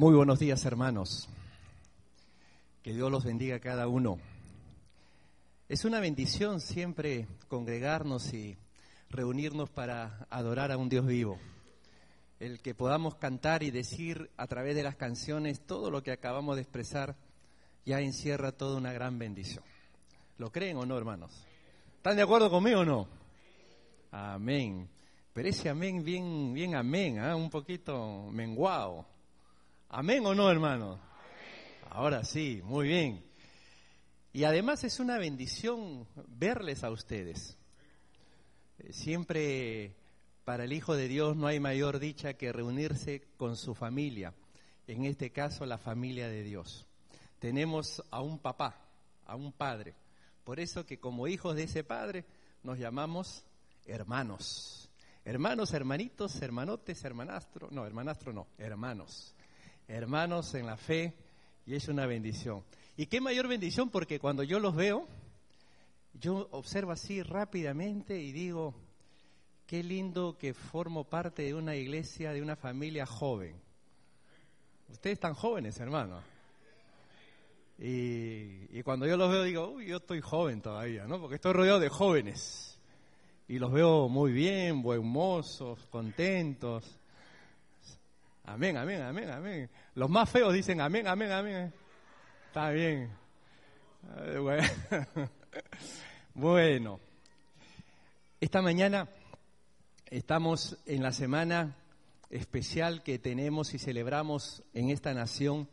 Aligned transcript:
Muy 0.00 0.14
buenos 0.14 0.38
días, 0.38 0.64
hermanos. 0.64 1.28
Que 2.82 2.94
Dios 2.94 3.10
los 3.10 3.22
bendiga 3.22 3.56
a 3.56 3.60
cada 3.60 3.86
uno. 3.86 4.18
Es 5.68 5.84
una 5.84 6.00
bendición 6.00 6.62
siempre 6.62 7.26
congregarnos 7.48 8.32
y 8.32 8.56
reunirnos 9.10 9.68
para 9.68 10.26
adorar 10.30 10.72
a 10.72 10.78
un 10.78 10.88
Dios 10.88 11.06
vivo. 11.06 11.38
El 12.38 12.62
que 12.62 12.74
podamos 12.74 13.16
cantar 13.16 13.62
y 13.62 13.70
decir 13.70 14.30
a 14.38 14.46
través 14.46 14.74
de 14.74 14.84
las 14.84 14.96
canciones 14.96 15.60
todo 15.66 15.90
lo 15.90 16.02
que 16.02 16.12
acabamos 16.12 16.56
de 16.56 16.62
expresar 16.62 17.14
ya 17.84 18.00
encierra 18.00 18.52
toda 18.52 18.78
una 18.78 18.94
gran 18.94 19.18
bendición. 19.18 19.64
¿Lo 20.38 20.50
creen 20.50 20.78
o 20.78 20.86
no, 20.86 20.96
hermanos? 20.96 21.46
¿Están 21.98 22.16
de 22.16 22.22
acuerdo 22.22 22.48
conmigo 22.48 22.80
o 22.80 22.84
no? 22.86 23.06
Amén. 24.12 24.88
Pero 25.34 25.46
ese 25.50 25.68
amén 25.68 26.02
bien, 26.02 26.54
bien 26.54 26.74
amén, 26.74 27.18
¿ah? 27.18 27.36
un 27.36 27.50
poquito 27.50 28.30
menguado. 28.32 29.04
Amén 29.92 30.24
o 30.24 30.36
no, 30.36 30.48
hermanos. 30.48 31.00
Ahora 31.88 32.22
sí, 32.22 32.62
muy 32.62 32.86
bien. 32.86 33.24
Y 34.32 34.44
además 34.44 34.84
es 34.84 35.00
una 35.00 35.18
bendición 35.18 36.06
verles 36.28 36.84
a 36.84 36.90
ustedes. 36.90 37.58
Siempre 38.90 39.96
para 40.44 40.62
el 40.62 40.72
Hijo 40.72 40.94
de 40.94 41.08
Dios 41.08 41.36
no 41.36 41.48
hay 41.48 41.58
mayor 41.58 41.98
dicha 41.98 42.34
que 42.34 42.52
reunirse 42.52 43.26
con 43.36 43.56
su 43.56 43.74
familia, 43.74 44.32
en 44.86 45.06
este 45.06 45.32
caso 45.32 45.66
la 45.66 45.76
familia 45.76 46.28
de 46.28 46.44
Dios. 46.44 46.86
Tenemos 47.40 48.00
a 48.12 48.22
un 48.22 48.38
papá, 48.38 48.76
a 49.26 49.34
un 49.34 49.50
padre. 49.50 49.96
Por 50.44 50.60
eso 50.60 50.86
que 50.86 51.00
como 51.00 51.26
hijos 51.26 51.56
de 51.56 51.64
ese 51.64 51.82
padre 51.82 52.24
nos 52.62 52.78
llamamos 52.78 53.44
hermanos. 53.86 54.88
Hermanos, 55.24 55.74
hermanitos, 55.74 56.40
hermanotes, 56.40 57.04
hermanastro. 57.04 57.68
No, 57.72 57.84
hermanastro 57.84 58.32
no, 58.32 58.46
hermanos. 58.56 59.34
Hermanos 59.90 60.54
en 60.54 60.66
la 60.66 60.76
fe 60.76 61.12
y 61.66 61.74
es 61.74 61.88
una 61.88 62.06
bendición. 62.06 62.62
Y 62.96 63.06
qué 63.06 63.20
mayor 63.20 63.48
bendición 63.48 63.90
porque 63.90 64.20
cuando 64.20 64.44
yo 64.44 64.60
los 64.60 64.76
veo, 64.76 65.08
yo 66.14 66.48
observo 66.52 66.92
así 66.92 67.22
rápidamente 67.22 68.20
y 68.20 68.30
digo, 68.30 68.72
qué 69.66 69.82
lindo 69.82 70.38
que 70.38 70.54
formo 70.54 71.02
parte 71.04 71.42
de 71.42 71.54
una 71.54 71.74
iglesia, 71.74 72.32
de 72.32 72.40
una 72.40 72.54
familia 72.54 73.04
joven. 73.04 73.56
Ustedes 74.92 75.14
están 75.14 75.34
jóvenes, 75.34 75.78
hermano. 75.80 76.22
Y, 77.78 78.82
cuando 78.82 79.06
yo 79.06 79.16
los 79.16 79.30
veo 79.30 79.42
digo, 79.42 79.70
uy, 79.70 79.86
yo 79.86 79.96
estoy 79.96 80.20
joven 80.20 80.60
todavía, 80.60 81.06
¿no? 81.06 81.20
Porque 81.20 81.36
estoy 81.36 81.52
rodeado 81.52 81.80
de 81.80 81.88
jóvenes. 81.88 82.78
Y 83.48 83.58
los 83.58 83.72
veo 83.72 84.08
muy 84.08 84.30
bien, 84.30 84.82
buen 84.82 85.04
mozos, 85.04 85.84
contentos. 85.86 86.99
Amén, 88.44 88.76
amén, 88.76 89.02
amén, 89.02 89.30
amén. 89.30 89.70
Los 89.94 90.10
más 90.10 90.28
feos 90.28 90.52
dicen 90.52 90.80
amén, 90.80 91.06
amén, 91.06 91.32
amén. 91.32 91.72
Está 92.46 92.70
bien. 92.70 93.10
Bueno, 96.32 97.00
esta 98.40 98.62
mañana 98.62 99.08
estamos 100.06 100.78
en 100.86 101.02
la 101.02 101.12
semana 101.12 101.76
especial 102.30 103.02
que 103.02 103.18
tenemos 103.18 103.74
y 103.74 103.78
celebramos 103.78 104.62
en 104.72 104.90
esta 104.90 105.12
nación, 105.12 105.68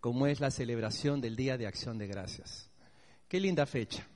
como 0.00 0.26
es 0.26 0.40
la 0.40 0.50
celebración 0.50 1.20
del 1.20 1.36
Día 1.36 1.56
de 1.56 1.68
Acción 1.68 1.98
de 1.98 2.08
Gracias. 2.08 2.68
Qué 3.28 3.38
linda 3.38 3.64
fecha. 3.64 4.06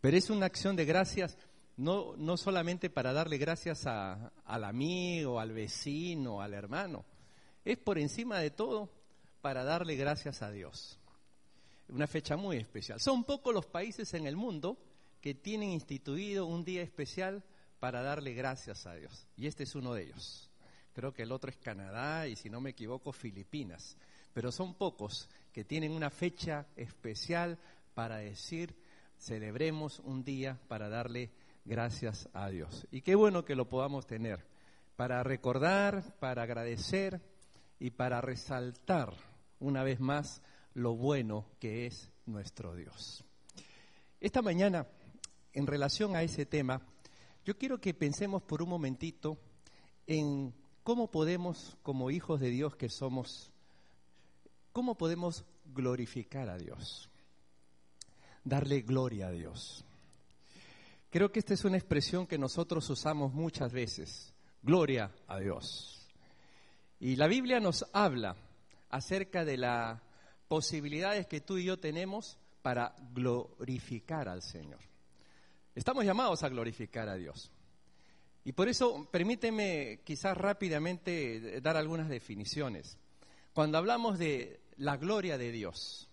Pero 0.00 0.16
es 0.16 0.30
una 0.30 0.46
acción 0.46 0.74
de 0.74 0.86
gracias 0.86 1.36
no, 1.76 2.14
no 2.16 2.36
solamente 2.36 2.90
para 2.90 3.12
darle 3.12 3.38
gracias 3.38 3.86
a, 3.86 4.32
al 4.44 4.64
amigo, 4.64 5.40
al 5.40 5.52
vecino, 5.52 6.40
al 6.40 6.54
hermano. 6.54 7.04
Es 7.64 7.78
por 7.78 7.98
encima 7.98 8.38
de 8.38 8.50
todo 8.50 8.90
para 9.40 9.64
darle 9.64 9.96
gracias 9.96 10.42
a 10.42 10.50
Dios. 10.50 10.98
Una 11.88 12.06
fecha 12.06 12.36
muy 12.36 12.56
especial. 12.56 13.00
Son 13.00 13.24
pocos 13.24 13.52
los 13.52 13.66
países 13.66 14.14
en 14.14 14.26
el 14.26 14.36
mundo 14.36 14.78
que 15.20 15.34
tienen 15.34 15.70
instituido 15.70 16.46
un 16.46 16.64
día 16.64 16.82
especial 16.82 17.42
para 17.80 18.02
darle 18.02 18.34
gracias 18.34 18.86
a 18.86 18.94
Dios. 18.94 19.26
Y 19.36 19.46
este 19.46 19.64
es 19.64 19.74
uno 19.74 19.94
de 19.94 20.04
ellos. 20.04 20.50
Creo 20.92 21.12
que 21.12 21.22
el 21.22 21.32
otro 21.32 21.50
es 21.50 21.56
Canadá 21.56 22.28
y 22.28 22.36
si 22.36 22.48
no 22.48 22.60
me 22.60 22.70
equivoco 22.70 23.12
Filipinas. 23.12 23.96
Pero 24.32 24.52
son 24.52 24.74
pocos 24.74 25.28
que 25.52 25.64
tienen 25.64 25.92
una 25.92 26.10
fecha 26.10 26.66
especial 26.76 27.58
para 27.94 28.18
decir, 28.18 28.74
celebremos 29.18 29.98
un 30.00 30.24
día 30.24 30.58
para 30.68 30.88
darle 30.88 31.26
gracias 31.26 31.43
a 32.32 32.48
Dios. 32.50 32.86
Y 32.90 33.02
qué 33.02 33.14
bueno 33.14 33.44
que 33.44 33.54
lo 33.54 33.68
podamos 33.68 34.06
tener 34.06 34.44
para 34.96 35.22
recordar, 35.22 36.16
para 36.20 36.42
agradecer 36.42 37.20
y 37.78 37.90
para 37.90 38.20
resaltar 38.20 39.14
una 39.60 39.82
vez 39.82 39.98
más 39.98 40.42
lo 40.74 40.94
bueno 40.94 41.46
que 41.58 41.86
es 41.86 42.10
nuestro 42.26 42.74
Dios. 42.74 43.24
Esta 44.20 44.42
mañana, 44.42 44.86
en 45.52 45.66
relación 45.66 46.16
a 46.16 46.22
ese 46.22 46.46
tema, 46.46 46.82
yo 47.44 47.56
quiero 47.56 47.80
que 47.80 47.94
pensemos 47.94 48.42
por 48.42 48.62
un 48.62 48.68
momentito 48.68 49.38
en 50.06 50.54
cómo 50.82 51.10
podemos, 51.10 51.76
como 51.82 52.10
hijos 52.10 52.40
de 52.40 52.50
Dios 52.50 52.76
que 52.76 52.88
somos, 52.88 53.50
cómo 54.72 54.96
podemos 54.96 55.44
glorificar 55.64 56.48
a 56.48 56.58
Dios, 56.58 57.10
darle 58.44 58.82
gloria 58.82 59.28
a 59.28 59.32
Dios. 59.32 59.84
Creo 61.14 61.30
que 61.30 61.38
esta 61.38 61.54
es 61.54 61.64
una 61.64 61.76
expresión 61.76 62.26
que 62.26 62.36
nosotros 62.36 62.90
usamos 62.90 63.32
muchas 63.32 63.72
veces. 63.72 64.34
Gloria 64.60 65.12
a 65.28 65.38
Dios. 65.38 66.08
Y 66.98 67.14
la 67.14 67.28
Biblia 67.28 67.60
nos 67.60 67.86
habla 67.92 68.34
acerca 68.90 69.44
de 69.44 69.56
las 69.56 70.02
posibilidades 70.48 71.28
que 71.28 71.40
tú 71.40 71.56
y 71.56 71.66
yo 71.66 71.78
tenemos 71.78 72.36
para 72.62 72.96
glorificar 73.12 74.28
al 74.28 74.42
Señor. 74.42 74.80
Estamos 75.76 76.04
llamados 76.04 76.42
a 76.42 76.48
glorificar 76.48 77.08
a 77.08 77.14
Dios. 77.14 77.52
Y 78.44 78.50
por 78.50 78.68
eso 78.68 79.08
permíteme 79.08 80.00
quizás 80.02 80.36
rápidamente 80.36 81.60
dar 81.60 81.76
algunas 81.76 82.08
definiciones. 82.08 82.98
Cuando 83.52 83.78
hablamos 83.78 84.18
de 84.18 84.62
la 84.78 84.96
gloria 84.96 85.38
de 85.38 85.52
Dios, 85.52 86.10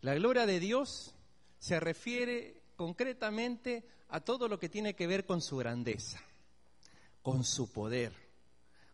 la 0.00 0.14
gloria 0.14 0.46
de 0.46 0.60
Dios 0.60 1.12
se 1.58 1.80
refiere 1.80 2.62
concretamente 2.76 3.97
a 4.08 4.20
todo 4.20 4.48
lo 4.48 4.58
que 4.58 4.68
tiene 4.68 4.94
que 4.94 5.06
ver 5.06 5.26
con 5.26 5.40
su 5.40 5.56
grandeza, 5.56 6.20
con 7.22 7.44
su 7.44 7.72
poder, 7.72 8.12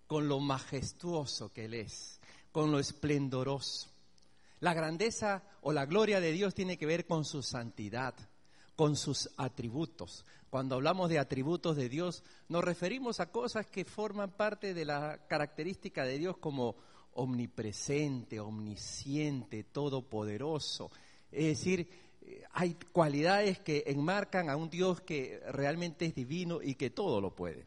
con 0.06 0.28
lo 0.28 0.40
majestuoso 0.40 1.52
que 1.52 1.66
Él 1.66 1.74
es, 1.74 2.20
con 2.52 2.70
lo 2.70 2.78
esplendoroso. 2.78 3.88
La 4.60 4.74
grandeza 4.74 5.42
o 5.62 5.72
la 5.72 5.86
gloria 5.86 6.20
de 6.20 6.32
Dios 6.32 6.54
tiene 6.54 6.78
que 6.78 6.86
ver 6.86 7.06
con 7.06 7.24
su 7.24 7.42
santidad, 7.42 8.14
con 8.76 8.96
sus 8.96 9.30
atributos. 9.36 10.24
Cuando 10.50 10.76
hablamos 10.76 11.08
de 11.08 11.18
atributos 11.18 11.76
de 11.76 11.88
Dios, 11.88 12.22
nos 12.48 12.64
referimos 12.64 13.20
a 13.20 13.30
cosas 13.30 13.66
que 13.66 13.84
forman 13.84 14.30
parte 14.30 14.72
de 14.72 14.84
la 14.84 15.26
característica 15.26 16.04
de 16.04 16.18
Dios 16.18 16.36
como 16.38 16.76
omnipresente, 17.14 18.40
omnisciente, 18.40 19.64
todopoderoso. 19.64 20.90
Es 21.30 21.58
decir, 21.58 21.88
hay 22.52 22.76
cualidades 22.92 23.58
que 23.58 23.84
enmarcan 23.86 24.48
a 24.48 24.56
un 24.56 24.70
Dios 24.70 25.00
que 25.00 25.40
realmente 25.48 26.06
es 26.06 26.14
divino 26.14 26.60
y 26.62 26.74
que 26.74 26.90
todo 26.90 27.20
lo 27.20 27.34
puede. 27.34 27.66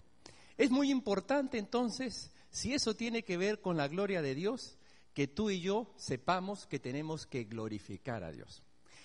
Es 0.58 0.72
muy 0.72 0.90
importante 0.90 1.58
entonces, 1.58 2.32
si 2.50 2.74
eso 2.74 2.96
tiene 2.96 3.24
que 3.24 3.38
ver 3.38 3.62
con 3.62 3.78
la 3.78 3.88
gloria 3.88 4.22
de 4.22 4.34
Dios, 4.34 4.78
que 5.14 5.28
tú 5.28 5.50
y 5.50 5.62
yo 5.62 5.92
sepamos 5.98 6.68
que 6.68 6.80
tenemos 6.80 7.26
que 7.26 7.44
glorificar 7.44 8.24
a 8.24 8.32
Dios. 8.32 8.64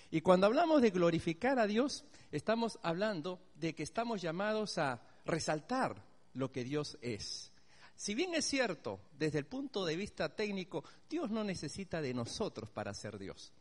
Y 0.09 0.21
cuando 0.21 0.45
hablamos 0.45 0.81
de 0.81 0.91
glorificar 0.91 1.57
a 1.59 1.65
Dios, 1.65 2.05
estamos 2.31 2.79
hablando 2.83 3.41
de 3.55 3.73
que 3.73 3.83
estamos 3.83 4.21
llamados 4.21 4.77
a 4.77 5.01
resaltar 5.25 6.05
lo 6.33 6.51
que 6.51 6.63
Dios 6.63 6.97
es. 7.01 7.51
Si 7.95 8.13
bien 8.15 8.35
es 8.35 8.45
cierto, 8.45 8.99
desde 9.17 9.39
el 9.39 9.45
punto 9.45 9.85
de 9.85 9.95
vista 9.95 10.35
técnico, 10.35 10.83
Dios 11.09 11.31
no 11.31 11.43
necesita 11.43 12.01
de 12.01 12.13
nosotros 12.13 12.69
para 12.69 12.93
ser 12.93 13.17
Dios. 13.17 13.53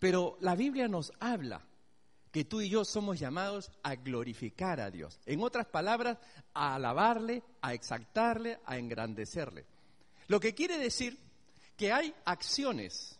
Pero 0.00 0.38
la 0.40 0.56
Biblia 0.56 0.88
nos 0.88 1.12
habla 1.20 1.62
que 2.32 2.44
tú 2.44 2.60
y 2.60 2.70
yo 2.70 2.84
somos 2.84 3.20
llamados 3.20 3.70
a 3.82 3.96
glorificar 3.96 4.80
a 4.80 4.90
Dios. 4.90 5.20
En 5.26 5.42
otras 5.42 5.66
palabras, 5.66 6.18
a 6.54 6.74
alabarle, 6.74 7.42
a 7.60 7.74
exaltarle, 7.74 8.58
a 8.64 8.78
engrandecerle. 8.78 9.66
Lo 10.26 10.40
que 10.40 10.54
quiere 10.54 10.78
decir 10.78 11.18
que 11.76 11.92
hay 11.92 12.14
acciones, 12.24 13.18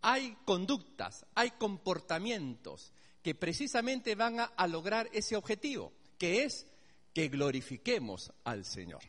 hay 0.00 0.36
conductas, 0.44 1.26
hay 1.34 1.50
comportamientos 1.52 2.92
que 3.22 3.34
precisamente 3.34 4.14
van 4.14 4.38
a, 4.40 4.66
lograr 4.68 5.08
ese 5.12 5.36
objetivo, 5.36 5.92
que 6.16 6.44
es 6.44 6.66
que 7.12 7.28
glorifiquemos 7.28 8.32
al 8.44 8.64
Señor. 8.64 9.02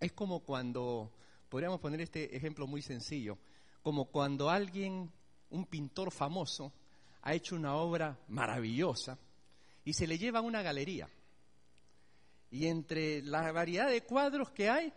Es 0.00 0.12
como 0.12 0.40
cuando, 0.40 1.12
podríamos 1.48 1.80
poner 1.80 2.00
este 2.00 2.34
ejemplo 2.34 2.66
muy 2.66 2.80
sencillo, 2.80 3.38
como 3.82 4.06
cuando 4.06 4.48
alguien 4.48 5.12
un 5.50 5.66
pintor 5.66 6.10
famoso 6.10 6.72
ha 7.22 7.34
hecho 7.34 7.56
una 7.56 7.74
obra 7.76 8.18
maravillosa 8.28 9.18
y 9.84 9.92
se 9.92 10.06
le 10.06 10.18
lleva 10.18 10.40
a 10.40 10.42
una 10.42 10.62
galería. 10.62 11.08
Y 12.50 12.66
entre 12.66 13.22
la 13.22 13.50
variedad 13.52 13.88
de 13.88 14.02
cuadros 14.02 14.50
que 14.50 14.68
hay, 14.68 14.92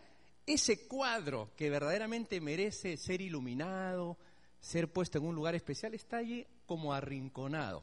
ese 0.46 0.86
cuadro 0.86 1.50
que 1.56 1.70
verdaderamente 1.70 2.40
merece 2.40 2.96
ser 2.96 3.20
iluminado, 3.20 4.16
ser 4.60 4.92
puesto 4.92 5.18
en 5.18 5.26
un 5.26 5.34
lugar 5.34 5.54
especial, 5.54 5.94
está 5.94 6.18
allí 6.18 6.46
como 6.66 6.92
arrinconado. 6.92 7.82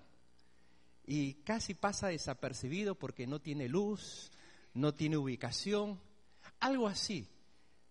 Y 1.05 1.35
casi 1.43 1.73
pasa 1.73 2.07
desapercibido 2.07 2.95
porque 2.95 3.27
no 3.27 3.39
tiene 3.39 3.67
luz, 3.67 4.31
no 4.73 4.93
tiene 4.93 5.17
ubicación, 5.17 5.99
algo 6.59 6.87
así. 6.87 7.27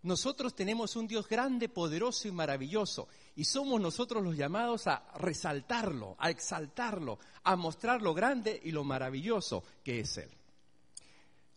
Nosotros 0.04 0.54
tenemos 0.54 0.96
un 0.96 1.06
Dios 1.06 1.26
grande, 1.26 1.70
poderoso 1.70 2.28
y 2.28 2.30
maravilloso, 2.30 3.08
y 3.36 3.44
somos 3.44 3.80
nosotros 3.80 4.22
los 4.22 4.36
llamados 4.36 4.86
a 4.86 5.02
resaltarlo, 5.16 6.14
a 6.18 6.28
exaltarlo, 6.28 7.18
a 7.42 7.56
mostrar 7.56 8.02
lo 8.02 8.12
grande 8.12 8.60
y 8.62 8.70
lo 8.70 8.84
maravilloso 8.84 9.64
que 9.82 10.00
es 10.00 10.18
Él. 10.18 10.28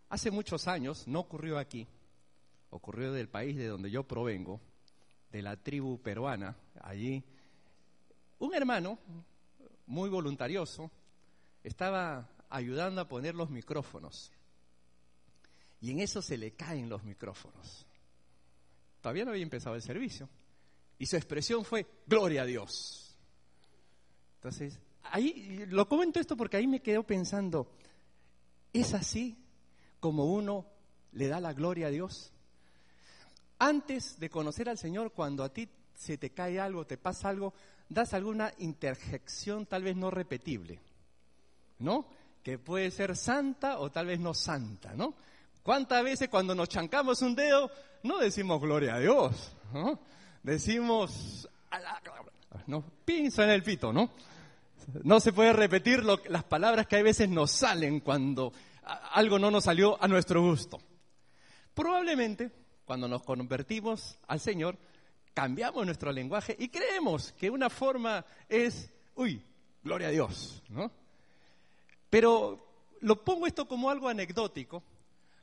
Hace 0.08 0.32
muchos 0.32 0.70
años, 0.70 1.10
no 1.10 1.20
ocurrió 1.20 1.60
aquí, 1.60 1.86
ocurrió 2.70 3.12
del 3.12 3.28
país 3.28 3.58
de 3.58 3.68
donde 3.68 3.92
yo 3.92 4.04
provengo, 4.04 4.62
de 5.30 5.42
la 5.42 5.58
tribu 5.58 6.02
peruana, 6.02 6.56
allí, 6.82 7.22
un 8.40 8.56
hermano 8.56 8.98
muy 9.88 10.10
voluntarioso 10.10 10.90
estaba 11.66 12.30
ayudando 12.50 13.02
a 13.02 13.10
poner 13.10 13.36
los 13.36 13.50
micrófonos. 13.50 14.32
Y 15.82 15.92
en 15.92 16.00
eso 16.00 16.22
se 16.22 16.38
le 16.38 16.52
caen 16.52 16.88
los 16.88 17.04
micrófonos. 17.04 17.87
Todavía 19.08 19.24
no 19.24 19.32
había 19.32 19.44
empezado 19.44 19.74
el 19.74 19.82
servicio. 19.82 20.28
Y 21.00 21.06
su 21.06 21.16
expresión 21.16 21.64
fue, 21.64 21.86
gloria 22.08 22.42
a 22.42 22.46
Dios. 22.46 23.16
Entonces, 24.36 24.78
ahí 25.04 25.66
lo 25.70 25.88
comento 25.88 26.20
esto 26.20 26.36
porque 26.36 26.58
ahí 26.58 26.68
me 26.68 26.82
quedo 26.82 27.04
pensando, 27.04 27.72
¿es 28.74 28.94
así 28.94 29.38
como 30.02 30.26
uno 30.26 30.66
le 31.14 31.30
da 31.30 31.40
la 31.40 31.54
gloria 31.54 31.88
a 31.88 31.90
Dios? 31.90 32.34
Antes 33.60 34.20
de 34.20 34.30
conocer 34.30 34.68
al 34.68 34.78
Señor, 34.78 35.14
cuando 35.14 35.46
a 35.46 35.54
ti 35.54 35.70
se 35.96 36.18
te 36.18 36.32
cae 36.32 36.60
algo, 36.60 36.86
te 36.86 36.98
pasa 36.98 37.30
algo, 37.30 37.54
das 37.88 38.14
alguna 38.14 38.54
interjección 38.58 39.68
tal 39.68 39.84
vez 39.84 39.96
no 39.96 40.12
repetible, 40.12 40.82
¿no? 41.80 42.10
Que 42.44 42.60
puede 42.60 42.92
ser 42.92 43.16
santa 43.16 43.80
o 43.80 43.90
tal 43.90 44.08
vez 44.08 44.20
no 44.20 44.34
santa, 44.34 44.96
¿no? 44.96 45.16
¿Cuántas 45.64 46.04
veces 46.04 46.28
cuando 46.28 46.56
nos 46.56 46.68
chancamos 46.68 47.22
un 47.22 47.36
dedo 47.36 47.72
no 48.04 48.20
decimos 48.20 48.62
gloria 48.62 48.96
a 48.96 49.00
Dios? 49.00 49.54
¿no? 49.74 50.00
Decimos, 50.44 51.48
pinza 53.06 53.44
en 53.44 53.50
el 53.52 53.64
pito, 53.64 53.92
¿no? 53.92 54.10
No 55.04 55.20
se 55.20 55.34
puede 55.34 55.52
repetir 55.52 56.04
las 56.04 56.44
palabras 56.46 56.88
que 56.88 56.96
a 56.96 57.04
veces 57.04 57.28
nos 57.28 57.52
salen 57.52 58.00
cuando 58.00 58.54
algo 59.12 59.38
no 59.38 59.52
nos 59.52 59.66
salió 59.66 60.02
a 60.02 60.08
nuestro 60.08 60.42
gusto. 60.42 60.80
Probablemente, 61.74 62.52
cuando 62.86 63.08
nos 63.08 63.24
convertimos 63.24 64.18
al 64.28 64.40
Señor, 64.40 64.78
cambiamos 65.34 65.86
nuestro 65.86 66.12
lenguaje 66.12 66.56
y 66.58 66.70
creemos 66.70 67.34
que 67.34 67.50
una 67.50 67.70
forma 67.70 68.26
es, 68.48 68.90
uy, 69.16 69.44
gloria 69.84 70.08
a 70.08 70.12
Dios, 70.12 70.64
¿no? 70.70 70.90
Pero 72.10 72.66
lo 73.02 73.24
pongo 73.24 73.46
esto 73.46 73.68
como 73.68 73.90
algo 73.90 74.08
anecdótico 74.08 74.82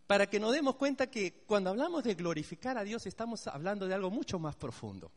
para 0.06 0.28
que 0.28 0.40
nos 0.40 0.52
demos 0.52 0.76
cuenta 0.76 1.08
que 1.08 1.44
cuando 1.46 1.70
hablamos 1.70 2.04
de 2.04 2.14
glorificar 2.14 2.76
a 2.76 2.84
Dios 2.84 3.06
estamos 3.06 3.46
hablando 3.46 3.86
de 3.86 3.94
algo 3.94 4.10
mucho 4.10 4.38
más 4.38 4.56
profundo. 4.56 5.10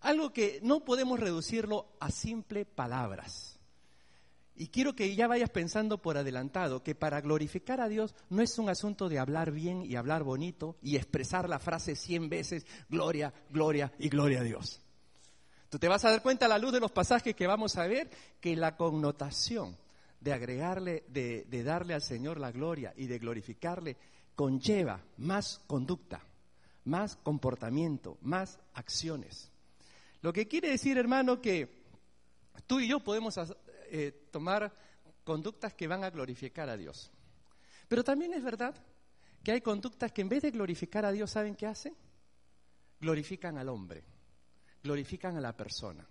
Algo 0.00 0.32
que 0.32 0.60
no 0.62 0.84
podemos 0.84 1.18
reducirlo 1.18 1.88
a 2.00 2.10
simple 2.10 2.64
palabras. 2.64 3.58
Y 4.58 4.68
quiero 4.68 4.94
que 4.94 5.14
ya 5.14 5.26
vayas 5.26 5.50
pensando 5.50 6.00
por 6.00 6.16
adelantado 6.16 6.82
que 6.82 6.94
para 6.94 7.20
glorificar 7.20 7.80
a 7.80 7.88
Dios 7.88 8.14
no 8.30 8.40
es 8.40 8.58
un 8.58 8.70
asunto 8.70 9.10
de 9.10 9.18
hablar 9.18 9.50
bien 9.50 9.84
y 9.84 9.96
hablar 9.96 10.22
bonito 10.22 10.76
y 10.80 10.96
expresar 10.96 11.48
la 11.48 11.58
frase 11.58 11.94
cien 11.94 12.30
veces, 12.30 12.66
gloria, 12.88 13.34
gloria 13.50 13.92
y 13.98 14.08
gloria 14.08 14.40
a 14.40 14.44
Dios. 14.44 14.80
Tú 15.68 15.78
te 15.78 15.88
vas 15.88 16.04
a 16.06 16.10
dar 16.10 16.22
cuenta 16.22 16.46
a 16.46 16.48
la 16.48 16.58
luz 16.58 16.72
de 16.72 16.80
los 16.80 16.90
pasajes 16.90 17.36
que 17.36 17.46
vamos 17.46 17.76
a 17.76 17.86
ver 17.86 18.08
que 18.40 18.56
la 18.56 18.76
connotación 18.76 19.76
de 20.26 20.32
agregarle, 20.32 21.04
de, 21.06 21.62
darle 21.62 21.94
al 21.94 22.02
Señor 22.02 22.40
la 22.40 22.50
gloria 22.50 22.92
y 22.96 23.06
de 23.06 23.20
glorificarle, 23.20 23.96
conlleva 24.34 25.00
más 25.18 25.60
conducta, 25.68 26.20
más 26.84 27.14
comportamiento, 27.14 28.18
más 28.22 28.58
acciones. 28.74 29.52
Lo 30.22 30.32
que 30.32 30.48
quiere 30.48 30.70
decir, 30.70 30.98
hermano, 30.98 31.40
que 31.40 31.68
tú 32.66 32.80
y 32.80 32.88
yo 32.88 32.98
podemos 32.98 33.38
eh, 33.88 34.26
tomar 34.32 34.74
conductas 35.22 35.74
que 35.74 35.86
van 35.86 36.02
a 36.02 36.10
glorificar 36.10 36.68
a 36.70 36.76
Dios. 36.76 37.12
Pero 37.86 38.02
también 38.02 38.34
es 38.34 38.42
verdad 38.42 38.74
que 39.44 39.52
hay 39.52 39.60
conductas 39.60 40.10
que 40.10 40.22
en 40.22 40.28
vez 40.28 40.42
de 40.42 40.50
glorificar 40.50 41.04
a 41.04 41.12
Dios, 41.12 41.30
¿saben 41.30 41.54
qué 41.54 41.68
hacen? 41.68 41.94
Glorifican 43.00 43.58
al 43.58 43.68
hombre, 43.68 44.02
glorifican 44.82 45.36
a 45.36 45.40
la 45.40 45.56
persona. 45.56 46.04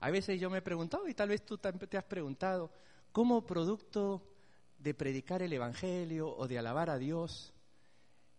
A 0.00 0.10
veces 0.10 0.40
yo 0.40 0.48
me 0.48 0.58
he 0.58 0.62
preguntado, 0.62 1.06
y 1.06 1.12
tal 1.12 1.28
vez 1.28 1.44
tú 1.44 1.58
te 1.58 1.98
has 1.98 2.04
preguntado, 2.04 2.72
como 3.14 3.46
producto 3.46 4.26
de 4.76 4.92
predicar 4.92 5.40
el 5.40 5.52
Evangelio 5.52 6.36
o 6.36 6.48
de 6.48 6.58
alabar 6.58 6.90
a 6.90 6.98
Dios, 6.98 7.54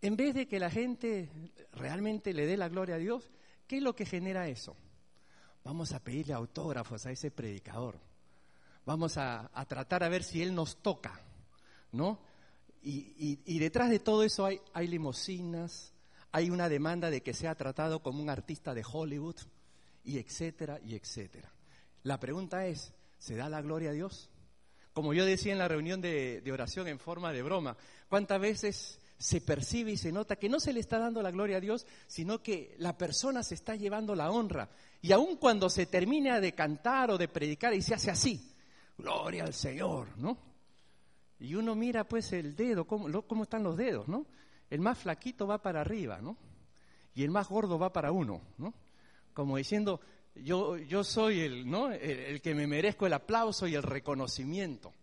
en 0.01 0.17
vez 0.17 0.35
de 0.35 0.49
que 0.49 0.59
la 0.59 0.69
gente 0.69 1.29
realmente 1.71 2.33
le 2.33 2.45
dé 2.45 2.57
la 2.57 2.67
gloria 2.67 2.95
a 2.95 2.97
Dios, 2.97 3.31
¿qué 3.67 3.77
es 3.77 3.81
lo 3.81 3.95
que 3.95 4.05
genera 4.05 4.49
eso? 4.49 4.75
Vamos 5.63 5.93
a 5.93 6.03
pedirle 6.03 6.33
autógrafos 6.33 7.05
a 7.05 7.11
ese 7.11 7.31
predicador. 7.31 7.97
Vamos 8.85 9.17
a, 9.17 9.49
tratar 9.65 10.03
a 10.03 10.09
ver 10.09 10.25
si 10.25 10.41
él 10.41 10.53
nos 10.53 10.75
toca, 10.81 11.21
¿no? 11.93 12.19
Y, 12.83 13.57
detrás 13.57 13.89
de 13.89 13.99
todo 13.99 14.23
eso 14.23 14.45
hay, 14.45 14.59
hay 14.73 14.87
limosinas, 14.87 15.93
hay 16.33 16.49
una 16.49 16.67
demanda 16.67 17.09
de 17.09 17.23
que 17.23 17.33
sea 17.33 17.55
tratado 17.55 18.03
como 18.03 18.21
un 18.21 18.29
artista 18.29 18.73
de 18.73 18.83
Hollywood, 18.85 19.37
y 20.03 20.17
etcétera, 20.17 20.81
y 20.83 20.95
etcétera. 20.95 21.49
La 22.03 22.19
pregunta 22.19 22.67
es, 22.67 22.93
¿se 23.19 23.37
da 23.37 23.47
la 23.47 23.61
gloria 23.61 23.91
a 23.91 23.93
Dios? 23.93 24.29
Como 24.95 25.13
yo 25.13 25.25
decía 25.25 25.51
en 25.51 25.59
la 25.59 25.67
reunión 25.67 25.99
de, 25.99 26.41
oración 26.53 26.87
en 26.87 26.99
forma 26.99 27.33
de 27.33 27.43
broma, 27.43 27.75
¿cuántas 28.07 28.39
veces 28.39 29.01
se 29.17 29.41
percibe 29.41 29.91
y 29.91 29.97
se 29.97 30.13
nota 30.13 30.37
que 30.37 30.47
no 30.47 30.57
se 30.57 30.71
le 30.71 30.79
está 30.79 30.99
dando 30.99 31.21
la 31.21 31.31
gloria 31.31 31.57
a 31.57 31.59
Dios, 31.59 31.85
sino 32.07 32.41
que 32.41 32.77
la 32.79 32.97
persona 32.97 33.43
se 33.43 33.55
está 33.55 33.75
llevando 33.75 34.15
la 34.15 34.31
honra? 34.31 34.69
Y 35.01 35.11
aun 35.11 35.35
cuando 35.35 35.69
se 35.69 35.85
termina 35.85 36.39
de 36.39 36.53
cantar 36.53 37.11
o 37.11 37.17
de 37.17 37.27
predicar 37.27 37.73
y 37.73 37.81
se 37.81 37.93
hace 37.93 38.09
así, 38.09 38.55
gloria 38.97 39.43
al 39.43 39.53
Señor, 39.53 40.17
¿no? 40.17 40.37
Y 41.41 41.55
uno 41.55 41.75
mira 41.75 42.05
pues 42.05 42.31
el 42.31 42.55
dedo, 42.55 42.87
cómo, 42.87 43.21
cómo 43.23 43.43
están 43.43 43.63
los 43.63 43.75
dedos, 43.75 44.07
¿no? 44.07 44.25
El 44.69 44.79
más 44.79 44.97
flaquito 44.97 45.45
va 45.45 45.61
para 45.61 45.81
arriba, 45.81 46.21
¿no? 46.21 46.37
Y 47.15 47.23
el 47.23 47.31
más 47.31 47.49
gordo 47.49 47.77
va 47.77 47.91
para 47.91 48.13
uno, 48.13 48.41
¿no? 48.57 48.73
Como 49.33 49.57
diciendo, 49.57 49.99
yo, 50.35 50.77
yo 50.77 51.03
soy 51.03 51.41
el, 51.41 51.69
¿no? 51.69 51.91
el, 51.91 52.41
que 52.41 52.53
me 52.53 52.67
merezco 52.67 53.05
el 53.05 53.13
aplauso 53.13 53.67
y 53.67 53.75
el 53.75 53.83
reconocimiento. 53.83 54.93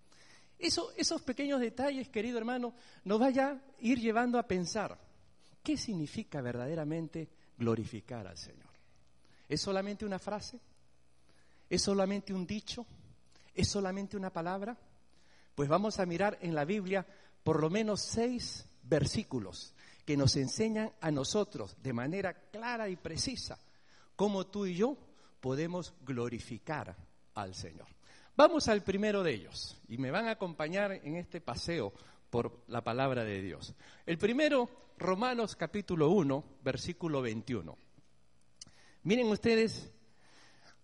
Eso, 0.59 0.93
esos 0.97 1.23
pequeños 1.23 1.61
detalles, 1.61 2.09
querido 2.09 2.39
hermano, 2.39 2.75
nos 3.05 3.19
vaya 3.19 3.49
a 3.49 3.61
ir 3.81 3.99
llevando 3.99 4.39
a 4.39 4.47
pensar 4.47 4.99
qué 5.63 5.77
significa 5.77 6.41
verdaderamente 6.41 7.29
glorificar 7.59 8.27
al 8.27 8.39
Señor. 8.39 8.71
¿Es 9.49 9.61
solamente 9.61 10.05
una 10.05 10.19
frase? 10.19 10.61
¿Es 11.69 11.83
solamente 11.83 12.33
un 12.33 12.47
dicho? 12.47 12.87
¿Es 13.55 13.69
solamente 13.69 14.17
una 14.17 14.31
palabra? 14.31 14.77
Pues 15.55 15.69
vamos 15.69 15.99
a 15.99 16.07
mirar 16.07 16.39
en 16.43 16.55
la 16.55 16.65
Biblia 16.65 17.07
por 17.43 17.61
lo 17.61 17.71
menos 17.71 18.01
seis 18.01 18.67
versículos 18.83 19.75
que 20.05 20.17
nos 20.17 20.37
enseñan 20.37 20.93
a 21.01 21.11
nosotros 21.11 21.77
de 21.83 21.93
manera 21.93 22.35
clara 22.51 22.89
y 22.89 22.97
precisa 22.97 23.59
cómo 24.17 24.47
tú 24.47 24.67
y 24.67 24.75
yo 24.75 24.97
podemos 25.43 25.93
glorificar 26.07 26.95
al 27.35 27.55
Señor. 27.57 27.89
Vamos 28.37 28.69
al 28.69 28.83
primero 28.83 29.25
de 29.25 29.35
ellos 29.35 29.77
y 29.89 29.99
me 29.99 30.13
van 30.13 30.29
a 30.29 30.31
acompañar 30.31 30.93
en 30.93 31.17
este 31.17 31.41
paseo 31.41 31.93
por 32.31 32.61
la 32.69 32.81
palabra 32.81 33.25
de 33.25 33.43
Dios. 33.43 33.75
El 34.07 34.19
primero, 34.19 34.71
Romanos 34.99 35.57
capítulo 35.57 36.11
1, 36.11 36.45
versículo 36.63 37.21
21. 37.21 37.77
Miren 39.03 39.27
ustedes, 39.27 39.91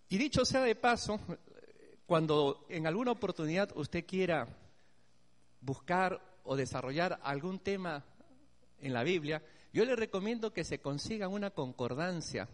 y 0.08 0.18
dicho 0.18 0.44
sea 0.44 0.62
de 0.62 0.74
paso, 0.74 1.20
cuando 2.04 2.66
en 2.68 2.88
alguna 2.88 3.12
oportunidad 3.12 3.70
usted 3.76 4.04
quiera 4.04 4.48
buscar 5.60 6.20
o 6.42 6.56
desarrollar 6.56 7.20
algún 7.22 7.60
tema 7.60 8.04
en 8.80 8.92
la 8.92 9.04
Biblia, 9.04 9.40
yo 9.72 9.84
le 9.84 9.94
recomiendo 9.94 10.52
que 10.52 10.64
se 10.64 10.80
consiga 10.80 11.28
una 11.28 11.50
concordancia 11.50 12.48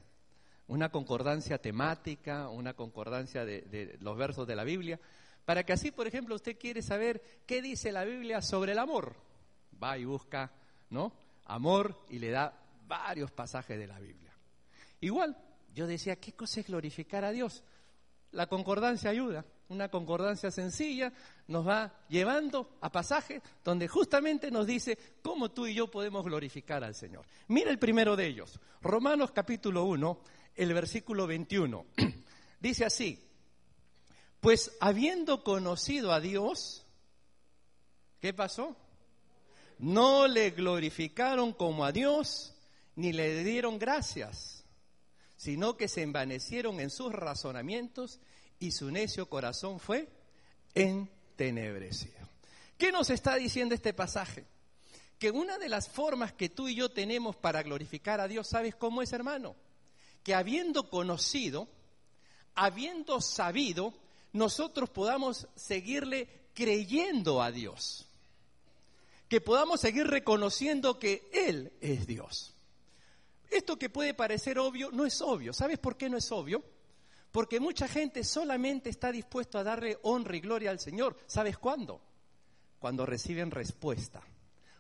una 0.67 0.91
concordancia 0.91 1.59
temática, 1.59 2.49
una 2.49 2.75
concordancia 2.75 3.45
de, 3.45 3.97
los 4.01 4.17
versos 4.17 4.47
de 4.47 4.57
la 4.57 4.65
Biblia, 4.65 4.99
para 5.45 5.65
que 5.65 5.73
así, 5.73 5.91
por 5.91 6.07
ejemplo, 6.07 6.35
usted 6.35 6.59
quiere 6.59 6.81
saber 6.81 7.23
qué 7.47 7.61
dice 7.61 7.93
la 7.93 8.05
Biblia 8.05 8.41
sobre 8.41 8.73
el 8.73 8.79
amor. 8.79 9.15
Va 9.83 9.99
y 9.99 10.05
busca, 10.05 10.51
¿no? 10.91 11.13
Amor 11.45 12.07
y 12.09 12.19
le 12.19 12.31
da 12.31 12.59
varios 12.87 13.31
pasajes 13.31 13.79
de 13.79 13.87
la 13.87 13.99
Biblia. 13.99 14.33
Igual, 15.01 15.37
yo 15.75 15.87
decía, 15.87 16.17
¿qué 16.17 16.33
cosa 16.33 16.61
es 16.61 16.67
glorificar 16.67 17.25
a 17.25 17.33
Dios? 17.33 17.63
La 18.33 18.47
concordancia 18.47 19.11
ayuda. 19.11 19.45
una 19.69 19.89
concordancia 19.89 20.51
sencilla, 20.51 21.13
nos 21.49 21.67
va 21.67 21.93
llevando 22.09 22.77
a 22.81 22.93
pasajes 22.93 23.43
donde 23.65 23.89
justamente 23.89 24.51
nos 24.51 24.67
dice 24.67 24.97
cómo 25.23 25.51
tú 25.51 25.67
y 25.67 25.75
yo 25.75 25.91
podemos 25.91 26.23
glorificar 26.23 26.85
al 26.85 26.95
Señor. 26.95 27.25
Mira 27.49 27.71
el 27.71 27.79
primero 27.79 28.15
de 28.15 28.27
ellos, 28.27 28.61
Romanos 28.83 29.33
capítulo 29.33 29.85
1, 29.85 30.21
el 30.57 30.73
versículo 30.75 31.27
21. 31.27 31.87
dice 32.61 32.85
así, 32.85 33.21
pues 34.41 34.73
habiendo 34.81 35.43
conocido 35.43 36.13
a 36.13 36.21
Dios, 36.21 36.85
¿qué 38.21 38.35
pasó? 38.35 38.77
No 39.79 40.29
le 40.29 40.51
glorificaron 40.51 41.53
como 41.53 41.85
a 41.85 41.93
Dios, 41.93 42.55
ni 42.97 43.13
le 43.13 43.43
dieron 43.43 43.79
gracias, 43.79 44.65
sino 45.37 45.77
que 45.77 45.89
se 45.89 46.03
envanecieron 46.03 46.81
en 46.81 46.91
sus 46.91 47.13
razonamientos 47.13 48.21
y 48.59 48.73
su 48.73 48.91
necio 48.91 49.29
corazón 49.29 49.81
fue 49.81 50.09
entenebrecido. 50.75 52.29
¿Qué 52.79 52.93
nos 52.93 53.11
está 53.11 53.37
diciendo 53.37 53.75
este 53.75 53.95
pasaje? 53.95 54.45
Que 55.19 55.31
una 55.31 55.59
de 55.59 55.69
las 55.69 55.89
formas 55.89 56.33
que 56.33 56.49
tú 56.49 56.69
y 56.69 56.75
yo 56.75 56.91
tenemos 56.91 57.37
para 57.37 57.63
glorificar 57.63 58.21
a 58.21 58.29
Dios, 58.29 58.49
¿sabes 58.49 58.75
cómo 58.75 59.01
es, 59.01 59.13
hermano? 59.13 59.57
Que 60.25 60.35
habiendo 60.35 60.91
conocido, 60.91 61.69
habiendo 62.57 63.21
sabido, 63.21 63.95
nosotros 64.33 64.91
podamos 64.91 65.47
seguirle 65.55 66.29
creyendo 66.55 67.41
a 67.41 67.53
Dios. 67.53 68.07
Que 69.29 69.41
podamos 69.41 69.81
seguir 69.81 70.07
reconociendo 70.09 70.99
que 70.99 71.31
Él 71.33 71.73
es 71.81 72.07
Dios. 72.07 72.55
Esto 73.51 73.77
que 73.79 73.89
puede 73.89 74.15
parecer 74.15 74.59
obvio, 74.59 74.91
no 74.91 75.07
es 75.07 75.21
obvio. 75.23 75.53
¿Sabes 75.53 75.79
por 75.79 75.97
qué 75.97 76.09
no 76.09 76.17
es 76.17 76.33
obvio? 76.33 76.65
Porque 77.31 77.61
mucha 77.61 77.89
gente 77.89 78.25
solamente 78.25 78.91
está 78.91 79.13
dispuesto 79.13 79.59
a 79.59 79.65
darle 79.65 79.99
honra 80.03 80.37
y 80.37 80.41
gloria 80.41 80.71
al 80.71 80.81
Señor. 80.81 81.17
¿Sabes 81.27 81.59
cuándo? 81.59 82.01
Cuando 82.79 83.07
reciben 83.07 83.51
respuesta, 83.51 84.23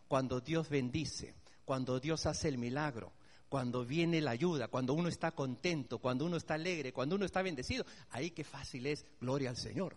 cuando 0.09 0.41
Dios 0.41 0.69
bendice, 0.69 1.35
cuando 1.65 1.99
Dios 2.01 2.27
hace 2.27 2.49
el 2.49 2.59
milagro, 2.59 3.13
cuando 3.55 3.85
viene 3.85 4.21
la 4.21 4.33
ayuda, 4.33 4.67
cuando 4.67 4.95
uno 4.95 5.09
está 5.09 5.31
contento, 5.31 6.01
cuando 6.01 6.27
uno 6.27 6.37
está 6.37 6.55
alegre, 6.55 6.93
cuando 6.93 7.15
uno 7.15 7.25
está 7.25 7.41
bendecido. 7.41 7.87
Ahí 8.11 8.33
qué 8.33 8.43
fácil 8.43 8.85
es 8.85 9.07
gloria 9.21 9.49
al 9.49 9.57
Señor. 9.57 9.97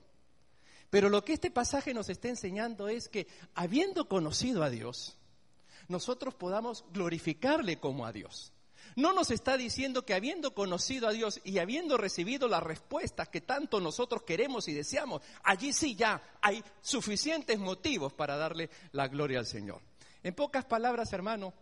Pero 0.91 1.09
lo 1.09 1.25
que 1.25 1.33
este 1.33 1.49
pasaje 1.49 1.91
nos 1.91 2.07
está 2.07 2.27
enseñando 2.27 2.87
es 2.87 3.09
que 3.09 3.25
habiendo 3.55 4.07
conocido 4.07 4.61
a 4.61 4.69
Dios, 4.69 5.17
nosotros 5.87 6.35
podamos 6.35 6.85
glorificarle 6.93 7.79
como 7.79 8.05
a 8.05 8.11
Dios 8.11 8.53
no 8.95 9.11
nos 9.11 9.31
está 9.31 9.57
diciendo 9.57 10.05
que 10.05 10.13
habiendo 10.13 10.53
conocido 10.55 11.07
a 11.07 11.11
Dios 11.11 11.39
y 11.43 11.59
habiendo 11.59 11.97
recibido 11.97 12.47
las 12.47 12.63
respuestas 12.63 13.29
que 13.29 13.41
tanto 13.41 13.79
nosotros 13.79 14.23
queremos 14.23 14.67
y 14.67 14.73
deseamos, 14.73 15.21
allí 15.43 15.71
sí 15.71 15.95
ya 15.95 16.21
hay 16.41 16.63
suficientes 16.81 17.59
motivos 17.59 18.13
para 18.13 18.37
darle 18.37 18.71
la 18.93 19.07
gloria 19.07 19.37
al 19.37 19.45
Señor. 19.45 19.81
En 20.23 20.33
pocas 20.33 20.65
palabras, 20.65 21.13
hermano, 21.13 21.53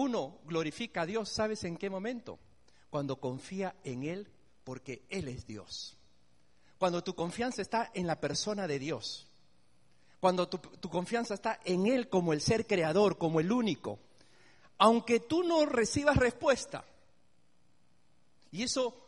uno 0.00 0.38
glorifica 0.44 1.02
a 1.02 1.06
Dios, 1.06 1.28
¿sabes 1.28 1.64
en 1.64 1.76
qué 1.76 1.90
momento? 1.90 2.38
Cuando 2.90 3.20
confía 3.20 3.74
en 3.84 4.04
Él 4.04 4.28
porque 4.64 5.02
Él 5.08 5.28
es 5.28 5.46
Dios. 5.46 5.96
Cuando 6.78 7.04
tu 7.04 7.14
confianza 7.14 7.60
está 7.62 7.90
en 7.94 8.06
la 8.06 8.20
persona 8.20 8.66
de 8.66 8.78
Dios. 8.78 9.26
Cuando 10.18 10.48
tu, 10.48 10.88
confianza 10.88 11.34
está 11.34 11.60
en 11.64 11.86
Él 11.86 12.08
como 12.08 12.32
el 12.32 12.40
ser 12.40 12.66
creador, 12.66 13.18
como 13.18 13.40
el 13.40 13.52
único 13.52 13.98
aunque 14.80 15.20
tú 15.20 15.42
no 15.42 15.66
recibas 15.66 16.16
respuesta. 16.16 16.84
Y 18.50 18.62
eso 18.62 19.06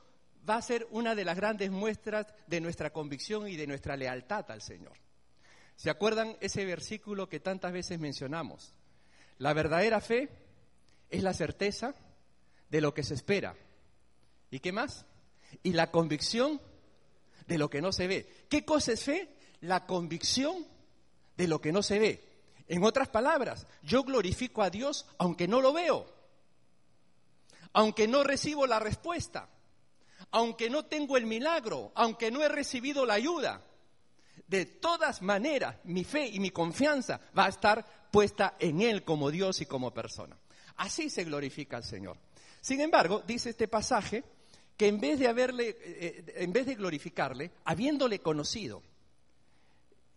va 0.48 0.56
a 0.56 0.62
ser 0.62 0.86
una 0.90 1.14
de 1.14 1.24
las 1.24 1.34
grandes 1.34 1.70
muestras 1.70 2.26
de 2.46 2.60
nuestra 2.60 2.92
convicción 2.92 3.48
y 3.48 3.56
de 3.56 3.66
nuestra 3.66 3.96
lealtad 3.96 4.50
al 4.50 4.60
Señor. 4.60 4.92
¿Se 5.76 5.88
acuerdan 5.88 6.36
ese 6.40 6.66
versículo 6.66 7.26
que 7.26 7.40
tantas 7.40 7.72
veces 7.72 7.98
mencionamos? 7.98 8.74
La 9.38 9.54
verdadera 9.54 10.02
fe 10.02 10.28
es 11.12 11.22
la 11.22 11.34
certeza 11.34 11.94
de 12.68 12.80
lo 12.80 12.92
que 12.94 13.04
se 13.04 13.14
espera. 13.14 13.54
¿Y 14.50 14.58
qué 14.58 14.72
más? 14.72 15.04
Y 15.62 15.74
la 15.74 15.90
convicción 15.90 16.60
de 17.46 17.58
lo 17.58 17.70
que 17.70 17.82
no 17.82 17.92
se 17.92 18.06
ve. 18.06 18.46
¿Qué 18.48 18.64
cosa 18.64 18.92
es 18.92 19.04
fe? 19.04 19.28
La 19.60 19.86
convicción 19.86 20.66
de 21.36 21.46
lo 21.46 21.60
que 21.60 21.70
no 21.70 21.82
se 21.82 21.98
ve. 21.98 22.32
En 22.66 22.82
otras 22.82 23.08
palabras, 23.08 23.66
yo 23.82 24.02
glorifico 24.02 24.62
a 24.62 24.70
Dios 24.70 25.06
aunque 25.18 25.46
no 25.46 25.60
lo 25.60 25.74
veo, 25.74 26.06
aunque 27.74 28.08
no 28.08 28.24
recibo 28.24 28.66
la 28.66 28.78
respuesta, 28.78 29.50
aunque 30.30 30.70
no 30.70 30.86
tengo 30.86 31.18
el 31.18 31.26
milagro, 31.26 31.92
aunque 31.94 32.30
no 32.30 32.42
he 32.42 32.48
recibido 32.48 33.04
la 33.04 33.14
ayuda. 33.14 33.62
De 34.46 34.64
todas 34.64 35.20
maneras, 35.20 35.76
mi 35.84 36.04
fe 36.04 36.26
y 36.26 36.40
mi 36.40 36.50
confianza 36.50 37.20
va 37.36 37.46
a 37.46 37.50
estar 37.50 38.08
puesta 38.10 38.56
en 38.58 38.80
Él 38.80 39.04
como 39.04 39.30
Dios 39.30 39.60
y 39.60 39.66
como 39.66 39.92
persona. 39.92 40.38
Así 40.76 41.10
se 41.10 41.24
glorifica 41.24 41.76
al 41.76 41.84
Señor. 41.84 42.16
Sin 42.60 42.80
embargo, 42.80 43.22
dice 43.26 43.50
este 43.50 43.68
pasaje 43.68 44.24
que 44.76 44.88
en 44.88 45.00
vez 45.00 45.18
de 45.18 45.28
haberle, 45.28 45.68
eh, 45.68 45.76
eh, 45.80 46.32
en 46.36 46.52
vez 46.52 46.66
de 46.66 46.74
glorificarle, 46.74 47.50
habiéndole 47.64 48.20
conocido, 48.20 48.82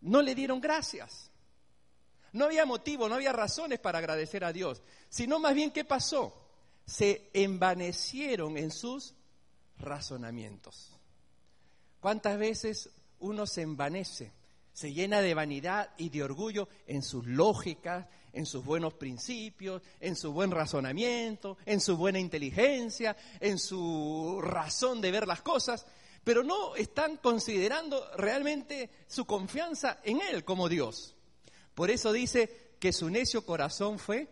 no 0.01 0.21
le 0.21 0.35
dieron 0.35 0.62
gracias. 0.62 1.31
No 2.33 2.45
había 2.45 2.65
motivo, 2.65 3.07
no 3.07 3.15
había 3.15 3.31
razones 3.31 3.79
para 3.79 4.00
agradecer 4.00 4.43
a 4.43 4.53
Dios, 4.53 4.81
sino 5.09 5.39
más 5.39 5.55
bien 5.55 5.71
qué 5.71 5.85
pasó. 5.85 6.33
Se 6.85 7.29
envanecieron 7.33 8.57
en 8.57 8.71
sus 8.71 9.15
razonamientos. 9.79 10.91
¿Cuántas 12.00 12.38
veces 12.38 12.89
uno 13.19 13.47
se 13.47 13.62
envanece, 13.62 14.31
se 14.75 14.91
llena 14.91 15.22
de 15.22 15.34
vanidad 15.34 15.91
y 15.98 16.10
de 16.10 16.22
orgullo 16.22 16.67
en 16.86 17.01
sus 17.01 17.25
lógicas, 17.25 18.08
en 18.34 18.46
sus 18.46 18.65
buenos 18.65 18.94
principios, 18.96 19.82
en 20.01 20.17
su 20.17 20.34
buen 20.34 20.51
razonamiento, 20.51 21.58
en 21.65 21.79
su 21.79 21.96
buena 21.96 22.20
inteligencia, 22.20 23.15
en 23.39 23.58
su 23.58 24.41
razón 24.44 25.00
de 25.00 25.12
ver 25.12 25.27
las 25.27 25.41
cosas, 25.41 25.86
pero 26.25 26.44
no 26.44 26.75
están 26.75 27.15
considerando 27.15 28.05
realmente 28.17 28.89
su 29.08 29.24
confianza 29.24 30.01
en 30.03 30.20
Él 30.20 30.44
como 30.44 30.67
Dios. 30.67 31.15
Por 31.74 31.89
eso 31.89 32.12
dice 32.12 32.74
que 32.77 32.91
su 32.91 33.10
necio 33.10 33.46
corazón 33.46 33.98
fue 33.98 34.27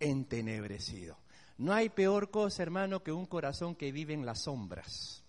entenebrecido. 0.00 1.18
No 1.58 1.74
hay 1.74 1.90
peor 1.90 2.30
cosa, 2.30 2.62
hermano, 2.62 3.02
que 3.02 3.12
un 3.12 3.26
corazón 3.26 3.74
que 3.74 3.92
vive 3.92 4.14
en 4.14 4.24
las 4.24 4.44
sombras. 4.44 5.22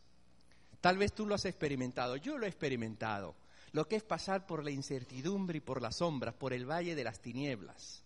Tal 0.80 0.98
vez 0.98 1.12
tú 1.12 1.26
lo 1.26 1.36
has 1.36 1.44
experimentado, 1.44 2.16
yo 2.16 2.38
lo 2.38 2.46
he 2.46 2.50
experimentado. 2.50 3.36
Lo 3.76 3.90
que 3.90 3.98
es 3.98 4.04
pasar 4.04 4.46
por 4.46 4.64
la 4.64 4.72
incertidumbre 4.72 5.58
y 5.58 5.60
por 5.60 5.82
las 5.82 5.98
sombras, 5.98 6.34
por 6.34 6.54
el 6.54 6.66
valle 6.66 6.96
de 6.96 7.04
las 7.04 7.20
tinieblas. 7.20 8.04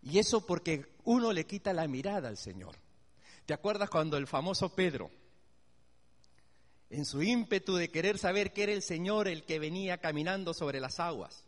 Y 0.00 0.18
eso 0.18 0.46
porque 0.46 0.94
uno 1.04 1.30
le 1.30 1.44
quita 1.44 1.74
la 1.74 1.86
mirada 1.88 2.30
al 2.30 2.38
Señor. 2.38 2.74
¿Te 3.44 3.52
acuerdas 3.52 3.90
cuando 3.90 4.16
el 4.16 4.26
famoso 4.26 4.74
Pedro, 4.74 5.10
en 6.88 7.04
su 7.04 7.22
ímpetu 7.22 7.74
de 7.76 7.90
querer 7.90 8.16
saber 8.16 8.54
que 8.54 8.62
era 8.62 8.72
el 8.72 8.80
Señor 8.80 9.28
el 9.28 9.44
que 9.44 9.58
venía 9.58 9.98
caminando 9.98 10.54
sobre 10.54 10.80
las 10.80 11.00
aguas, 11.00 11.44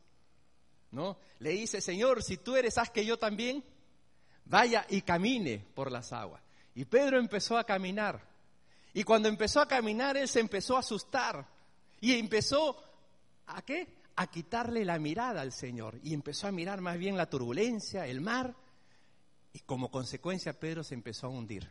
¿no? 0.91 1.17
Le 1.39 1.53
dice, 1.53 1.81
Señor, 1.81 2.23
si 2.23 2.37
tú 2.37 2.57
eres, 2.57 2.77
haz 2.77 2.91
que 2.91 3.07
yo 3.07 3.19
también 3.19 3.65
vaya 4.45 4.85
y 4.91 5.01
camine 5.01 5.65
por 5.75 5.91
las 5.91 6.13
aguas. 6.13 6.43
Y 6.75 6.85
Pedro 6.85 7.19
empezó 7.19 7.57
a 7.57 7.65
caminar. 7.65 8.21
Y 8.93 9.03
cuando 9.03 9.31
empezó 9.31 9.63
a 9.63 9.67
caminar, 9.67 10.19
él 10.19 10.29
se 10.29 10.41
empezó 10.41 10.77
a 10.77 10.81
asustar. 10.81 11.56
Y 12.01 12.13
empezó 12.13 12.77
a 13.47 13.63
qué? 13.63 13.89
A 14.17 14.27
quitarle 14.29 14.85
la 14.85 14.99
mirada 14.99 15.41
al 15.41 15.53
Señor. 15.53 15.99
Y 16.03 16.15
empezó 16.15 16.47
a 16.47 16.53
mirar 16.53 16.81
más 16.81 16.99
bien 16.99 17.17
la 17.17 17.29
turbulencia, 17.29 18.07
el 18.07 18.21
mar. 18.21 18.55
Y 19.53 19.61
como 19.61 19.91
consecuencia, 19.91 20.59
Pedro 20.59 20.85
se 20.85 20.95
empezó 20.95 21.27
a 21.27 21.31
hundir. 21.31 21.71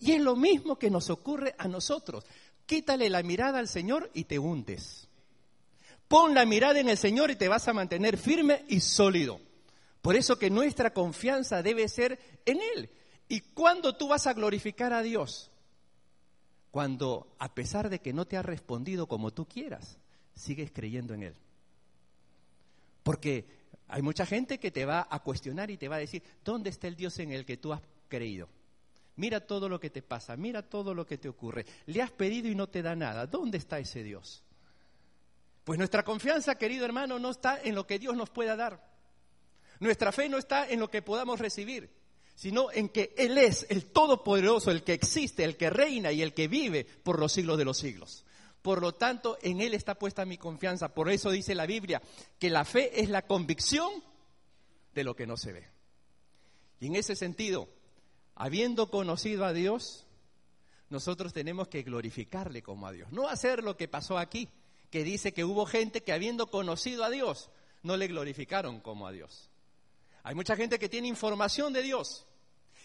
Y 0.00 0.12
es 0.12 0.20
lo 0.20 0.34
mismo 0.34 0.78
que 0.78 0.90
nos 0.90 1.10
ocurre 1.10 1.54
a 1.58 1.68
nosotros. 1.68 2.24
Quítale 2.66 3.10
la 3.10 3.22
mirada 3.22 3.58
al 3.58 3.68
Señor 3.68 4.10
y 4.14 4.24
te 4.24 4.38
hundes. 4.38 5.08
Pon 6.08 6.34
la 6.34 6.44
mirada 6.44 6.80
en 6.80 6.88
el 6.88 6.96
Señor 6.96 7.30
y 7.30 7.36
te 7.36 7.48
vas 7.48 7.68
a 7.68 7.72
mantener 7.72 8.16
firme 8.16 8.64
y 8.68 8.80
sólido. 8.80 9.40
Por 10.02 10.16
eso 10.16 10.38
que 10.38 10.50
nuestra 10.50 10.92
confianza 10.92 11.62
debe 11.62 11.88
ser 11.88 12.18
en 12.46 12.58
Él. 12.76 12.90
¿Y 13.28 13.40
cuándo 13.40 13.96
tú 13.96 14.08
vas 14.08 14.26
a 14.26 14.32
glorificar 14.32 14.92
a 14.92 15.02
Dios? 15.02 15.49
Cuando, 16.70 17.34
a 17.38 17.54
pesar 17.54 17.90
de 17.90 18.00
que 18.00 18.12
no 18.12 18.26
te 18.26 18.36
ha 18.36 18.42
respondido 18.42 19.06
como 19.06 19.32
tú 19.32 19.46
quieras, 19.46 19.98
sigues 20.34 20.70
creyendo 20.72 21.14
en 21.14 21.24
Él. 21.24 21.34
Porque 23.02 23.46
hay 23.88 24.02
mucha 24.02 24.24
gente 24.24 24.58
que 24.58 24.70
te 24.70 24.84
va 24.84 25.06
a 25.10 25.20
cuestionar 25.20 25.70
y 25.70 25.76
te 25.76 25.88
va 25.88 25.96
a 25.96 26.00
decir, 26.00 26.22
¿dónde 26.44 26.70
está 26.70 26.86
el 26.86 26.96
Dios 26.96 27.18
en 27.18 27.32
el 27.32 27.44
que 27.44 27.56
tú 27.56 27.72
has 27.72 27.82
creído? 28.08 28.48
Mira 29.16 29.40
todo 29.40 29.68
lo 29.68 29.80
que 29.80 29.90
te 29.90 30.00
pasa, 30.00 30.36
mira 30.36 30.62
todo 30.62 30.94
lo 30.94 31.04
que 31.04 31.18
te 31.18 31.28
ocurre. 31.28 31.66
Le 31.86 32.00
has 32.00 32.10
pedido 32.10 32.48
y 32.48 32.54
no 32.54 32.68
te 32.68 32.82
da 32.82 32.94
nada. 32.94 33.26
¿Dónde 33.26 33.58
está 33.58 33.78
ese 33.78 34.02
Dios? 34.02 34.42
Pues 35.64 35.78
nuestra 35.78 36.04
confianza, 36.04 36.54
querido 36.54 36.84
hermano, 36.84 37.18
no 37.18 37.30
está 37.30 37.60
en 37.62 37.74
lo 37.74 37.86
que 37.86 37.98
Dios 37.98 38.16
nos 38.16 38.30
pueda 38.30 38.56
dar. 38.56 38.88
Nuestra 39.78 40.12
fe 40.12 40.28
no 40.28 40.38
está 40.38 40.68
en 40.68 40.80
lo 40.80 40.90
que 40.90 41.02
podamos 41.02 41.38
recibir, 41.38 41.90
sino 42.40 42.72
en 42.72 42.88
que 42.88 43.12
Él 43.18 43.36
es 43.36 43.66
el 43.68 43.84
Todopoderoso, 43.84 44.70
el 44.70 44.82
que 44.82 44.94
existe, 44.94 45.44
el 45.44 45.58
que 45.58 45.68
reina 45.68 46.10
y 46.10 46.22
el 46.22 46.32
que 46.32 46.48
vive 46.48 46.86
por 46.86 47.18
los 47.18 47.32
siglos 47.32 47.58
de 47.58 47.66
los 47.66 47.76
siglos. 47.76 48.24
Por 48.62 48.80
lo 48.80 48.94
tanto, 48.94 49.36
en 49.42 49.60
Él 49.60 49.74
está 49.74 49.94
puesta 49.94 50.24
mi 50.24 50.38
confianza. 50.38 50.94
Por 50.94 51.10
eso 51.10 51.30
dice 51.30 51.54
la 51.54 51.66
Biblia 51.66 52.00
que 52.38 52.48
la 52.48 52.64
fe 52.64 52.98
es 53.02 53.10
la 53.10 53.26
convicción 53.26 53.90
de 54.94 55.04
lo 55.04 55.14
que 55.14 55.26
no 55.26 55.36
se 55.36 55.52
ve. 55.52 55.68
Y 56.80 56.86
en 56.86 56.96
ese 56.96 57.14
sentido, 57.14 57.68
habiendo 58.36 58.90
conocido 58.90 59.44
a 59.44 59.52
Dios, 59.52 60.06
nosotros 60.88 61.34
tenemos 61.34 61.68
que 61.68 61.82
glorificarle 61.82 62.62
como 62.62 62.86
a 62.86 62.92
Dios. 62.92 63.12
No 63.12 63.28
hacer 63.28 63.62
lo 63.62 63.76
que 63.76 63.86
pasó 63.86 64.16
aquí, 64.16 64.48
que 64.90 65.04
dice 65.04 65.34
que 65.34 65.44
hubo 65.44 65.66
gente 65.66 66.02
que 66.02 66.14
habiendo 66.14 66.50
conocido 66.50 67.04
a 67.04 67.10
Dios, 67.10 67.50
no 67.82 67.98
le 67.98 68.06
glorificaron 68.06 68.80
como 68.80 69.06
a 69.06 69.12
Dios. 69.12 69.50
Hay 70.22 70.34
mucha 70.34 70.56
gente 70.56 70.78
que 70.78 70.88
tiene 70.88 71.06
información 71.06 71.74
de 71.74 71.82
Dios 71.82 72.26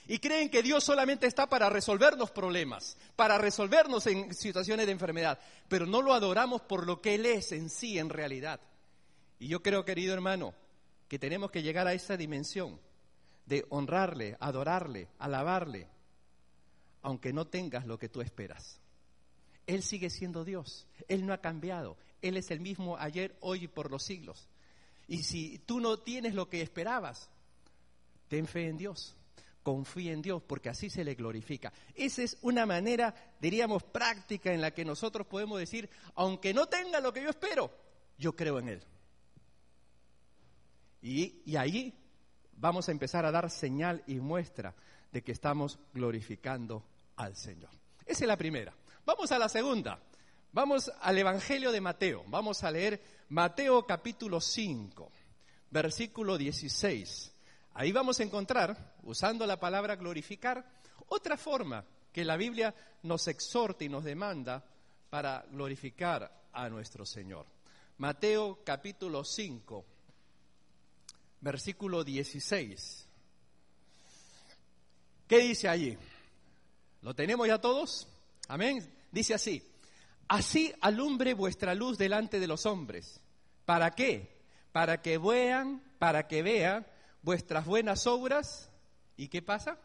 y 0.08 0.20
creen 0.20 0.50
que 0.50 0.62
Dios 0.62 0.84
solamente 0.84 1.26
está 1.26 1.48
para 1.48 1.70
resolvernos 1.70 2.32
problemas, 2.32 2.98
para 3.16 3.38
resolvernos 3.38 4.06
en 4.08 4.34
situaciones 4.34 4.86
de 4.86 4.92
enfermedad, 4.92 5.40
pero 5.68 5.86
no 5.86 6.02
lo 6.02 6.14
adoramos 6.14 6.62
por 6.62 6.86
lo 6.86 7.02
que 7.02 7.16
Él 7.16 7.26
es 7.26 7.52
en 7.52 7.70
sí, 7.70 7.98
en 7.98 8.10
realidad. 8.10 8.60
Y 9.40 9.48
yo 9.48 9.64
creo, 9.64 9.84
querido 9.84 10.14
hermano, 10.14 10.54
que 11.08 11.20
tenemos 11.20 11.52
que 11.52 11.64
llegar 11.64 11.88
a 11.88 11.94
esa 11.94 12.18
dimensión 12.18 12.80
de 13.46 13.66
honrarle, 13.70 14.38
adorarle, 14.40 15.08
alabarle, 15.20 15.88
aunque 17.02 17.34
no 17.34 17.48
tengas 17.48 17.86
lo 17.86 17.98
que 17.98 18.10
tú 18.10 18.22
esperas. 18.22 18.80
Él 19.68 19.82
sigue 19.82 20.10
siendo 20.12 20.46
Dios, 20.46 20.88
Él 21.08 21.26
no 21.26 21.34
ha 21.34 21.42
cambiado, 21.42 21.98
Él 22.22 22.38
es 22.38 22.52
el 22.52 22.60
mismo 22.60 22.98
ayer, 22.98 23.36
hoy 23.42 23.64
y 23.64 23.68
por 23.68 23.90
los 23.90 24.04
siglos. 24.04 24.48
Y 25.08 25.24
si 25.24 25.60
tú 25.60 25.80
no 25.80 26.00
tienes 26.00 26.36
lo 26.36 26.50
que 26.50 26.62
esperabas, 26.62 27.30
ten 28.28 28.48
fe 28.48 28.68
en 28.68 28.78
Dios, 28.78 29.16
confía 29.66 30.14
en 30.14 30.22
Dios, 30.22 30.44
porque 30.44 30.70
así 30.70 30.92
se 30.92 31.04
le 31.04 31.16
glorifica. 31.16 31.74
Esa 31.96 32.22
es 32.22 32.38
una 32.44 32.68
manera, 32.68 33.16
diríamos, 33.42 33.82
práctica 33.84 34.54
en 34.54 34.62
la 34.62 34.70
que 34.70 34.86
nosotros 34.86 35.26
podemos 35.26 35.58
decir, 35.58 35.90
aunque 36.14 36.54
no 36.54 36.68
tenga 36.68 37.00
lo 37.00 37.12
que 37.12 37.24
yo 37.24 37.32
espero, 37.32 37.72
yo 38.16 38.36
creo 38.36 38.60
en 38.60 38.70
Él. 38.70 38.84
Y, 41.02 41.42
y 41.48 41.56
ahí 41.56 41.98
vamos 42.54 42.88
a 42.88 42.92
empezar 42.92 43.26
a 43.26 43.32
dar 43.32 43.50
señal 43.50 44.04
y 44.06 44.20
muestra 44.20 44.76
de 45.12 45.24
que 45.24 45.32
estamos 45.32 45.80
glorificando 45.94 46.86
al 47.16 47.36
Señor. 47.36 47.72
Esa 48.06 48.24
es 48.24 48.28
la 48.28 48.38
primera. 48.38 48.72
Vamos 49.04 49.32
a 49.32 49.40
la 49.40 49.50
segunda. 49.50 50.00
Vamos 50.52 50.92
al 51.02 51.18
Evangelio 51.18 51.72
de 51.72 51.82
Mateo. 51.82 52.24
Vamos 52.28 52.64
a 52.64 52.70
leer 52.70 53.02
Mateo 53.30 53.84
capítulo 53.88 54.40
5, 54.40 55.12
versículo 55.72 56.38
16. 56.38 57.35
Ahí 57.77 57.91
vamos 57.91 58.22
a 58.22 58.24
encontrar, 58.24 58.96
usando 59.03 59.46
la 59.46 59.60
palabra 59.60 59.98
glorificar, 59.98 60.65
otra 61.10 61.36
forma 61.36 61.84
que 62.13 62.24
la 62.24 62.38
Biblia 62.38 62.74
nos 63.03 63.27
exhorta 63.27 63.84
y 63.84 63.89
nos 63.89 64.05
demanda 64.05 64.63
para 65.10 65.46
glorificar 65.51 66.32
a 66.53 66.70
nuestro 66.70 67.05
Señor. 67.05 67.46
Mateo 67.98 68.63
capítulo 68.63 69.25
5, 69.25 69.86
versículo 71.41 72.05
16. 72.05 73.08
¿Qué 75.27 75.39
dice 75.39 75.67
allí? 75.67 75.98
¿Lo 77.01 77.13
tenemos 77.13 77.46
ya 77.46 77.60
todos? 77.60 78.08
Amén. 78.48 78.89
Dice 79.12 79.34
así, 79.34 79.62
así 80.29 80.74
alumbre 80.79 81.34
vuestra 81.34 81.75
luz 81.75 81.98
delante 81.98 82.39
de 82.39 82.48
los 82.48 82.65
hombres. 82.65 83.20
¿Para 83.65 83.91
qué? 83.91 84.34
Para 84.72 85.01
que 85.01 85.17
vean, 85.17 85.84
para 86.00 86.25
que 86.29 86.41
vean 86.41 86.86
vuestras 87.25 87.65
buenas 87.65 88.05
obras. 88.08 88.70
¿Y 89.17 89.27
qué 89.27 89.41
pasa? 89.41 89.77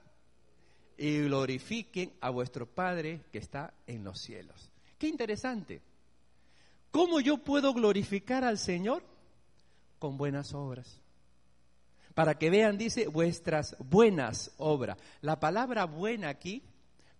Y 0.96 1.22
glorifiquen 1.22 2.12
a 2.20 2.28
vuestro 2.28 2.66
Padre 2.66 3.22
que 3.32 3.38
está 3.38 3.72
en 3.86 4.04
los 4.04 4.20
cielos. 4.20 4.70
Qué 4.98 5.08
interesante. 5.08 5.80
¿Cómo 6.90 7.20
yo 7.20 7.38
puedo 7.38 7.72
glorificar 7.72 8.44
al 8.44 8.58
Señor? 8.58 9.02
Con 9.98 10.18
buenas 10.18 10.52
obras. 10.52 11.00
Para 12.14 12.36
que 12.36 12.50
vean, 12.50 12.76
dice, 12.76 13.08
vuestras 13.08 13.76
buenas 13.78 14.52
obras. 14.58 14.98
La 15.22 15.40
palabra 15.40 15.86
buena 15.86 16.28
aquí 16.28 16.62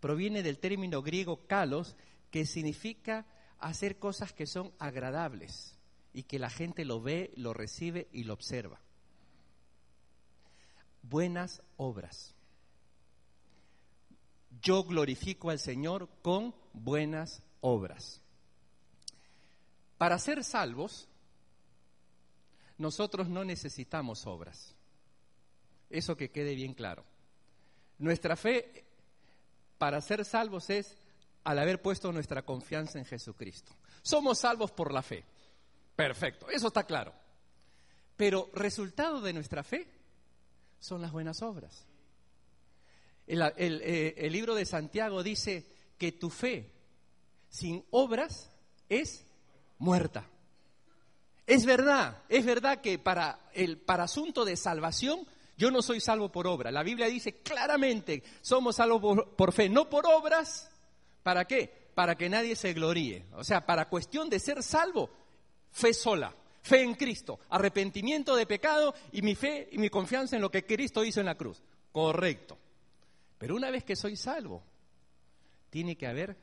proviene 0.01 0.43
del 0.43 0.59
término 0.59 1.01
griego 1.03 1.47
kalos, 1.47 1.97
que 2.31 2.45
significa 2.45 3.25
hacer 3.59 3.99
cosas 3.99 4.33
que 4.33 4.47
son 4.47 4.73
agradables 4.79 5.79
y 6.13 6.25
que 6.25 6.39
la 6.39 6.51
gente 6.51 6.85
lo 6.85 7.01
ve, 7.01 7.33
lo 7.37 7.55
recibe 7.55 8.09
y 8.13 8.25
lo 8.25 8.35
observa. 8.35 8.81
Buenas 11.03 11.63
obras. 11.77 12.35
Yo 14.63 14.85
glorifico 14.85 15.51
al 15.51 15.59
Señor 15.59 16.09
con 16.23 16.55
buenas 16.73 17.43
obras. 17.61 18.21
Para 19.97 20.19
ser 20.19 20.45
salvos, 20.45 21.09
nosotros 22.79 23.29
no 23.29 23.45
necesitamos 23.45 24.27
obras. 24.27 24.75
Eso 25.89 26.17
que 26.17 26.31
quede 26.31 26.55
bien 26.55 26.75
claro. 26.75 27.05
Nuestra 27.99 28.37
fe 28.37 28.85
para 29.77 30.01
ser 30.01 30.25
salvos 30.25 30.71
es 30.71 30.97
al 31.45 31.59
haber 31.59 31.81
puesto 31.81 32.13
nuestra 32.13 32.43
confianza 32.43 32.99
en 32.99 33.05
Jesucristo. 33.05 33.73
Somos 34.03 34.39
salvos 34.39 34.71
por 34.71 34.93
la 34.93 35.03
fe. 35.03 35.25
Perfecto, 35.97 36.49
eso 36.51 36.69
está 36.69 36.85
claro. 36.85 37.13
Pero 38.17 38.51
resultado 38.55 39.21
de 39.21 39.33
nuestra 39.33 39.63
fe 39.63 39.87
son 40.81 41.01
las 41.03 41.13
buenas 41.13 41.43
obras. 41.43 41.87
El, 43.27 43.43
eh, 43.57 44.15
el, 44.17 44.33
libro 44.33 44.57
de 44.57 44.65
Santiago 44.67 45.23
dice 45.23 45.65
que 45.99 46.11
tu 46.11 46.31
fe 46.31 46.73
sin 47.49 47.85
obras 47.91 48.51
es 48.89 49.25
muerta. 49.79 50.29
Es 51.47 51.65
verdad, 51.65 52.23
es 52.29 52.45
verdad 52.45 52.81
que 52.81 52.99
para 52.99 53.39
el 53.55 53.79
para 53.79 54.05
asunto 54.05 54.45
de 54.45 54.57
salvación 54.57 55.27
yo 55.57 55.71
no 55.71 55.83
soy 55.83 56.01
salvo 56.01 56.33
por 56.33 56.47
obra. 56.47 56.71
La 56.71 56.83
Biblia 56.83 57.07
dice 57.07 57.43
claramente, 57.43 58.23
somos 58.41 58.77
salvos 58.77 59.27
por, 59.37 59.53
fe, 59.53 59.69
no 59.69 59.91
por 59.91 60.07
obras. 60.07 60.71
¿Para 61.23 61.45
qué? 61.45 61.91
Para 61.95 62.17
que 62.17 62.31
nadie 62.31 62.57
se 62.57 62.73
gloríe. 62.73 63.27
O 63.35 63.45
sea, 63.45 63.67
para 63.67 63.89
cuestión 63.89 64.31
de 64.31 64.41
ser 64.41 64.63
salvo, 64.63 65.11
fe 65.71 65.93
sola, 65.93 66.35
fe 66.63 66.83
en 66.83 66.95
Cristo, 66.95 67.41
arrepentimiento 67.49 68.37
de 68.37 68.47
pecado 68.47 68.95
y 69.13 69.23
mi 69.23 69.35
fe 69.35 69.69
y 69.73 69.79
mi 69.79 69.89
confianza 69.89 70.37
en 70.37 70.43
lo 70.43 70.51
que 70.51 70.65
Cristo 70.65 71.05
hizo 71.05 71.21
en 71.21 71.27
la 71.27 71.37
cruz. 71.37 71.63
Correcto. 71.93 72.59
Pero 73.39 73.57
una 73.57 73.71
vez 73.71 73.85
que 73.85 73.97
soy 73.97 74.17
salvo, 74.17 74.63
tiene 75.71 75.97
que 75.97 76.07
haber 76.07 76.37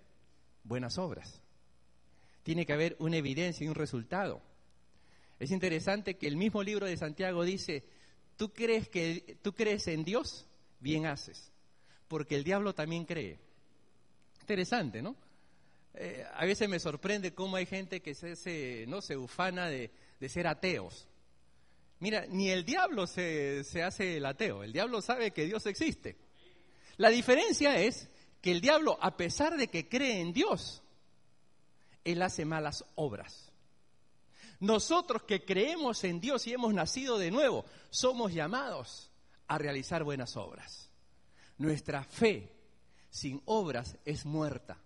buenas 0.64 0.98
obras. 0.98 1.42
Tiene 2.44 2.66
que 2.66 2.74
haber 2.74 2.96
una 3.00 3.18
evidencia 3.18 3.66
y 3.66 3.68
un 3.68 3.76
resultado. 3.76 4.42
Es 5.40 5.52
interesante 5.52 6.16
que 6.16 6.28
el 6.28 6.38
mismo 6.38 6.64
libro 6.64 6.86
de 6.86 6.98
Santiago 6.98 7.44
dice, 7.44 7.84
tú 8.38 8.52
crees 8.52 8.90
que 8.90 9.38
tú 9.42 9.54
crees 9.54 9.88
en 9.88 10.04
Dios, 10.04 10.48
bien 10.80 11.06
haces, 11.06 11.52
porque 12.08 12.36
el 12.36 12.44
diablo 12.44 12.74
también 12.74 13.06
cree. 13.06 13.38
Interesante, 14.42 15.02
¿no? 15.02 15.16
Eh, 15.94 16.26
a 16.34 16.46
veces 16.46 16.70
me 16.70 16.80
sorprende 16.80 17.34
cómo 17.34 17.56
hay 17.56 17.66
gente 17.66 18.02
que 18.02 18.14
se, 18.14 18.86
no 18.88 19.02
se 19.02 19.18
ufana 19.18 19.68
de, 19.68 19.92
ser 20.22 20.48
ateos. 20.48 21.08
Mira, 22.00 22.26
ni 22.28 22.50
el 22.50 22.64
diablo 22.64 23.08
se, 23.08 23.64
se 23.64 23.84
hace 23.84 24.18
el 24.18 24.26
ateo, 24.26 24.64
el 24.64 24.74
diablo 24.74 25.02
sabe 25.02 25.32
que 25.32 25.46
Dios 25.46 25.66
existe. 25.66 26.18
La 26.98 27.10
diferencia 27.10 27.80
es 27.80 28.10
que 28.42 28.52
el 28.52 28.62
diablo, 28.62 28.98
a 29.02 29.18
pesar 29.18 29.58
de 29.58 29.68
que 29.68 29.88
cree 29.88 30.20
en 30.20 30.34
Dios, 30.34 30.84
él 32.04 32.22
hace 32.22 32.46
malas 32.46 32.86
obras. 32.96 33.52
Nosotros 34.60 35.24
que 35.24 35.46
creemos 35.46 36.04
en 36.04 36.20
Dios 36.20 36.48
y 36.48 36.54
hemos 36.54 36.74
nacido 36.74 37.18
de 37.18 37.32
nuevo, 37.32 37.66
somos 37.90 38.34
llamados 38.34 39.12
a 39.48 39.58
realizar 39.58 40.04
buenas 40.04 40.36
obras. 40.36 40.90
Nuestra 41.58 42.04
fe 42.04 42.52
sin 43.10 43.42
obras 43.46 43.98
es 44.06 44.26
muerta. 44.26 44.78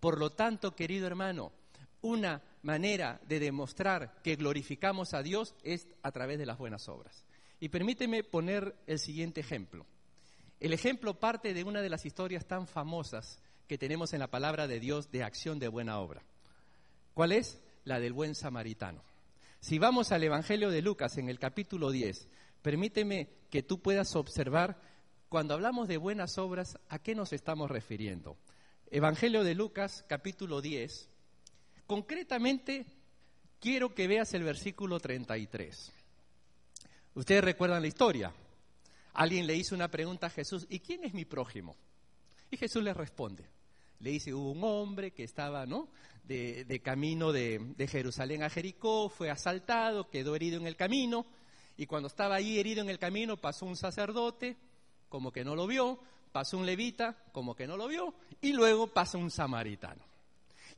Por 0.00 0.18
lo 0.18 0.30
tanto, 0.30 0.74
querido 0.74 1.06
hermano, 1.06 1.52
una 2.00 2.42
manera 2.68 3.18
de 3.26 3.40
demostrar 3.40 4.20
que 4.22 4.36
glorificamos 4.36 5.14
a 5.14 5.22
Dios 5.22 5.54
es 5.62 5.88
a 6.02 6.12
través 6.12 6.38
de 6.38 6.44
las 6.44 6.58
buenas 6.58 6.86
obras. 6.90 7.24
Y 7.60 7.70
permíteme 7.70 8.22
poner 8.22 8.76
el 8.86 8.98
siguiente 8.98 9.40
ejemplo. 9.40 9.86
El 10.60 10.74
ejemplo 10.74 11.18
parte 11.18 11.54
de 11.54 11.64
una 11.64 11.80
de 11.80 11.88
las 11.88 12.04
historias 12.04 12.44
tan 12.44 12.66
famosas 12.66 13.40
que 13.68 13.78
tenemos 13.78 14.12
en 14.12 14.20
la 14.20 14.30
palabra 14.30 14.66
de 14.66 14.80
Dios 14.80 15.10
de 15.10 15.22
acción 15.22 15.58
de 15.58 15.68
buena 15.68 15.98
obra. 15.98 16.22
¿Cuál 17.14 17.32
es? 17.32 17.58
La 17.84 18.00
del 18.00 18.12
buen 18.12 18.34
samaritano. 18.34 19.02
Si 19.60 19.78
vamos 19.78 20.12
al 20.12 20.24
Evangelio 20.24 20.68
de 20.68 20.82
Lucas 20.82 21.16
en 21.16 21.30
el 21.30 21.38
capítulo 21.38 21.90
10, 21.90 22.28
permíteme 22.60 23.30
que 23.48 23.62
tú 23.62 23.80
puedas 23.80 24.14
observar 24.14 24.78
cuando 25.30 25.54
hablamos 25.54 25.88
de 25.88 25.96
buenas 25.96 26.36
obras, 26.36 26.78
¿a 26.90 26.98
qué 26.98 27.14
nos 27.14 27.32
estamos 27.32 27.70
refiriendo? 27.70 28.36
Evangelio 28.90 29.42
de 29.42 29.54
Lucas, 29.54 30.04
capítulo 30.06 30.60
10. 30.60 31.08
Concretamente, 31.88 32.84
quiero 33.58 33.94
que 33.94 34.06
veas 34.06 34.34
el 34.34 34.42
versículo 34.42 35.00
33. 35.00 35.90
Ustedes 37.14 37.42
recuerdan 37.42 37.80
la 37.80 37.88
historia. 37.88 38.30
Alguien 39.14 39.46
le 39.46 39.56
hizo 39.56 39.74
una 39.74 39.90
pregunta 39.90 40.26
a 40.26 40.30
Jesús, 40.30 40.66
¿y 40.68 40.80
quién 40.80 41.02
es 41.04 41.14
mi 41.14 41.24
prójimo? 41.24 41.76
Y 42.50 42.58
Jesús 42.58 42.82
le 42.82 42.92
responde, 42.92 43.48
Le 44.00 44.10
dice, 44.10 44.34
hubo 44.34 44.52
un 44.52 44.62
hombre 44.64 45.12
que 45.12 45.24
estaba, 45.24 45.64
¿no? 45.64 45.88
De, 46.24 46.78
camino 46.84 47.32
de, 47.32 47.58
de 47.58 47.86
Jerusalén 47.88 48.42
a 48.42 48.50
Jericó, 48.50 49.08
fue 49.08 49.30
asaltado, 49.30 50.10
quedó 50.10 50.36
herido 50.36 50.60
en 50.60 50.66
el 50.66 50.76
camino, 50.76 51.24
y 51.78 51.86
cuando 51.86 52.08
estaba 52.08 52.34
ahí 52.34 52.58
herido 52.58 52.82
en 52.82 52.90
el 52.90 52.98
camino 52.98 53.38
pasó 53.38 53.64
un 53.64 53.78
sacerdote, 53.78 54.58
como 55.08 55.32
que 55.32 55.42
no 55.42 55.56
lo 55.56 55.66
vio, 55.66 55.98
pasó 56.32 56.58
un 56.58 56.66
levita, 56.66 57.16
como 57.32 57.56
que 57.56 57.66
no 57.66 57.78
lo 57.78 57.88
vio, 57.88 58.12
y 58.42 58.52
luego 58.52 58.88
pasa 58.88 59.16
un 59.16 59.30
samaritano. 59.30 60.17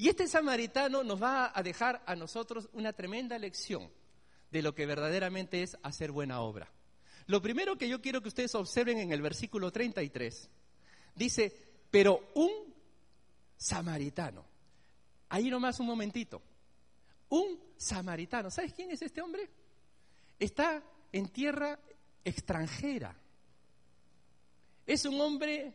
Y 0.01 0.09
este 0.09 0.27
samaritano 0.27 1.05
nos 1.05 1.23
va 1.23 1.53
a 1.55 1.63
dejar 1.63 2.03
a 2.07 2.17
nosotros 2.17 2.71
una 2.73 2.95
tremenda 2.95 3.39
lección 3.39 3.93
de 4.51 4.63
lo 4.63 4.75
que 4.75 4.87
verdaderamente 4.87 5.63
es 5.63 5.77
hacer 5.83 6.11
buena 6.11 6.41
obra. 6.41 6.73
Lo 7.27 7.43
primero 7.43 7.77
que 7.77 7.87
yo 7.87 8.01
quiero 8.01 8.23
que 8.23 8.29
ustedes 8.29 8.55
observen 8.55 8.97
en 8.97 9.13
el 9.13 9.21
versículo 9.21 9.71
33, 9.71 10.49
dice, 11.15 11.55
pero 11.91 12.31
un 12.35 12.51
samaritano. 13.59 14.47
Ahí 15.29 15.51
nomás 15.51 15.79
un 15.81 15.89
momentito. 15.89 16.41
Un 17.29 17.61
samaritano. 17.77 18.51
¿Sabes 18.51 18.73
quién 18.73 18.91
es 18.91 19.03
este 19.03 19.21
hombre? 19.21 19.51
está 20.39 20.83
en 21.13 21.29
tierra 21.29 21.79
extranjera. 22.25 23.15
Es 24.87 25.05
un 25.05 25.21
hombre 25.21 25.75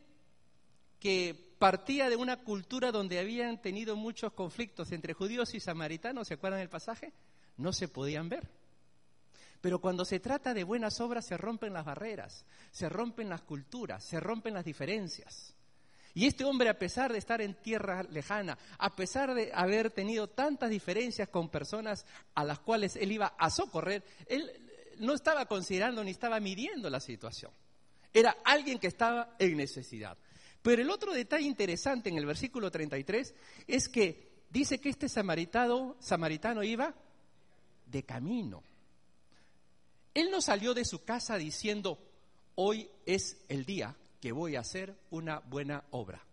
que 1.00 1.55
partía 1.66 2.12
de 2.12 2.16
una 2.16 2.38
cultura 2.38 2.92
donde 2.92 3.18
habían 3.18 3.60
tenido 3.60 3.96
muchos 3.96 4.34
conflictos 4.34 4.92
entre 4.92 5.16
judíos 5.16 5.56
y 5.56 5.60
samaritanos, 5.60 6.28
¿se 6.28 6.36
acuerdan 6.36 6.60
del 6.60 6.70
pasaje? 6.70 7.12
No 7.58 7.74
se 7.74 7.88
podían 7.88 8.30
ver. 8.30 8.48
Pero 9.62 9.82
cuando 9.82 10.06
se 10.06 10.20
trata 10.20 10.54
de 10.54 10.64
buenas 10.64 11.02
obras 11.02 11.26
se 11.26 11.38
rompen 11.38 11.74
las 11.74 11.84
barreras, 11.84 12.46
se 12.70 12.88
rompen 12.88 13.30
las 13.30 13.42
culturas, 13.42 14.04
se 14.04 14.20
rompen 14.20 14.54
las 14.54 14.64
diferencias. 14.64 15.56
Y 16.14 16.28
este 16.28 16.44
hombre, 16.44 16.70
a 16.70 16.78
pesar 16.78 17.12
de 17.12 17.18
estar 17.18 17.42
en 17.42 17.56
tierra 17.56 18.04
lejana, 18.04 18.60
a 18.78 18.96
pesar 18.96 19.34
de 19.34 19.50
haber 19.52 19.90
tenido 19.90 20.28
tantas 20.28 20.70
diferencias 20.70 21.30
con 21.30 21.50
personas 21.50 22.06
a 22.36 22.44
las 22.44 22.60
cuales 22.60 22.96
él 22.96 23.12
iba 23.12 23.34
a 23.40 23.50
socorrer, 23.50 24.04
él 24.28 24.52
no 25.00 25.16
estaba 25.16 25.48
considerando 25.48 26.04
ni 26.04 26.12
estaba 26.12 26.40
midiendo 26.40 26.92
la 26.92 27.00
situación. 27.00 27.52
Era 28.14 28.38
alguien 28.46 28.78
que 28.78 28.86
estaba 28.86 29.36
en 29.40 29.58
necesidad. 29.58 30.16
Pero 30.66 30.82
el 30.82 30.90
otro 30.90 31.14
detalle 31.14 31.46
interesante 31.46 32.10
en 32.10 32.18
el 32.18 32.26
versículo 32.26 32.72
33 32.72 33.36
es 33.68 33.88
que 33.88 34.48
dice 34.50 34.80
que 34.80 34.90
este 34.90 35.08
samaritano, 35.08 35.96
samaritano 36.00 36.64
iba 36.64 36.92
de 37.86 38.02
camino. 38.02 38.64
Él 40.12 40.32
no 40.32 40.42
salió 40.42 40.74
de 40.74 40.84
su 40.84 41.04
casa 41.04 41.38
diciendo, 41.38 42.00
hoy 42.56 42.90
es 43.06 43.46
el 43.48 43.64
día 43.64 43.96
que 44.20 44.32
voy 44.32 44.56
a 44.56 44.62
hacer 44.62 44.98
una 45.12 45.38
buena 45.38 45.84
obra. 45.92 46.26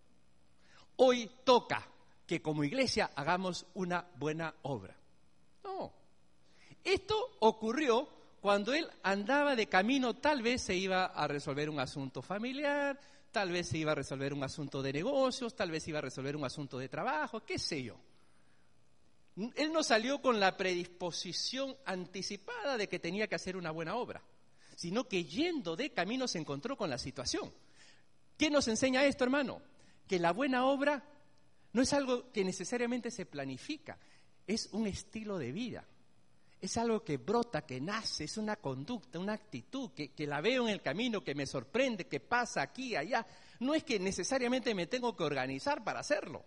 Hoy 0.96 1.30
toca 1.44 1.86
que 2.26 2.40
como 2.40 2.64
iglesia 2.64 3.10
hagamos 3.14 3.66
una 3.74 4.06
buena 4.16 4.54
obra. 4.62 4.96
No. 5.62 5.92
Esto 6.82 7.36
ocurrió 7.40 8.08
cuando 8.40 8.72
él 8.72 8.88
andaba 9.02 9.56
de 9.56 9.68
camino, 9.68 10.14
tal 10.14 10.40
vez 10.40 10.62
se 10.62 10.74
iba 10.74 11.04
a 11.04 11.28
resolver 11.28 11.68
un 11.68 11.80
asunto 11.80 12.22
familiar, 12.22 12.98
tal 13.32 13.50
vez 13.50 13.68
se 13.68 13.78
iba 13.78 13.92
a 13.92 13.96
resolver 13.96 14.32
un 14.34 14.44
asunto 14.44 14.82
de 14.82 14.92
negocios, 14.92 15.56
tal 15.56 15.70
vez 15.70 15.88
iba 15.88 15.98
a 15.98 16.02
resolver 16.02 16.36
un 16.36 16.44
asunto 16.44 16.78
de 16.78 16.88
trabajo, 16.88 17.44
qué 17.44 17.58
sé 17.58 17.82
yo. 17.82 17.96
Él 19.56 19.72
no 19.72 19.82
salió 19.82 20.20
con 20.20 20.38
la 20.38 20.56
predisposición 20.56 21.74
anticipada 21.86 22.76
de 22.76 22.88
que 22.88 22.98
tenía 22.98 23.26
que 23.26 23.34
hacer 23.34 23.56
una 23.56 23.70
buena 23.70 23.96
obra, 23.96 24.22
sino 24.76 25.08
que 25.08 25.24
yendo 25.24 25.74
de 25.74 25.90
camino 25.90 26.28
se 26.28 26.38
encontró 26.38 26.76
con 26.76 26.90
la 26.90 26.98
situación. 26.98 27.52
¿Qué 28.36 28.50
nos 28.50 28.68
enseña 28.68 29.04
esto, 29.04 29.24
hermano? 29.24 29.62
Que 30.06 30.18
la 30.18 30.32
buena 30.32 30.66
obra 30.66 31.02
no 31.72 31.80
es 31.80 31.92
algo 31.94 32.30
que 32.30 32.44
necesariamente 32.44 33.10
se 33.10 33.24
planifica, 33.24 33.98
es 34.46 34.68
un 34.72 34.86
estilo 34.86 35.38
de 35.38 35.52
vida. 35.52 35.86
Es 36.62 36.78
algo 36.78 37.04
que 37.04 37.18
brota, 37.18 37.66
que 37.66 37.80
nace, 37.80 38.24
es 38.24 38.38
una 38.38 38.56
conducta, 38.56 39.18
una 39.18 39.34
actitud, 39.34 39.90
que, 39.90 40.12
la 40.26 40.40
veo 40.40 40.62
en 40.62 40.72
el 40.72 40.80
camino, 40.80 41.22
que 41.22 41.34
me 41.34 41.44
sorprende, 41.44 42.06
que 42.06 42.20
pasa 42.20 42.62
aquí, 42.62 42.96
allá. 42.96 43.26
No 43.60 43.74
es 43.74 43.82
que 43.82 43.98
necesariamente 43.98 44.74
me 44.74 44.86
tengo 44.86 45.14
que 45.14 45.24
organizar 45.24 45.82
para 45.82 46.00
hacerlo. 46.00 46.44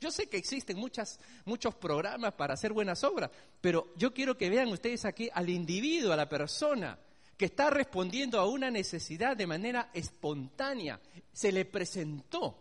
Yo 0.00 0.10
sé 0.10 0.28
que 0.28 0.36
existen 0.36 0.76
muchas, 0.76 1.20
muchos 1.44 1.76
programas 1.76 2.34
para 2.34 2.54
hacer 2.54 2.72
buenas 2.72 3.04
obras, 3.04 3.30
pero 3.60 3.94
yo 3.96 4.12
quiero 4.12 4.36
que 4.36 4.50
vean 4.50 4.68
ustedes 4.68 5.04
aquí 5.04 5.30
al 5.32 5.48
individuo, 5.48 6.12
a 6.12 6.16
la 6.16 6.28
persona, 6.28 6.98
que 7.36 7.44
está 7.44 7.70
respondiendo 7.70 8.40
a 8.40 8.48
una 8.48 8.68
necesidad 8.68 9.36
de 9.36 9.46
manera 9.46 9.90
espontánea. 9.94 11.00
Se 11.32 11.52
le 11.52 11.64
presentó 11.64 12.58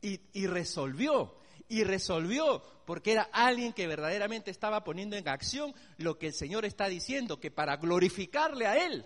y, 0.00 0.46
resolvió. 0.46 1.34
Y 1.68 1.84
resolvió 1.84 2.62
porque 2.84 3.12
era 3.12 3.28
alguien 3.32 3.72
que 3.72 3.86
verdaderamente 3.86 4.50
estaba 4.50 4.84
poniendo 4.84 5.16
en 5.16 5.28
acción 5.28 5.74
lo 5.98 6.18
que 6.18 6.28
el 6.28 6.32
Señor 6.32 6.64
está 6.64 6.88
diciendo, 6.88 7.40
que 7.40 7.50
para 7.50 7.76
glorificarle 7.76 8.66
a 8.66 8.84
Él, 8.84 9.04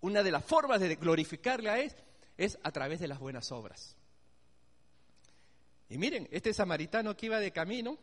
una 0.00 0.22
de 0.22 0.30
las 0.30 0.44
formas 0.44 0.80
de 0.80 0.96
glorificarle 0.96 1.70
a 1.70 1.80
Él 1.80 1.92
es 2.36 2.58
a 2.62 2.70
través 2.70 3.00
de 3.00 3.08
las 3.08 3.18
buenas 3.18 3.50
obras. 3.52 3.96
Y 5.88 5.98
miren, 5.98 6.28
este 6.30 6.52
samaritano 6.52 7.16
que 7.16 7.26
iba 7.26 7.40
de 7.40 7.50
camino, 7.50 7.98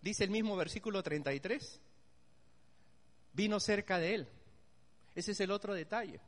dice 0.00 0.24
el 0.24 0.30
mismo 0.30 0.56
versículo 0.56 1.02
33, 1.02 1.80
vino 3.32 3.58
cerca 3.58 3.98
de 3.98 4.14
él 4.14 4.28
ese 5.14 5.32
es 5.32 5.40
el 5.40 5.50
otro 5.50 5.74
detalle. 5.74 6.20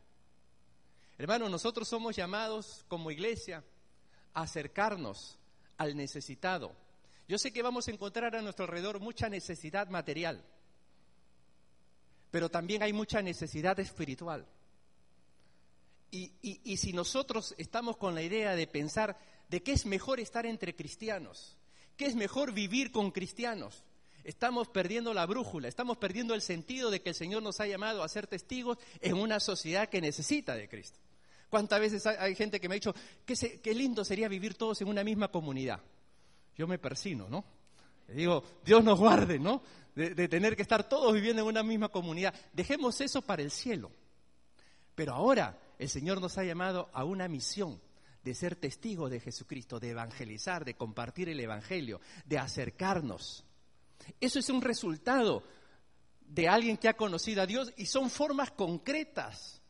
Hermano, 1.16 1.48
nosotros 1.48 1.88
somos 1.88 2.16
llamados 2.16 2.84
como 2.88 3.10
iglesia 3.10 3.64
a 4.34 4.42
acercarnos 4.42 5.38
al 5.78 5.96
necesitado. 5.96 6.74
Yo 7.28 7.38
sé 7.38 7.52
que 7.52 7.62
vamos 7.62 7.88
a 7.88 7.90
encontrar 7.90 8.36
a 8.36 8.42
nuestro 8.42 8.64
alrededor 8.64 9.00
mucha 9.00 9.28
necesidad 9.28 9.88
material, 9.88 10.44
pero 12.30 12.50
también 12.50 12.82
hay 12.82 12.92
mucha 12.92 13.22
necesidad 13.22 13.78
espiritual. 13.80 14.46
Y, 16.10 16.32
y, 16.42 16.76
si 16.76 16.92
nosotros 16.92 17.56
estamos 17.58 17.96
con 17.96 18.14
la 18.14 18.22
idea 18.22 18.54
de 18.54 18.68
pensar 18.68 19.18
de 19.48 19.64
qué 19.64 19.72
es 19.72 19.84
mejor 19.84 20.20
estar 20.20 20.46
entre 20.46 20.76
cristianos, 20.76 21.56
qué 21.96 22.06
es 22.06 22.14
mejor 22.14 22.52
vivir 22.52 22.92
con 22.92 23.10
cristianos, 23.10 23.82
Estamos 24.24 24.68
perdiendo 24.68 25.12
la 25.12 25.26
brújula, 25.26 25.68
estamos 25.68 25.98
perdiendo 25.98 26.34
el 26.34 26.40
sentido 26.40 26.90
de 26.90 27.02
que 27.02 27.10
el 27.10 27.14
Señor 27.14 27.42
nos 27.42 27.60
ha 27.60 27.66
llamado 27.66 28.02
a 28.02 28.08
ser 28.08 28.26
testigos 28.26 28.78
en 29.02 29.16
una 29.16 29.38
sociedad 29.38 29.90
que 29.90 30.00
necesita 30.00 30.56
de 30.56 30.66
Cristo. 30.66 30.98
¿Cuántas 31.50 31.78
veces 31.78 32.06
hay 32.06 32.34
gente 32.34 32.58
que 32.58 32.68
me 32.68 32.74
ha 32.74 32.76
dicho, 32.76 32.94
qué, 33.26 33.74
lindo 33.74 34.02
sería 34.02 34.26
vivir 34.28 34.54
todos 34.54 34.80
en 34.80 34.88
una 34.88 35.04
misma 35.04 35.28
comunidad? 35.28 35.80
Yo 36.56 36.66
me 36.66 36.78
persino, 36.78 37.28
¿no? 37.28 37.44
Le 38.08 38.14
digo, 38.14 38.44
Dios 38.64 38.84
nos 38.84 38.98
guarde, 38.98 39.38
¿no? 39.38 39.62
De, 39.94 40.14
de 40.14 40.28
tener 40.28 40.56
que 40.56 40.62
estar 40.62 40.88
todos 40.88 41.12
viviendo 41.12 41.42
en 41.42 41.48
una 41.48 41.62
misma 41.62 41.88
comunidad. 41.88 42.34
Dejemos 42.52 43.00
eso 43.00 43.22
para 43.22 43.42
el 43.42 43.50
cielo. 43.50 43.90
Pero 44.94 45.14
ahora 45.14 45.58
el 45.78 45.88
Señor 45.88 46.20
nos 46.20 46.38
ha 46.38 46.44
llamado 46.44 46.88
a 46.92 47.04
una 47.04 47.28
misión 47.28 47.80
de 48.24 48.34
ser 48.34 48.56
testigos 48.56 49.10
de 49.10 49.20
Jesucristo, 49.20 49.78
de 49.78 49.90
evangelizar, 49.90 50.64
de 50.64 50.74
compartir 50.74 51.28
el 51.28 51.40
Evangelio, 51.40 52.00
de 52.24 52.38
acercarnos. 52.38 53.44
Eso 54.18 54.38
es 54.38 54.48
un 54.48 54.62
resultado 54.62 55.44
de 56.20 56.48
alguien 56.48 56.78
que 56.78 56.88
ha 56.88 56.96
conocido 56.96 57.42
a 57.42 57.46
Dios 57.46 57.72
y 57.76 57.86
son 57.86 58.08
formas 58.08 58.50
concretas, 58.50 59.60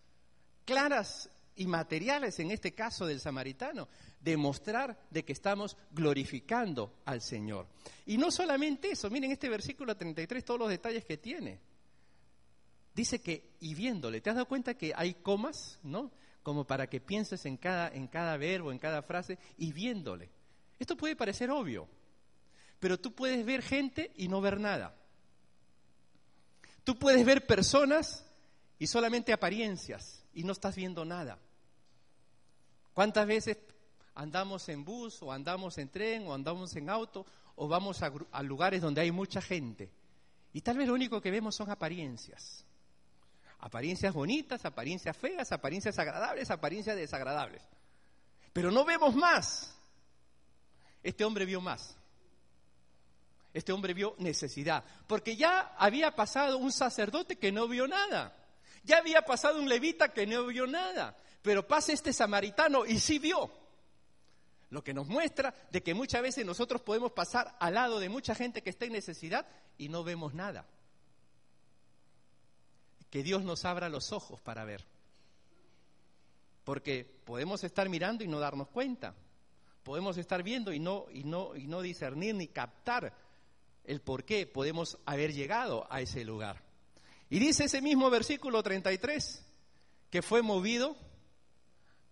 claras 0.64 1.28
y 1.56 1.66
materiales, 1.66 2.38
en 2.38 2.52
este 2.52 2.74
caso 2.74 3.06
del 3.06 3.20
samaritano, 3.20 3.88
de 4.24 4.38
mostrar 4.38 4.98
de 5.10 5.22
que 5.22 5.34
estamos 5.34 5.76
glorificando 5.90 6.94
al 7.04 7.20
Señor. 7.20 7.66
Y 8.06 8.16
no 8.16 8.30
solamente 8.30 8.90
eso, 8.90 9.10
miren 9.10 9.30
este 9.30 9.50
versículo 9.50 9.94
33, 9.94 10.42
todos 10.42 10.60
los 10.60 10.70
detalles 10.70 11.04
que 11.04 11.18
tiene. 11.18 11.60
Dice 12.94 13.20
que, 13.20 13.50
y 13.60 13.74
viéndole, 13.74 14.22
¿te 14.22 14.30
has 14.30 14.36
dado 14.36 14.48
cuenta 14.48 14.78
que 14.78 14.94
hay 14.96 15.14
comas, 15.14 15.78
no? 15.82 16.10
Como 16.42 16.66
para 16.66 16.88
que 16.88 17.00
pienses 17.00 17.44
en 17.44 17.58
cada, 17.58 17.88
en 17.88 18.06
cada 18.06 18.38
verbo, 18.38 18.72
en 18.72 18.78
cada 18.78 19.02
frase, 19.02 19.38
y 19.58 19.72
viéndole. 19.72 20.30
Esto 20.78 20.96
puede 20.96 21.16
parecer 21.16 21.50
obvio, 21.50 21.86
pero 22.80 22.98
tú 22.98 23.14
puedes 23.14 23.44
ver 23.44 23.60
gente 23.60 24.10
y 24.16 24.28
no 24.28 24.40
ver 24.40 24.58
nada. 24.58 24.96
Tú 26.82 26.98
puedes 26.98 27.26
ver 27.26 27.46
personas 27.46 28.24
y 28.78 28.86
solamente 28.86 29.34
apariencias 29.34 30.24
y 30.32 30.44
no 30.44 30.52
estás 30.52 30.76
viendo 30.76 31.04
nada. 31.04 31.38
¿Cuántas 32.94 33.26
veces 33.26 33.58
andamos 34.14 34.68
en 34.68 34.84
bus 34.84 35.22
o 35.22 35.32
andamos 35.32 35.78
en 35.78 35.88
tren 35.88 36.26
o 36.26 36.34
andamos 36.34 36.74
en 36.76 36.88
auto 36.88 37.26
o 37.56 37.68
vamos 37.68 38.02
a, 38.02 38.42
lugares 38.42 38.80
donde 38.80 39.00
hay 39.00 39.10
mucha 39.10 39.40
gente? 39.40 39.90
Y 40.52 40.60
tal 40.60 40.78
vez 40.78 40.88
lo 40.88 40.94
único 40.94 41.20
que 41.20 41.30
vemos 41.30 41.54
son 41.54 41.70
apariencias. 41.70 42.64
Apariencias 43.58 44.12
bonitas, 44.12 44.64
apariencias 44.64 45.16
feas, 45.16 45.50
apariencias 45.52 45.98
agradables, 45.98 46.50
apariencias 46.50 46.96
desagradables. 46.96 47.62
Pero 48.52 48.70
no 48.70 48.84
vemos 48.84 49.14
más. 49.14 49.74
Este 51.02 51.24
hombre 51.24 51.44
vio 51.44 51.60
más. 51.60 51.96
Este 53.52 53.72
hombre 53.72 53.94
vio 53.94 54.16
necesidad, 54.18 54.82
porque 55.06 55.36
ya 55.36 55.74
había 55.78 56.16
pasado 56.16 56.58
un 56.58 56.72
sacerdote 56.72 57.36
que 57.36 57.52
no 57.52 57.68
vio 57.68 57.86
nada, 57.86 58.36
ya 58.82 58.98
había 58.98 59.22
pasado 59.22 59.60
un 59.60 59.68
levita 59.68 60.12
que 60.12 60.26
no 60.26 60.46
vio 60.46 60.66
nada, 60.66 61.16
pero 61.40 61.66
pasa 61.66 61.92
este 61.92 62.12
samaritano 62.12 62.84
y 62.84 62.98
sí 62.98 63.20
vio. 63.20 63.63
Lo 64.74 64.82
que 64.82 64.92
nos 64.92 65.06
muestra 65.06 65.54
de 65.70 65.84
que 65.84 65.94
muchas 65.94 66.20
veces 66.20 66.44
nosotros 66.44 66.82
podemos 66.82 67.12
pasar 67.12 67.56
al 67.60 67.74
lado 67.74 68.00
de 68.00 68.08
mucha 68.08 68.34
gente 68.34 68.60
que 68.60 68.70
está 68.70 68.86
en 68.86 68.92
necesidad 68.94 69.46
y 69.78 69.88
no 69.88 70.02
vemos 70.02 70.34
nada. 70.34 70.66
Que 73.08 73.22
Dios 73.22 73.44
nos 73.44 73.64
abra 73.64 73.88
los 73.88 74.10
ojos 74.10 74.40
para 74.40 74.64
ver. 74.64 74.84
Porque 76.64 77.04
podemos 77.24 77.62
estar 77.62 77.88
mirando 77.88 78.24
y 78.24 78.26
no 78.26 78.40
darnos 78.40 78.66
cuenta. 78.66 79.14
Podemos 79.84 80.16
estar 80.16 80.42
viendo 80.42 80.72
y 80.72 80.80
no, 80.80 81.06
y 81.12 81.22
no, 81.22 81.54
y 81.54 81.68
no 81.68 81.80
discernir 81.80 82.34
ni 82.34 82.48
captar 82.48 83.16
el 83.84 84.00
por 84.00 84.24
qué 84.24 84.44
podemos 84.44 84.98
haber 85.06 85.32
llegado 85.32 85.86
a 85.88 86.00
ese 86.00 86.24
lugar. 86.24 86.64
Y 87.30 87.38
dice 87.38 87.66
ese 87.66 87.80
mismo 87.80 88.10
versículo 88.10 88.60
33 88.60 89.40
que 90.10 90.20
fue 90.20 90.42
movido 90.42 90.96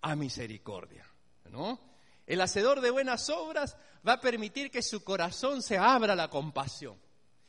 a 0.01 0.15
misericordia, 0.15 1.05
¿no? 1.51 1.92
El 2.33 2.41
hacedor 2.41 2.81
de 2.81 2.89
buenas 2.89 3.29
obras 3.29 3.77
va 4.09 4.15
a 4.15 4.21
permitir 4.23 4.71
que 4.71 4.81
su 4.81 5.05
corazón 5.05 5.61
se 5.61 5.77
abra 5.77 6.15
a 6.15 6.17
la 6.17 6.31
compasión 6.31 6.97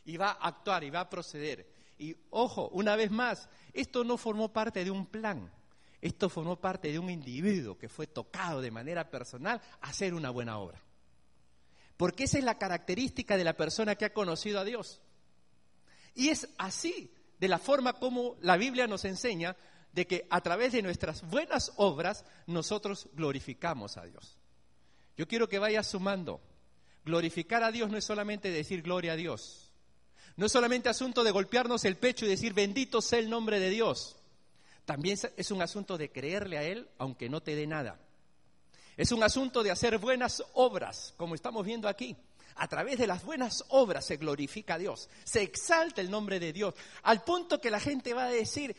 y 0.04 0.18
va 0.18 0.32
a 0.32 0.50
actuar 0.50 0.84
y 0.84 0.90
va 0.90 1.00
a 1.00 1.10
proceder. 1.10 1.72
Y 1.98 2.14
ojo, 2.32 2.68
una 2.68 2.98
vez 2.98 3.10
más, 3.10 3.48
esto 3.72 4.04
no 4.04 4.18
formó 4.18 4.52
parte 4.52 4.84
de 4.84 4.92
un 4.92 5.06
plan, 5.06 5.50
esto 6.02 6.28
formó 6.28 6.60
parte 6.60 6.92
de 6.92 7.00
un 7.00 7.10
individuo 7.10 7.78
que 7.78 7.88
fue 7.88 8.08
tocado 8.08 8.60
de 8.60 8.72
manera 8.72 9.10
personal 9.10 9.62
a 9.80 9.88
hacer 9.88 10.14
una 10.14 10.32
buena 10.32 10.58
obra. 10.58 10.84
Porque 11.96 12.26
esa 12.26 12.40
es 12.40 12.44
la 12.44 12.58
característica 12.58 13.38
de 13.38 13.46
la 13.46 13.56
persona 13.56 13.96
que 13.96 14.04
ha 14.04 14.14
conocido 14.14 14.60
a 14.60 14.66
Dios. 14.66 15.00
Y 16.14 16.28
es 16.28 16.50
así, 16.58 17.10
de 17.40 17.48
la 17.48 17.58
forma 17.58 17.94
como 17.94 18.36
la 18.42 18.58
Biblia 18.58 18.86
nos 18.86 19.06
enseña, 19.06 19.56
de 19.94 20.06
que 20.08 20.28
a 20.30 20.42
través 20.42 20.74
de 20.74 20.82
nuestras 20.82 21.22
buenas 21.22 21.72
obras 21.78 22.26
nosotros 22.48 23.08
glorificamos 23.14 23.96
a 23.96 24.04
Dios. 24.04 24.40
Yo 25.18 25.28
quiero 25.28 25.48
que 25.48 25.60
vayas 25.60 25.88
sumando. 25.88 26.42
Glorificar 27.06 27.64
a 27.64 27.72
Dios 27.72 27.90
no 27.90 27.98
es 27.98 28.06
solamente 28.06 28.50
decir 28.50 28.82
gloria 28.82 29.14
a 29.14 29.16
Dios. 29.16 29.72
No 30.36 30.46
es 30.46 30.52
solamente 30.52 30.90
asunto 30.90 31.24
de 31.24 31.32
golpearnos 31.32 31.86
el 31.86 31.98
pecho 31.98 32.26
y 32.26 32.30
decir 32.30 32.54
bendito 32.54 33.02
sea 33.02 33.20
el 33.20 33.30
nombre 33.30 33.60
de 33.60 33.70
Dios. 33.70 34.16
También 34.86 35.18
es 35.38 35.52
un 35.52 35.62
asunto 35.62 35.98
de 35.98 36.12
creerle 36.12 36.58
a 36.58 36.64
Él 36.64 36.90
aunque 36.98 37.30
no 37.30 37.42
te 37.42 37.56
dé 37.56 37.68
nada. 37.68 38.00
Es 38.98 39.12
un 39.12 39.24
asunto 39.24 39.64
de 39.64 39.72
hacer 39.72 39.98
buenas 39.98 40.44
obras, 40.54 41.14
como 41.18 41.36
estamos 41.36 41.66
viendo 41.66 41.88
aquí. 41.88 42.16
A 42.56 42.68
través 42.68 43.00
de 43.00 43.08
las 43.08 43.24
buenas 43.24 43.64
obras 43.70 44.06
se 44.06 44.18
glorifica 44.18 44.76
a 44.76 44.78
Dios, 44.78 45.10
se 45.24 45.42
exalta 45.42 46.02
el 46.02 46.12
nombre 46.12 46.40
de 46.40 46.54
Dios, 46.54 46.76
al 47.02 47.24
punto 47.24 47.60
que 47.60 47.72
la 47.72 47.80
gente 47.80 48.14
va 48.14 48.26
a 48.26 48.30
decir, 48.30 48.76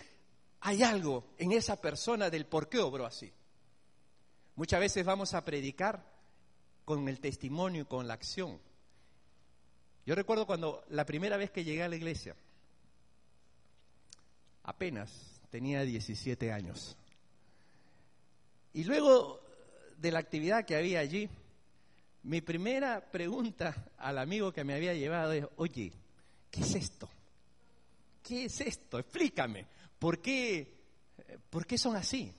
hay 0.61 0.85
algo 0.85 1.25
en 1.38 1.51
esa 1.51 1.81
persona 1.81 2.31
del 2.31 2.47
por 2.47 2.68
qué 2.68 2.79
obró 2.79 3.05
así. 3.05 3.33
Muchas 4.55 4.79
veces 4.79 5.05
vamos 5.05 5.35
a 5.35 5.44
predicar 5.44 6.13
con 6.85 7.09
el 7.09 7.20
testimonio 7.20 7.83
y 7.83 7.87
con 7.87 8.07
la 8.07 8.14
acción. 8.14 8.59
Yo 10.07 10.14
recuerdo 10.14 10.47
cuando 10.47 10.85
la 10.88 11.07
primera 11.07 11.37
vez 11.37 11.51
que 11.51 11.64
llegué 11.64 11.83
a 11.83 11.88
la 11.88 11.97
iglesia, 11.97 12.37
apenas 14.64 15.40
tenía 15.51 15.83
17 15.83 16.53
años. 16.53 16.97
Y 18.73 18.85
luego 18.85 19.40
de 19.97 20.11
la 20.11 20.18
actividad 20.18 20.64
que 20.64 20.77
había 20.77 21.01
allí, 21.01 21.29
mi 22.25 22.40
primera 22.40 23.01
pregunta 23.11 23.75
al 23.99 24.18
amigo 24.18 24.53
que 24.53 24.64
me 24.64 24.75
había 24.75 24.94
llevado 24.94 25.33
es, 25.33 25.47
oye, 25.57 25.92
¿qué 26.51 26.61
es 26.61 26.75
esto? 26.75 27.09
¿Qué 28.23 28.47
es 28.47 28.61
esto? 28.61 28.99
Explícame. 28.99 29.66
¿Por 29.99 30.20
qué, 30.20 30.75
¿Por 31.49 31.66
qué 31.66 31.79
son 31.79 31.97
así? 31.97 32.33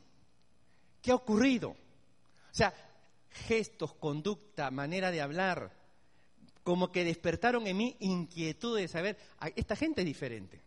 ¿Qué 1.01 1.11
ha 1.11 1.15
ocurrido? 1.15 1.69
O 1.69 1.77
sea, 2.51 2.73
gestos, 3.35 3.93
conducta, 3.93 4.71
manera 4.71 5.11
de 5.11 5.21
hablar, 5.21 5.71
como 6.63 6.91
que 6.91 7.03
despertaron 7.03 7.67
en 7.67 7.77
mí 7.77 7.97
inquietud 7.99 8.77
de 8.77 8.87
saber, 8.87 9.17
esta 9.55 9.75
gente 9.75 10.01
es 10.01 10.07
diferente. 10.07 10.61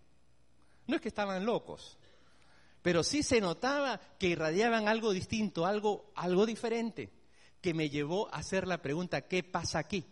No 0.87 0.97
es 0.97 1.03
que 1.03 1.09
estaban 1.09 1.45
locos, 1.45 1.99
pero 2.83 3.03
sí 3.03 3.23
se 3.23 3.41
notaba 3.41 4.01
que 4.19 4.29
irradiaban 4.29 4.87
algo 4.89 5.13
distinto, 5.13 5.67
algo, 5.67 6.13
algo 6.15 6.47
diferente, 6.47 7.11
que 7.61 7.75
me 7.75 7.91
llevó 7.91 8.33
a 8.33 8.39
hacer 8.39 8.67
la 8.67 8.81
pregunta, 8.81 9.23
¿qué 9.23 9.43
pasa 9.43 9.81
aquí? 9.81 10.05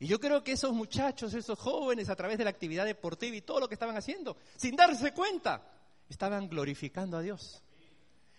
Y 0.00 0.06
yo 0.06 0.20
creo 0.20 0.44
que 0.44 0.52
esos 0.52 0.72
muchachos, 0.72 1.34
esos 1.34 1.58
jóvenes, 1.58 2.08
a 2.08 2.16
través 2.16 2.38
de 2.38 2.44
la 2.44 2.50
actividad 2.50 2.84
deportiva 2.84 3.34
y 3.34 3.40
todo 3.40 3.60
lo 3.60 3.68
que 3.68 3.74
estaban 3.74 3.96
haciendo, 3.96 4.36
sin 4.56 4.76
darse 4.76 5.12
cuenta, 5.12 5.66
estaban 6.08 6.48
glorificando 6.48 7.16
a 7.16 7.22
Dios. 7.22 7.62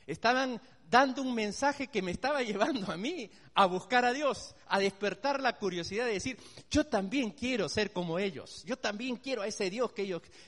Estaban 0.09 0.59
dando 0.89 1.21
un 1.21 1.35
mensaje 1.35 1.87
que 1.87 2.01
me 2.01 2.11
estaba 2.11 2.41
llevando 2.43 2.91
a 2.91 2.97
mí 2.97 3.29
a 3.53 3.67
buscar 3.67 4.05
a 4.05 4.11
Dios, 4.11 4.55
a 4.67 4.79
despertar 4.79 5.39
la 5.39 5.57
curiosidad 5.57 6.05
de 6.05 6.13
decir, 6.13 6.37
yo 6.71 6.85
también 6.85 7.31
quiero 7.31 7.69
ser 7.69 7.93
como 7.93 8.17
ellos, 8.17 8.63
yo 8.65 8.77
también 8.77 9.17
quiero 9.17 9.43
a 9.43 9.47
ese 9.47 9.69
Dios 9.69 9.91
que 9.93 10.01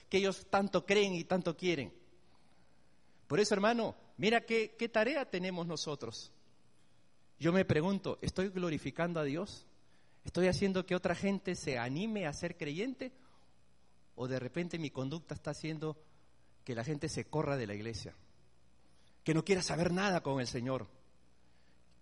ellos, 0.09 0.45
tanto 0.49 0.83
creen 0.85 1.13
y 1.13 1.25
tanto 1.25 1.55
quieren. 1.55 1.93
Por 3.27 3.39
eso, 3.39 3.53
hermano, 3.53 3.95
mira 4.17 4.41
qué 4.41 4.89
tarea 4.91 5.29
tenemos 5.29 5.67
nosotros. 5.67 6.31
Yo 7.39 7.53
me 7.53 7.63
pregunto, 7.63 8.17
¿estoy 8.21 8.49
glorificando 8.49 9.19
a 9.19 9.23
Dios? 9.23 9.67
¿Estoy 10.25 10.47
haciendo 10.47 10.85
que 10.85 10.95
otra 10.95 11.15
gente 11.15 11.55
se 11.55 11.77
anime 11.77 12.25
a 12.25 12.33
ser 12.33 12.57
creyente? 12.57 13.11
¿O 14.15 14.27
de 14.27 14.39
repente 14.39 14.79
mi 14.79 14.89
conducta 14.89 15.35
está 15.35 15.51
haciendo 15.51 15.97
que 16.63 16.75
la 16.75 16.83
gente 16.83 17.09
se 17.09 17.25
corra 17.25 17.57
de 17.57 17.67
la 17.67 17.73
iglesia? 17.73 18.15
Que 19.23 19.33
no 19.33 19.43
quiera 19.43 19.61
saber 19.61 19.91
nada 19.91 20.21
con 20.21 20.39
el 20.39 20.47
Señor. 20.47 20.87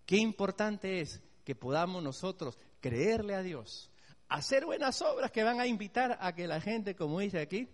Qué 0.05 0.17
importante 0.17 1.01
es 1.01 1.21
que 1.43 1.55
podamos 1.55 2.01
nosotros 2.01 2.57
creerle 2.79 3.35
a 3.35 3.41
Dios, 3.41 3.89
hacer 4.27 4.65
buenas 4.65 5.01
obras 5.01 5.31
que 5.31 5.43
van 5.43 5.59
a 5.59 5.67
invitar 5.67 6.17
a 6.21 6.33
que 6.33 6.47
la 6.47 6.61
gente, 6.61 6.95
como 6.95 7.19
dice 7.19 7.39
aquí, 7.39 7.67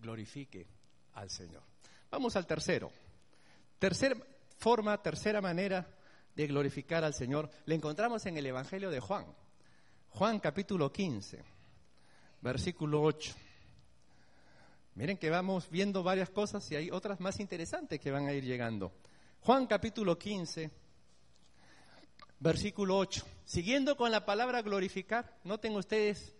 glorifique 0.00 0.66
al 1.14 1.30
Señor. 1.30 1.62
Vamos 2.10 2.36
al 2.36 2.46
tercero. 2.46 2.90
Tercera 3.78 4.16
forma, 4.58 5.02
tercera 5.02 5.40
manera 5.40 5.86
de 6.34 6.46
glorificar 6.46 7.04
al 7.04 7.14
Señor, 7.14 7.50
le 7.66 7.74
encontramos 7.74 8.24
en 8.26 8.36
el 8.36 8.46
Evangelio 8.46 8.90
de 8.90 9.00
Juan. 9.00 9.26
Juan 10.10 10.40
capítulo 10.40 10.92
15, 10.92 11.42
versículo 12.40 13.02
8. 13.02 13.34
Miren 14.94 15.16
que 15.16 15.28
vamos 15.28 15.68
viendo 15.70 16.04
varias 16.04 16.30
cosas 16.30 16.70
y 16.70 16.76
hay 16.76 16.90
otras 16.90 17.18
más 17.18 17.40
interesantes 17.40 17.98
que 17.98 18.12
van 18.12 18.28
a 18.28 18.32
ir 18.32 18.44
llegando. 18.44 18.92
Juan 19.40 19.66
capítulo 19.66 20.16
15, 20.16 20.70
versículo 22.38 22.96
8. 22.98 23.26
Siguiendo 23.44 23.96
con 23.96 24.12
la 24.12 24.24
palabra 24.24 24.62
glorificar, 24.62 25.36
noten 25.42 25.74
ustedes 25.74 26.36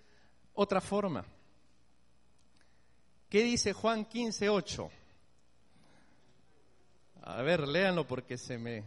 otra 0.54 0.80
forma. 0.80 1.24
¿Qué 3.28 3.42
dice 3.42 3.72
Juan 3.72 4.04
15, 4.04 4.48
8? 4.48 4.90
A 7.22 7.42
ver, 7.42 7.66
léanlo 7.66 8.06
porque 8.06 8.38
se 8.38 8.56
me... 8.56 8.84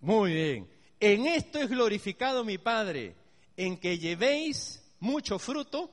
Muy 0.00 0.32
bien. 0.32 0.75
En 1.00 1.26
esto 1.26 1.58
es 1.58 1.68
glorificado 1.68 2.44
mi 2.44 2.58
Padre, 2.58 3.14
en 3.56 3.78
que 3.78 3.98
llevéis 3.98 4.82
mucho 5.00 5.38
fruto 5.38 5.90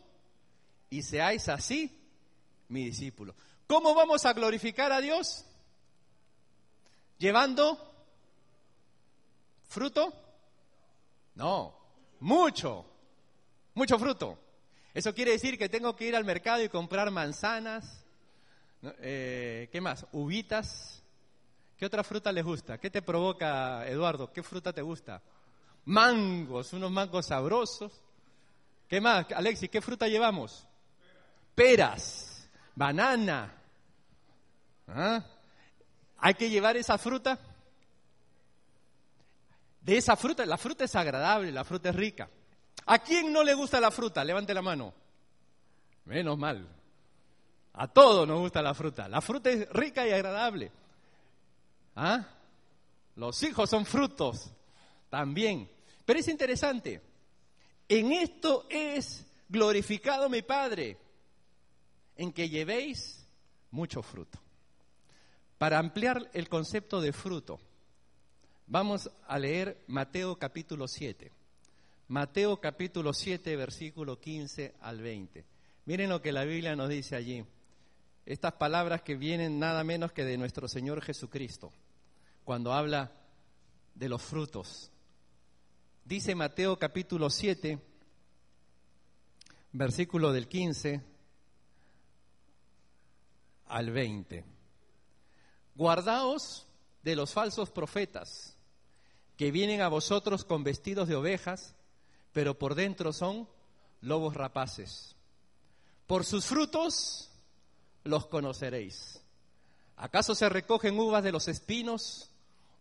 y 0.89 1.01
seáis 1.01 1.49
así 1.49 1.91
mi 2.69 2.85
discípulo. 2.85 3.35
¿Cómo 3.67 3.93
vamos 3.93 4.25
a 4.25 4.33
glorificar 4.33 4.91
a 4.91 5.01
Dios? 5.01 5.45
¿Llevando 7.17 7.77
fruto? 9.67 10.13
No, 11.35 11.77
mucho, 12.19 12.85
mucho 13.73 13.99
fruto. 13.99 14.37
Eso 14.93 15.13
quiere 15.13 15.31
decir 15.31 15.57
que 15.57 15.69
tengo 15.69 15.95
que 15.95 16.07
ir 16.07 16.15
al 16.15 16.25
mercado 16.25 16.63
y 16.63 16.69
comprar 16.69 17.09
manzanas, 17.11 18.05
eh, 18.99 19.69
¿qué 19.71 19.81
más? 19.81 20.05
Uvitas. 20.11 21.02
¿Qué 21.77 21.85
otra 21.85 22.03
fruta 22.03 22.31
les 22.31 22.43
gusta? 22.43 22.77
¿Qué 22.77 22.89
te 22.89 23.01
provoca, 23.01 23.87
Eduardo? 23.87 24.31
¿Qué 24.31 24.43
fruta 24.43 24.71
te 24.71 24.81
gusta? 24.81 25.21
Mangos, 25.85 26.73
unos 26.73 26.91
mangos 26.91 27.27
sabrosos. 27.27 27.91
¿Qué 28.87 29.01
más? 29.01 29.25
Alexis, 29.35 29.69
¿qué 29.69 29.81
fruta 29.81 30.07
llevamos? 30.07 30.67
Peras, 31.55 32.49
banana. 32.75 33.53
¿Ah? 34.87 35.23
¿Hay 36.17 36.33
que 36.35 36.49
llevar 36.49 36.77
esa 36.77 36.97
fruta? 36.97 37.37
De 39.81 39.97
esa 39.97 40.15
fruta, 40.15 40.45
la 40.45 40.57
fruta 40.57 40.85
es 40.85 40.95
agradable, 40.95 41.51
la 41.51 41.65
fruta 41.65 41.89
es 41.89 41.95
rica. 41.95 42.29
¿A 42.85 42.99
quién 42.99 43.33
no 43.33 43.43
le 43.43 43.53
gusta 43.53 43.81
la 43.81 43.91
fruta? 43.91 44.23
Levante 44.23 44.53
la 44.53 44.61
mano. 44.61 44.93
Menos 46.05 46.37
mal. 46.37 46.67
A 47.73 47.87
todos 47.87 48.27
nos 48.27 48.39
gusta 48.39 48.61
la 48.61 48.73
fruta. 48.73 49.07
La 49.07 49.21
fruta 49.21 49.49
es 49.49 49.67
rica 49.69 50.07
y 50.07 50.11
agradable. 50.11 50.71
¿Ah? 51.95 52.27
Los 53.15 53.41
hijos 53.43 53.69
son 53.69 53.85
frutos 53.85 54.51
también. 55.09 55.69
Pero 56.05 56.19
es 56.19 56.27
interesante. 56.27 57.01
En 57.87 58.11
esto 58.11 58.65
es 58.69 59.25
glorificado 59.47 60.29
mi 60.29 60.41
Padre, 60.41 60.97
en 62.15 62.31
que 62.31 62.49
llevéis 62.49 63.27
mucho 63.71 64.01
fruto. 64.01 64.39
Para 65.57 65.79
ampliar 65.79 66.29
el 66.33 66.49
concepto 66.49 66.99
de 66.99 67.13
fruto, 67.13 67.59
vamos 68.67 69.09
a 69.27 69.37
leer 69.37 69.83
Mateo 69.87 70.37
capítulo 70.37 70.87
7. 70.87 71.31
Mateo 72.07 72.59
capítulo 72.59 73.13
7, 73.13 73.55
versículo 73.55 74.19
15 74.19 74.75
al 74.81 75.01
20. 75.01 75.45
Miren 75.85 76.09
lo 76.09 76.21
que 76.21 76.31
la 76.31 76.43
Biblia 76.43 76.75
nos 76.75 76.89
dice 76.89 77.15
allí. 77.15 77.45
Estas 78.25 78.53
palabras 78.53 79.01
que 79.01 79.15
vienen 79.15 79.59
nada 79.59 79.83
menos 79.83 80.11
que 80.11 80.23
de 80.23 80.37
nuestro 80.37 80.67
Señor 80.67 81.01
Jesucristo, 81.01 81.71
cuando 82.43 82.73
habla 82.73 83.11
de 83.95 84.09
los 84.09 84.21
frutos. 84.21 84.91
Dice 86.05 86.35
Mateo 86.35 86.77
capítulo 86.77 87.29
7, 87.29 87.79
versículo 89.71 90.33
del 90.33 90.47
15 90.47 91.01
al 93.67 93.91
20. 93.91 94.45
Guardaos 95.75 96.67
de 97.01 97.15
los 97.15 97.33
falsos 97.33 97.69
profetas 97.69 98.55
que 99.37 99.51
vienen 99.51 99.81
a 99.81 99.87
vosotros 99.87 100.45
con 100.45 100.63
vestidos 100.63 101.07
de 101.07 101.15
ovejas, 101.15 101.75
pero 102.33 102.59
por 102.59 102.75
dentro 102.75 103.13
son 103.13 103.47
lobos 104.01 104.35
rapaces. 104.35 105.15
Por 106.05 106.25
sus 106.25 106.45
frutos 106.45 107.31
los 108.03 108.27
conoceréis. 108.27 109.21
¿Acaso 109.95 110.35
se 110.35 110.49
recogen 110.49 110.99
uvas 110.99 111.23
de 111.23 111.31
los 111.31 111.47
espinos 111.47 112.29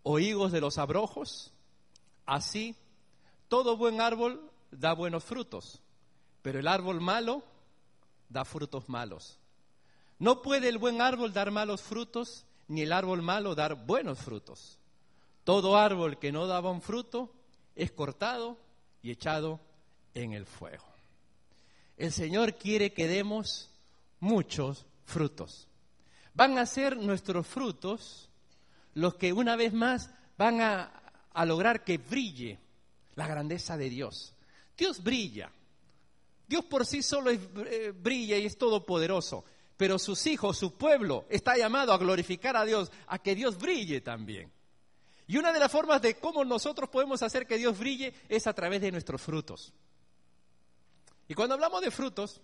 o 0.02 0.18
higos 0.18 0.52
de 0.52 0.60
los 0.60 0.78
abrojos? 0.78 1.52
Así, 2.26 2.76
todo 3.48 3.76
buen 3.76 4.00
árbol 4.00 4.50
da 4.70 4.94
buenos 4.94 5.24
frutos, 5.24 5.80
pero 6.40 6.58
el 6.58 6.68
árbol 6.68 7.00
malo 7.00 7.42
da 8.28 8.44
frutos 8.44 8.88
malos. 8.88 9.38
No 10.18 10.42
puede 10.42 10.68
el 10.68 10.78
buen 10.78 11.00
árbol 11.00 11.32
dar 11.32 11.50
malos 11.50 11.82
frutos, 11.82 12.44
ni 12.68 12.82
el 12.82 12.92
árbol 12.92 13.22
malo 13.22 13.54
dar 13.54 13.86
buenos 13.86 14.18
frutos. 14.18 14.78
Todo 15.44 15.76
árbol 15.76 16.18
que 16.18 16.32
no 16.32 16.46
da 16.46 16.60
buen 16.60 16.80
fruto 16.80 17.32
es 17.74 17.90
cortado 17.90 18.58
y 19.02 19.10
echado 19.10 19.60
en 20.14 20.32
el 20.32 20.46
fuego. 20.46 20.84
El 21.96 22.12
Señor 22.12 22.54
quiere 22.54 22.92
que 22.92 23.08
demos 23.08 23.70
muchos 24.20 24.86
frutos. 25.04 25.68
Van 26.34 26.58
a 26.58 26.66
ser 26.66 26.96
nuestros 26.96 27.46
frutos 27.46 28.30
los 28.94 29.14
que 29.14 29.32
una 29.32 29.56
vez 29.56 29.72
más 29.72 30.10
van 30.36 30.60
a, 30.60 31.02
a 31.32 31.44
lograr 31.44 31.84
que 31.84 31.98
brille 31.98 32.58
la 33.14 33.26
grandeza 33.26 33.76
de 33.76 33.88
Dios. 33.88 34.34
Dios 34.76 35.02
brilla. 35.02 35.50
Dios 36.46 36.64
por 36.64 36.84
sí 36.84 37.02
solo 37.02 37.30
eh, 37.30 37.92
brilla 37.94 38.36
y 38.36 38.44
es 38.44 38.58
todopoderoso, 38.58 39.44
pero 39.76 39.98
sus 39.98 40.26
hijos, 40.26 40.58
su 40.58 40.76
pueblo, 40.76 41.24
está 41.30 41.56
llamado 41.56 41.92
a 41.92 41.98
glorificar 41.98 42.56
a 42.56 42.64
Dios, 42.64 42.90
a 43.06 43.18
que 43.18 43.34
Dios 43.34 43.58
brille 43.58 44.00
también. 44.00 44.52
Y 45.26 45.38
una 45.38 45.52
de 45.52 45.60
las 45.60 45.72
formas 45.72 46.02
de 46.02 46.16
cómo 46.16 46.44
nosotros 46.44 46.90
podemos 46.90 47.22
hacer 47.22 47.46
que 47.46 47.56
Dios 47.56 47.78
brille 47.78 48.12
es 48.28 48.46
a 48.46 48.52
través 48.52 48.82
de 48.82 48.92
nuestros 48.92 49.22
frutos. 49.22 49.72
Y 51.28 51.34
cuando 51.34 51.54
hablamos 51.54 51.80
de 51.80 51.90
frutos, 51.90 52.40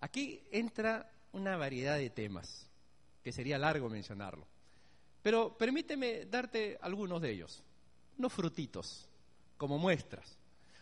aquí 0.00 0.42
entra 0.50 1.12
una 1.32 1.56
variedad 1.56 1.96
de 1.96 2.10
temas, 2.10 2.68
que 3.22 3.30
sería 3.30 3.58
largo 3.58 3.88
mencionarlo. 3.88 4.46
Pero 5.28 5.52
permíteme 5.58 6.24
darte 6.24 6.78
algunos 6.80 7.20
de 7.20 7.30
ellos, 7.30 7.62
unos 8.16 8.32
frutitos, 8.32 9.10
como 9.58 9.76
muestras. 9.76 10.38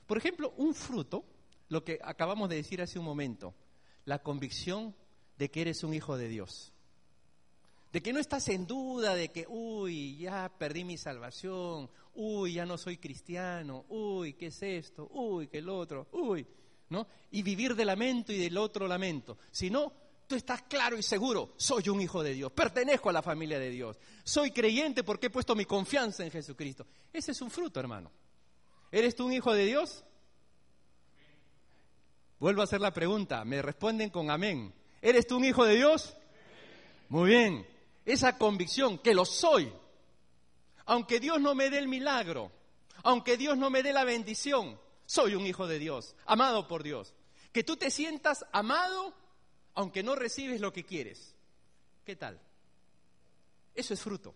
Por 0.06 0.18
ejemplo, 0.18 0.54
un 0.56 0.72
fruto, 0.72 1.24
lo 1.68 1.82
que 1.82 1.98
acabamos 2.00 2.48
de 2.48 2.54
decir 2.54 2.80
hace 2.80 2.96
un 3.00 3.04
momento, 3.04 3.56
la 4.04 4.20
convicción 4.20 4.94
de 5.36 5.50
que 5.50 5.62
eres 5.62 5.82
un 5.82 5.94
hijo 5.94 6.16
de 6.16 6.28
Dios. 6.28 6.72
De 7.90 8.00
que 8.00 8.12
no 8.12 8.20
estás 8.20 8.48
en 8.48 8.68
duda 8.68 9.16
de 9.16 9.32
que, 9.32 9.46
uy, 9.48 10.16
ya 10.16 10.48
perdí 10.56 10.84
mi 10.84 10.96
salvación, 10.96 11.90
uy, 12.14 12.52
ya 12.52 12.66
no 12.66 12.78
soy 12.78 12.98
cristiano, 12.98 13.84
uy, 13.88 14.34
¿qué 14.34 14.46
es 14.46 14.62
esto? 14.62 15.08
Uy, 15.10 15.48
¿qué 15.48 15.58
el 15.58 15.68
otro? 15.68 16.06
Uy, 16.12 16.46
¿no? 16.90 17.08
Y 17.32 17.42
vivir 17.42 17.74
de 17.74 17.84
lamento 17.84 18.32
y 18.32 18.38
del 18.38 18.58
otro 18.58 18.86
lamento. 18.86 19.38
Sino, 19.50 19.92
tú 20.26 20.34
estás 20.34 20.62
claro 20.62 20.98
y 20.98 21.02
seguro, 21.02 21.54
soy 21.56 21.88
un 21.88 22.00
hijo 22.00 22.22
de 22.22 22.34
Dios, 22.34 22.52
pertenezco 22.52 23.10
a 23.10 23.12
la 23.12 23.22
familia 23.22 23.58
de 23.58 23.70
Dios, 23.70 23.98
soy 24.24 24.50
creyente 24.50 25.04
porque 25.04 25.26
he 25.26 25.30
puesto 25.30 25.54
mi 25.54 25.64
confianza 25.64 26.24
en 26.24 26.30
Jesucristo. 26.30 26.86
Ese 27.12 27.32
es 27.32 27.40
un 27.40 27.50
fruto, 27.50 27.80
hermano. 27.80 28.10
¿Eres 28.90 29.14
tú 29.14 29.26
un 29.26 29.32
hijo 29.32 29.52
de 29.52 29.64
Dios? 29.64 30.04
Vuelvo 32.38 32.60
a 32.60 32.64
hacer 32.64 32.80
la 32.80 32.92
pregunta, 32.92 33.44
me 33.44 33.62
responden 33.62 34.10
con 34.10 34.30
amén. 34.30 34.74
¿Eres 35.00 35.26
tú 35.26 35.36
un 35.36 35.44
hijo 35.44 35.64
de 35.64 35.76
Dios? 35.76 36.16
Muy 37.08 37.30
bien, 37.30 37.66
esa 38.04 38.36
convicción 38.36 38.98
que 38.98 39.14
lo 39.14 39.24
soy, 39.24 39.72
aunque 40.84 41.20
Dios 41.20 41.40
no 41.40 41.54
me 41.54 41.70
dé 41.70 41.78
el 41.78 41.88
milagro, 41.88 42.52
aunque 43.02 43.36
Dios 43.36 43.56
no 43.56 43.70
me 43.70 43.82
dé 43.82 43.92
la 43.92 44.04
bendición, 44.04 44.78
soy 45.06 45.34
un 45.34 45.46
hijo 45.46 45.66
de 45.66 45.78
Dios, 45.78 46.16
amado 46.26 46.66
por 46.66 46.82
Dios. 46.82 47.14
Que 47.52 47.64
tú 47.64 47.76
te 47.76 47.90
sientas 47.90 48.44
amado 48.52 49.14
aunque 49.76 50.02
no 50.02 50.16
recibes 50.16 50.60
lo 50.60 50.72
que 50.72 50.84
quieres. 50.84 51.34
¿Qué 52.04 52.16
tal? 52.16 52.40
Eso 53.74 53.94
es 53.94 54.00
fruto. 54.00 54.34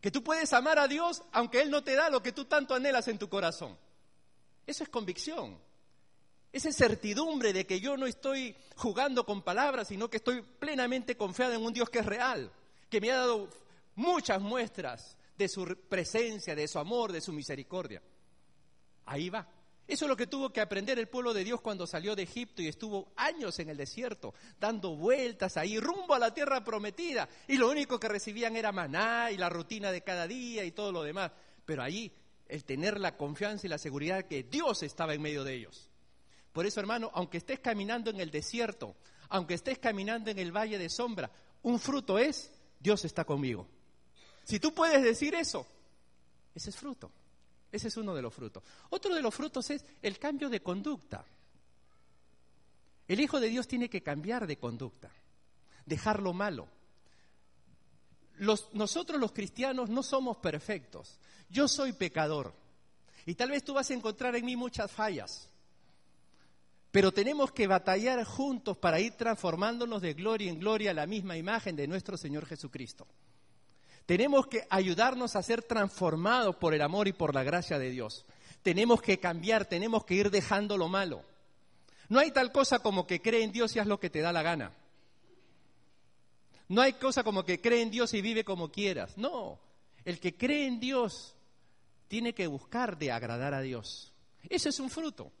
Que 0.00 0.10
tú 0.10 0.22
puedes 0.22 0.52
amar 0.52 0.78
a 0.78 0.88
Dios 0.88 1.22
aunque 1.32 1.60
Él 1.60 1.70
no 1.70 1.82
te 1.82 1.94
da 1.94 2.08
lo 2.08 2.22
que 2.22 2.32
tú 2.32 2.46
tanto 2.46 2.74
anhelas 2.74 3.08
en 3.08 3.18
tu 3.18 3.28
corazón. 3.28 3.76
Eso 4.66 4.84
es 4.84 4.88
convicción. 4.88 5.58
Esa 6.52 6.68
es 6.68 6.76
certidumbre 6.76 7.52
de 7.52 7.66
que 7.66 7.80
yo 7.80 7.96
no 7.96 8.06
estoy 8.06 8.54
jugando 8.76 9.26
con 9.26 9.42
palabras, 9.42 9.88
sino 9.88 10.08
que 10.08 10.18
estoy 10.18 10.42
plenamente 10.42 11.16
confiado 11.16 11.52
en 11.52 11.62
un 11.62 11.72
Dios 11.72 11.90
que 11.90 11.98
es 11.98 12.06
real, 12.06 12.52
que 12.88 13.00
me 13.00 13.10
ha 13.10 13.16
dado 13.16 13.48
muchas 13.96 14.40
muestras 14.40 15.16
de 15.36 15.48
su 15.48 15.64
presencia, 15.88 16.54
de 16.54 16.68
su 16.68 16.78
amor, 16.78 17.10
de 17.10 17.20
su 17.20 17.32
misericordia. 17.32 18.00
Ahí 19.06 19.28
va. 19.28 19.44
Eso 19.86 20.06
es 20.06 20.08
lo 20.08 20.16
que 20.16 20.26
tuvo 20.26 20.50
que 20.50 20.62
aprender 20.62 20.98
el 20.98 21.08
pueblo 21.08 21.34
de 21.34 21.44
Dios 21.44 21.60
cuando 21.60 21.86
salió 21.86 22.16
de 22.16 22.22
Egipto 22.22 22.62
y 22.62 22.68
estuvo 22.68 23.12
años 23.16 23.58
en 23.58 23.68
el 23.68 23.76
desierto, 23.76 24.32
dando 24.58 24.96
vueltas 24.96 25.58
ahí, 25.58 25.78
rumbo 25.78 26.14
a 26.14 26.18
la 26.18 26.32
tierra 26.32 26.64
prometida. 26.64 27.28
Y 27.48 27.58
lo 27.58 27.68
único 27.68 28.00
que 28.00 28.08
recibían 28.08 28.56
era 28.56 28.72
maná 28.72 29.30
y 29.30 29.36
la 29.36 29.50
rutina 29.50 29.92
de 29.92 30.02
cada 30.02 30.26
día 30.26 30.64
y 30.64 30.70
todo 30.70 30.90
lo 30.90 31.02
demás. 31.02 31.32
Pero 31.66 31.82
ahí 31.82 32.10
el 32.48 32.64
tener 32.64 32.98
la 32.98 33.16
confianza 33.16 33.66
y 33.66 33.70
la 33.70 33.78
seguridad 33.78 34.24
que 34.24 34.42
Dios 34.42 34.82
estaba 34.82 35.14
en 35.14 35.22
medio 35.22 35.44
de 35.44 35.54
ellos. 35.54 35.90
Por 36.52 36.66
eso, 36.66 36.80
hermano, 36.80 37.10
aunque 37.14 37.38
estés 37.38 37.60
caminando 37.60 38.10
en 38.10 38.20
el 38.20 38.30
desierto, 38.30 38.96
aunque 39.28 39.54
estés 39.54 39.78
caminando 39.78 40.30
en 40.30 40.38
el 40.38 40.52
valle 40.52 40.78
de 40.78 40.88
sombra, 40.88 41.30
un 41.62 41.78
fruto 41.78 42.18
es, 42.18 42.52
Dios 42.78 43.04
está 43.04 43.24
conmigo. 43.24 43.66
Si 44.44 44.60
tú 44.60 44.72
puedes 44.72 45.02
decir 45.02 45.34
eso, 45.34 45.66
ese 46.54 46.70
es 46.70 46.76
fruto. 46.76 47.10
Ese 47.74 47.88
es 47.88 47.96
uno 47.96 48.14
de 48.14 48.22
los 48.22 48.32
frutos. 48.32 48.62
Otro 48.90 49.12
de 49.12 49.20
los 49.20 49.34
frutos 49.34 49.68
es 49.70 49.84
el 50.00 50.16
cambio 50.20 50.48
de 50.48 50.60
conducta. 50.60 51.24
El 53.08 53.18
Hijo 53.18 53.40
de 53.40 53.48
Dios 53.48 53.66
tiene 53.66 53.90
que 53.90 54.00
cambiar 54.00 54.46
de 54.46 54.58
conducta, 54.58 55.10
dejar 55.84 56.22
lo 56.22 56.32
malo. 56.32 56.68
nosotros 58.74 59.20
los 59.20 59.32
cristianos 59.32 59.90
no 59.90 60.04
somos 60.04 60.36
perfectos. 60.36 61.18
Yo 61.50 61.66
soy 61.66 61.92
pecador. 61.94 62.54
Y 63.26 63.34
tal 63.34 63.50
vez 63.50 63.64
tú 63.64 63.74
vas 63.74 63.90
a 63.90 63.94
encontrar 63.94 64.36
en 64.36 64.44
mí 64.44 64.54
muchas 64.54 64.92
fallas. 64.92 65.50
Pero 66.92 67.10
tenemos 67.10 67.50
que 67.50 67.66
batallar 67.66 68.22
juntos 68.22 68.76
para 68.76 69.00
ir 69.00 69.14
transformándonos 69.14 70.00
de 70.00 70.14
gloria 70.14 70.48
en 70.48 70.60
gloria 70.60 70.92
a 70.92 70.94
la 70.94 71.06
misma 71.06 71.36
imagen 71.36 71.74
de 71.74 71.88
nuestro 71.88 72.16
Señor 72.16 72.46
Jesucristo. 72.46 73.04
Tenemos 74.06 74.46
que 74.46 74.66
ayudarnos 74.68 75.34
a 75.34 75.42
ser 75.42 75.62
transformados 75.62 76.56
por 76.56 76.74
el 76.74 76.82
amor 76.82 77.08
y 77.08 77.12
por 77.12 77.34
la 77.34 77.42
gracia 77.42 77.78
de 77.78 77.90
Dios. 77.90 78.26
Tenemos 78.62 79.00
que 79.00 79.18
cambiar, 79.18 79.64
tenemos 79.64 80.04
que 80.04 80.14
ir 80.14 80.30
dejando 80.30 80.76
lo 80.76 80.88
malo. 80.88 81.22
No 82.08 82.18
hay 82.18 82.30
tal 82.30 82.52
cosa 82.52 82.80
como 82.80 83.06
que 83.06 83.22
cree 83.22 83.42
en 83.42 83.52
Dios 83.52 83.74
y 83.74 83.78
haz 83.78 83.86
lo 83.86 83.98
que 83.98 84.10
te 84.10 84.20
da 84.20 84.32
la 84.32 84.42
gana. 84.42 84.72
No 86.68 86.80
hay 86.80 86.94
cosa 86.94 87.24
como 87.24 87.44
que 87.44 87.60
cree 87.60 87.82
en 87.82 87.90
Dios 87.90 88.14
y 88.14 88.20
vive 88.20 88.44
como 88.44 88.70
quieras. 88.70 89.16
No, 89.16 89.58
el 90.04 90.20
que 90.20 90.36
cree 90.36 90.66
en 90.66 90.80
Dios 90.80 91.34
tiene 92.08 92.34
que 92.34 92.46
buscar 92.46 92.98
de 92.98 93.10
agradar 93.10 93.54
a 93.54 93.60
Dios. 93.60 94.12
Ese 94.48 94.68
es 94.68 94.80
un 94.80 94.90
fruto. 94.90 95.32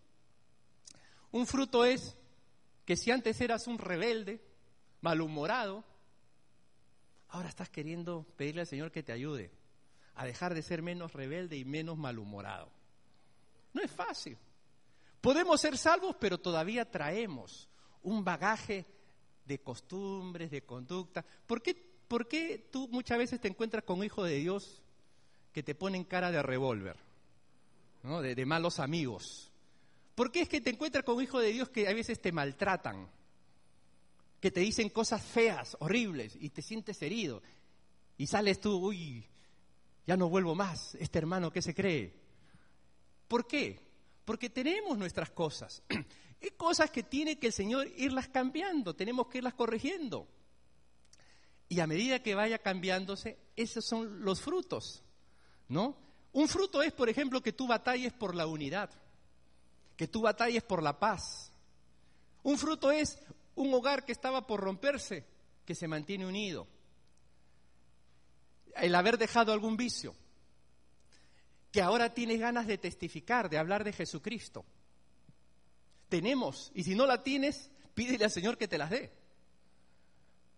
Un 1.32 1.46
fruto 1.46 1.84
es 1.84 2.16
que 2.84 2.96
si 2.96 3.10
antes 3.10 3.40
eras 3.40 3.66
un 3.66 3.78
rebelde, 3.78 4.40
malhumorado, 5.00 5.84
Ahora 7.34 7.48
estás 7.48 7.68
queriendo 7.68 8.24
pedirle 8.36 8.60
al 8.60 8.68
Señor 8.68 8.92
que 8.92 9.02
te 9.02 9.10
ayude 9.10 9.50
a 10.14 10.24
dejar 10.24 10.54
de 10.54 10.62
ser 10.62 10.82
menos 10.82 11.12
rebelde 11.12 11.56
y 11.56 11.64
menos 11.64 11.98
malhumorado. 11.98 12.70
No 13.72 13.82
es 13.82 13.90
fácil. 13.90 14.38
Podemos 15.20 15.60
ser 15.60 15.76
salvos, 15.76 16.14
pero 16.20 16.38
todavía 16.38 16.88
traemos 16.88 17.68
un 18.04 18.22
bagaje 18.22 18.86
de 19.44 19.58
costumbres, 19.58 20.48
de 20.52 20.62
conducta. 20.62 21.24
¿Por 21.44 21.60
qué, 21.60 21.74
¿Por 22.06 22.28
qué 22.28 22.68
tú 22.70 22.86
muchas 22.92 23.18
veces 23.18 23.40
te 23.40 23.48
encuentras 23.48 23.82
con 23.82 23.98
un 23.98 24.04
hijo 24.04 24.22
de 24.22 24.36
Dios 24.36 24.80
que 25.52 25.64
te 25.64 25.74
ponen 25.74 26.04
cara 26.04 26.30
de 26.30 26.40
revólver, 26.40 26.96
¿no? 28.04 28.22
de, 28.22 28.36
de 28.36 28.46
malos 28.46 28.78
amigos? 28.78 29.50
¿Por 30.14 30.30
qué 30.30 30.42
es 30.42 30.48
que 30.48 30.60
te 30.60 30.70
encuentras 30.70 31.02
con 31.02 31.16
un 31.16 31.24
hijo 31.24 31.40
de 31.40 31.48
Dios 31.48 31.68
que 31.68 31.88
a 31.88 31.94
veces 31.94 32.20
te 32.20 32.30
maltratan? 32.30 33.08
Que 34.44 34.50
te 34.50 34.60
dicen 34.60 34.90
cosas 34.90 35.22
feas, 35.22 35.74
horribles, 35.80 36.36
y 36.38 36.50
te 36.50 36.60
sientes 36.60 37.00
herido. 37.00 37.42
Y 38.18 38.26
sales 38.26 38.60
tú, 38.60 38.76
uy, 38.76 39.26
ya 40.06 40.18
no 40.18 40.28
vuelvo 40.28 40.54
más, 40.54 40.96
este 40.96 41.18
hermano, 41.18 41.50
¿qué 41.50 41.62
se 41.62 41.74
cree? 41.74 42.12
¿Por 43.26 43.46
qué? 43.46 43.80
Porque 44.22 44.50
tenemos 44.50 44.98
nuestras 44.98 45.30
cosas. 45.30 45.82
Hay 46.42 46.50
cosas 46.58 46.90
que 46.90 47.04
tiene 47.04 47.38
que 47.38 47.46
el 47.46 47.52
Señor 47.54 47.88
irlas 47.96 48.28
cambiando, 48.28 48.94
tenemos 48.94 49.28
que 49.28 49.38
irlas 49.38 49.54
corrigiendo. 49.54 50.28
Y 51.70 51.80
a 51.80 51.86
medida 51.86 52.22
que 52.22 52.34
vaya 52.34 52.58
cambiándose, 52.58 53.38
esos 53.56 53.86
son 53.86 54.26
los 54.26 54.42
frutos, 54.42 55.04
¿no? 55.68 55.96
Un 56.32 56.48
fruto 56.48 56.82
es, 56.82 56.92
por 56.92 57.08
ejemplo, 57.08 57.42
que 57.42 57.54
tú 57.54 57.66
batalles 57.66 58.12
por 58.12 58.34
la 58.34 58.46
unidad, 58.46 58.90
que 59.96 60.06
tú 60.06 60.20
batalles 60.20 60.64
por 60.64 60.82
la 60.82 60.98
paz. 60.98 61.50
Un 62.42 62.58
fruto 62.58 62.92
es 62.92 63.18
un 63.56 63.72
hogar 63.74 64.04
que 64.04 64.12
estaba 64.12 64.46
por 64.46 64.60
romperse, 64.60 65.24
que 65.64 65.74
se 65.74 65.88
mantiene 65.88 66.26
unido. 66.26 66.66
El 68.76 68.94
haber 68.94 69.18
dejado 69.18 69.52
algún 69.52 69.76
vicio, 69.76 70.14
que 71.70 71.82
ahora 71.82 72.14
tienes 72.14 72.40
ganas 72.40 72.66
de 72.66 72.78
testificar, 72.78 73.48
de 73.48 73.58
hablar 73.58 73.84
de 73.84 73.92
Jesucristo. 73.92 74.64
Tenemos, 76.08 76.70
y 76.74 76.84
si 76.84 76.94
no 76.94 77.06
la 77.06 77.22
tienes, 77.22 77.70
pídele 77.94 78.24
al 78.24 78.30
Señor 78.30 78.58
que 78.58 78.68
te 78.68 78.78
las 78.78 78.90
dé. 78.90 79.12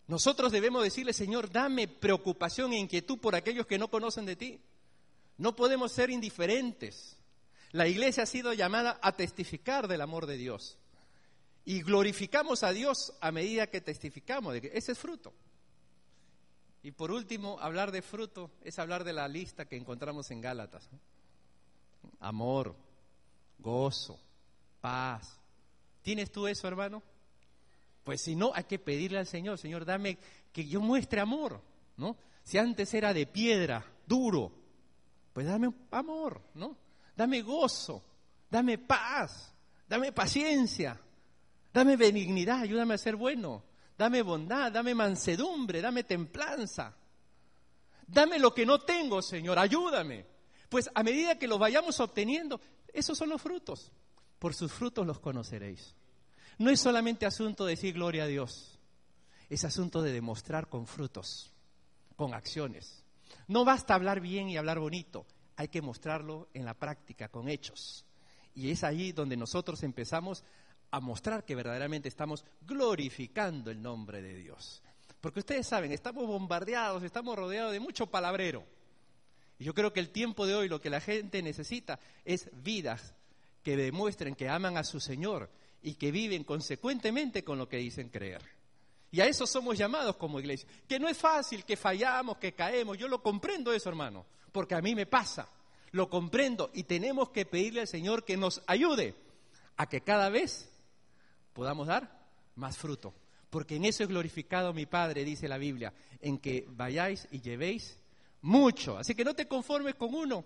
Nosotros 0.09 0.53
debemos 0.53 0.85
decirle, 0.85 1.13
Señor, 1.13 1.51
dame 1.51 1.89
preocupación 1.89 2.73
e 2.73 2.79
inquietud 2.79 3.19
por 3.19 3.35
aquellos 3.35 3.67
que 3.67 3.79
no 3.79 3.89
conocen 3.89 4.25
de 4.25 4.37
ti. 4.37 4.61
No 5.37 5.57
podemos 5.57 5.93
ser 5.93 6.11
indiferentes. 6.11 7.17
La 7.73 7.89
iglesia 7.89 8.23
ha 8.23 8.27
sido 8.27 8.53
llamada 8.53 8.99
a 9.03 9.17
testificar 9.17 9.89
del 9.89 10.01
amor 10.01 10.27
de 10.27 10.37
Dios. 10.37 10.79
Y 11.67 11.83
glorificamos 11.83 12.63
a 12.63 12.73
Dios 12.73 13.13
a 13.21 13.31
medida 13.33 13.67
que 13.67 13.81
testificamos 13.81 14.55
de 14.55 14.63
que 14.63 14.71
ese 14.73 14.93
es 14.93 14.99
fruto. 14.99 15.35
Y 16.83 16.93
por 16.93 17.11
último, 17.11 17.59
hablar 17.61 17.91
de 17.91 18.01
fruto 18.01 18.53
es 18.63 18.79
hablar 18.79 19.03
de 19.03 19.13
la 19.13 19.27
lista 19.27 19.67
que 19.67 19.77
encontramos 19.77 20.31
en 20.31 20.41
Gálatas. 20.41 20.89
Amor, 22.21 22.77
gozo, 23.59 24.21
paz. 24.81 25.41
¿Tienes 26.03 26.31
tú 26.31 26.47
eso, 26.47 26.69
hermano? 26.69 27.03
Pues 28.05 28.23
si 28.23 28.37
no, 28.37 28.53
hay 28.55 28.63
que 28.65 28.79
pedirle 28.79 29.19
al 29.19 29.27
Señor, 29.27 29.59
Señor, 29.59 29.85
dame 29.85 30.19
que 30.53 30.69
yo 30.69 30.81
muestre 30.81 31.21
amor, 31.21 31.61
¿no? 31.97 32.17
Si 32.45 32.59
antes 32.59 32.95
era 32.95 33.13
de 33.13 33.27
piedra, 33.27 33.85
duro, 34.07 34.53
pues 35.33 35.49
dame 35.49 35.75
amor, 35.91 36.41
¿no? 36.55 36.77
Dame 37.17 37.43
gozo, 37.43 38.05
dame 38.49 38.79
paz, 38.79 39.53
dame 39.89 40.13
paciencia, 40.13 41.01
dame 41.77 41.99
benignidad, 41.99 42.61
ayúdame 42.63 42.95
a 42.95 42.99
ser 42.99 43.17
bueno, 43.17 43.63
dame 43.99 44.23
bondad, 44.23 44.73
dame 44.73 44.95
mansedumbre, 44.95 45.83
dame 45.83 46.05
templanza. 46.05 46.97
Dame 48.07 48.39
lo 48.39 48.55
que 48.55 48.65
no 48.65 48.81
tengo, 48.81 49.21
Señor, 49.21 49.59
ayúdame. 49.59 50.25
Pues 50.71 50.89
a 50.95 51.03
medida 51.03 51.39
que 51.39 51.47
los 51.47 51.59
vayamos 51.59 52.01
obteniendo, 52.01 52.63
esos 52.95 53.19
son 53.19 53.29
los 53.29 53.43
frutos. 53.43 53.93
Por 54.39 54.55
sus 54.55 54.73
frutos 54.73 55.07
los 55.07 55.21
conoceréis. 55.21 55.95
No 56.57 56.71
es 56.71 56.81
solamente 56.81 57.27
asunto 57.27 57.67
de 57.67 57.73
decir 57.73 57.93
gloria 57.93 58.25
a 58.25 58.27
Dios, 58.27 58.79
es 59.51 59.63
asunto 59.65 60.01
de 60.01 60.13
demostrar 60.13 60.71
con 60.71 60.87
frutos, 60.87 61.53
con 62.17 62.33
acciones. 62.33 63.05
No 63.49 63.67
basta 63.67 63.95
hablar 63.95 64.21
bien 64.21 64.49
y 64.49 64.57
hablar 64.57 64.79
bonito, 64.79 65.27
hay 65.57 65.69
que 65.69 65.83
mostrarlo 65.83 66.49
en 66.55 66.65
la 66.65 66.73
práctica, 66.73 67.29
con 67.29 67.51
hechos. 67.51 68.07
Y 68.55 68.71
es 68.71 68.83
ahí 68.83 69.13
donde 69.13 69.37
nosotros 69.37 69.83
empezamos 69.83 70.43
a 70.97 71.01
mostrar 71.01 71.45
que 71.45 71.55
verdaderamente 71.55 72.09
estamos 72.09 72.45
glorificando 72.63 73.71
el 73.71 73.83
nombre 73.83 74.23
de 74.23 74.35
Dios. 74.35 74.83
Porque 75.21 75.41
ustedes 75.41 75.67
saben, 75.67 75.93
estamos 75.93 76.27
bombardeados, 76.27 77.03
estamos 77.03 77.37
rodeados 77.37 77.73
de 77.73 77.81
mucho 77.81 78.07
palabrero. 78.07 78.65
Y 79.59 79.65
yo 79.65 79.75
creo 79.75 79.93
que 79.93 80.01
el 80.01 80.09
tiempo 80.09 80.47
de 80.47 80.55
hoy 80.55 80.69
lo 80.69 80.81
que 80.81 80.89
la 80.89 81.01
gente 81.01 81.43
necesita 81.43 82.01
es 82.25 82.49
vidas 82.63 83.15
que 83.63 83.77
demuestren 83.77 84.35
que 84.35 84.49
aman 84.49 84.79
a 84.79 84.85
su 84.85 84.99
Señor 84.99 85.51
y 85.83 85.95
que 85.95 86.11
viven 86.11 86.45
consecuentemente 86.45 87.45
con 87.45 87.59
lo 87.59 87.69
que 87.69 87.77
dicen 87.77 88.09
creer. 88.09 88.41
Y 89.11 89.21
a 89.21 89.27
eso 89.27 89.47
somos 89.47 89.77
llamados 89.77 90.17
como 90.17 90.41
iglesia. 90.41 90.69
Que 90.89 90.99
no 90.99 91.09
es 91.09 91.19
fácil, 91.19 91.65
que 91.65 91.77
fallamos, 91.77 92.39
que 92.39 92.55
caemos. 92.55 92.97
Yo 92.97 93.07
lo 93.07 93.23
comprendo 93.23 93.73
eso, 93.73 93.91
hermano, 93.91 94.25
porque 94.51 94.75
a 94.75 94.81
mí 94.81 94.95
me 94.95 95.05
pasa. 95.05 95.49
Lo 95.93 96.09
comprendo 96.09 96.71
y 96.73 96.85
tenemos 96.85 97.31
que 97.31 97.45
pedirle 97.45 97.83
al 97.83 97.89
Señor 97.89 98.25
que 98.25 98.39
nos 98.39 98.63
ayude 98.67 99.15
a 99.77 99.87
que 99.89 100.01
cada 100.01 100.31
vez 100.31 100.71
podamos 101.57 101.87
dar 101.87 102.21
más 102.55 102.77
fruto. 102.77 103.15
Porque 103.49 103.77
en 103.77 103.87
eso 103.87 104.03
es 104.03 104.09
glorificado 104.11 104.75
mi 104.75 104.85
Padre, 104.85 105.25
dice 105.25 105.49
la 105.49 105.57
Biblia, 105.57 105.95
en 106.21 106.39
que 106.39 106.67
vayáis 106.69 107.27
y 107.31 107.41
llevéis 107.41 107.99
mucho. 108.43 108.99
Así 108.99 109.15
que 109.15 109.25
no 109.25 109.35
te 109.35 109.49
conformes 109.49 109.95
con 109.95 110.15
uno. 110.15 110.45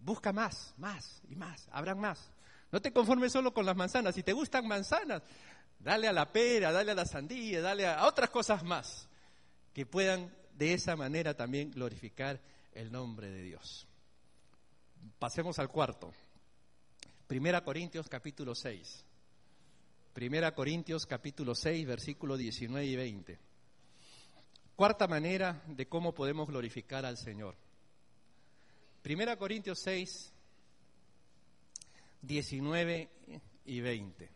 Busca 0.00 0.32
más, 0.32 0.74
más 0.78 1.22
y 1.28 1.36
más. 1.36 1.68
Habrán 1.70 2.00
más. 2.00 2.32
No 2.72 2.82
te 2.82 2.92
conformes 2.92 3.32
solo 3.32 3.54
con 3.54 3.64
las 3.64 3.76
manzanas. 3.76 4.16
Si 4.16 4.24
te 4.24 4.32
gustan 4.32 4.66
manzanas, 4.66 5.22
dale 5.78 6.08
a 6.08 6.12
la 6.12 6.32
pera, 6.32 6.72
dale 6.72 6.90
a 6.90 6.94
la 6.94 7.04
sandía, 7.04 7.60
dale 7.60 7.86
a 7.86 8.06
otras 8.06 8.30
cosas 8.30 8.64
más 8.64 9.08
que 9.72 9.86
puedan 9.86 10.34
de 10.54 10.74
esa 10.74 10.96
manera 10.96 11.34
también 11.34 11.70
glorificar 11.70 12.40
el 12.72 12.90
nombre 12.90 13.30
de 13.30 13.42
Dios. 13.42 13.86
Pasemos 15.20 15.60
al 15.60 15.68
cuarto. 15.68 16.12
Primera 17.28 17.62
Corintios 17.62 18.08
capítulo 18.08 18.56
6. 18.56 19.04
Primera 20.20 20.54
Corintios 20.54 21.06
capítulo 21.06 21.54
6, 21.54 21.86
versículo 21.86 22.36
19 22.36 22.84
y 22.84 22.94
20. 22.94 23.38
Cuarta 24.76 25.08
manera 25.08 25.62
de 25.66 25.88
cómo 25.88 26.12
podemos 26.12 26.46
glorificar 26.46 27.06
al 27.06 27.16
Señor. 27.16 27.56
Primera 29.00 29.38
Corintios 29.38 29.80
6, 29.82 30.30
19 32.20 33.08
y 33.64 33.80
20. 33.80 34.30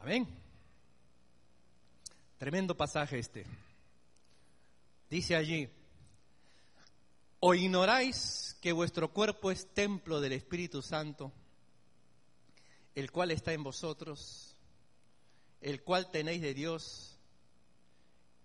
Amén. 0.00 0.28
Tremendo 2.36 2.76
pasaje 2.76 3.20
este. 3.20 3.46
Dice 5.08 5.34
allí, 5.34 5.70
¿o 7.40 7.54
ignoráis 7.54 8.56
que 8.60 8.72
vuestro 8.72 9.12
cuerpo 9.12 9.50
es 9.50 9.72
templo 9.74 10.20
del 10.20 10.32
Espíritu 10.32 10.82
Santo, 10.82 11.32
el 12.94 13.10
cual 13.10 13.30
está 13.30 13.52
en 13.52 13.62
vosotros, 13.62 14.56
el 15.60 15.82
cual 15.82 16.10
tenéis 16.10 16.42
de 16.42 16.54
Dios? 16.54 17.18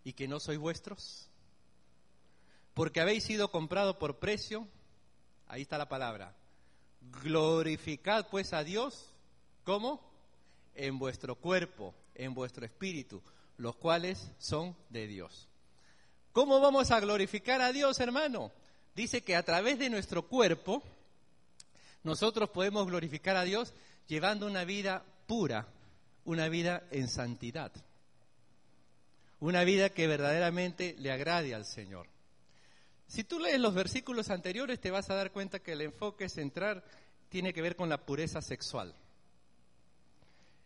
y 0.04 0.14
que 0.14 0.28
no 0.28 0.40
sois 0.40 0.60
vuestros? 0.60 1.30
Porque 2.74 3.02
habéis 3.02 3.24
sido 3.24 3.52
comprado 3.52 4.00
por 4.00 4.20
precio, 4.20 4.68
ahí 5.48 5.62
está 5.62 5.78
la 5.78 5.90
palabra, 5.90 6.36
glorificad 7.24 8.28
pues 8.30 8.54
a 8.54 8.64
Dios, 8.64 9.12
¿cómo? 9.64 10.02
En 10.76 10.98
vuestro 10.98 11.36
cuerpo, 11.36 11.94
en 12.16 12.34
vuestro 12.34 12.66
espíritu, 12.66 13.22
los 13.58 13.76
cuales 13.76 14.32
son 14.40 14.76
de 14.90 15.08
Dios. 15.08 15.48
¿Cómo 16.32 16.60
vamos 16.60 16.90
a 16.90 17.00
glorificar 17.00 17.62
a 17.62 17.72
Dios, 17.72 18.00
hermano? 18.00 18.52
Dice 18.96 19.22
que 19.22 19.36
a 19.36 19.44
través 19.44 19.80
de 19.80 19.90
nuestro 19.90 20.28
cuerpo 20.28 20.84
nosotros 22.04 22.50
podemos 22.50 22.86
glorificar 22.88 23.36
a 23.36 23.44
Dios 23.44 23.74
llevando 24.08 24.46
una 24.46 24.66
vida 24.66 25.04
pura, 25.26 25.68
una 26.26 26.50
vida 26.50 26.84
en 26.92 27.08
santidad 27.08 27.72
una 29.44 29.66
vida 29.66 29.90
que 29.90 30.08
verdaderamente 30.08 30.96
le 31.00 31.12
agrade 31.12 31.54
al 31.54 31.66
Señor. 31.66 32.08
Si 33.08 33.26
tú 33.26 33.40
lees 33.40 33.60
los 33.60 33.74
versículos 33.74 34.30
anteriores 34.30 34.80
te 34.80 34.90
vas 34.90 35.10
a 35.10 35.16
dar 35.16 35.32
cuenta 35.32 35.60
que 35.60 35.74
el 35.74 35.82
enfoque 35.82 36.30
central 36.30 36.82
tiene 37.28 37.54
que 37.54 37.62
ver 37.62 37.76
con 37.76 37.90
la 37.90 37.98
pureza 37.98 38.42
sexual. 38.42 38.96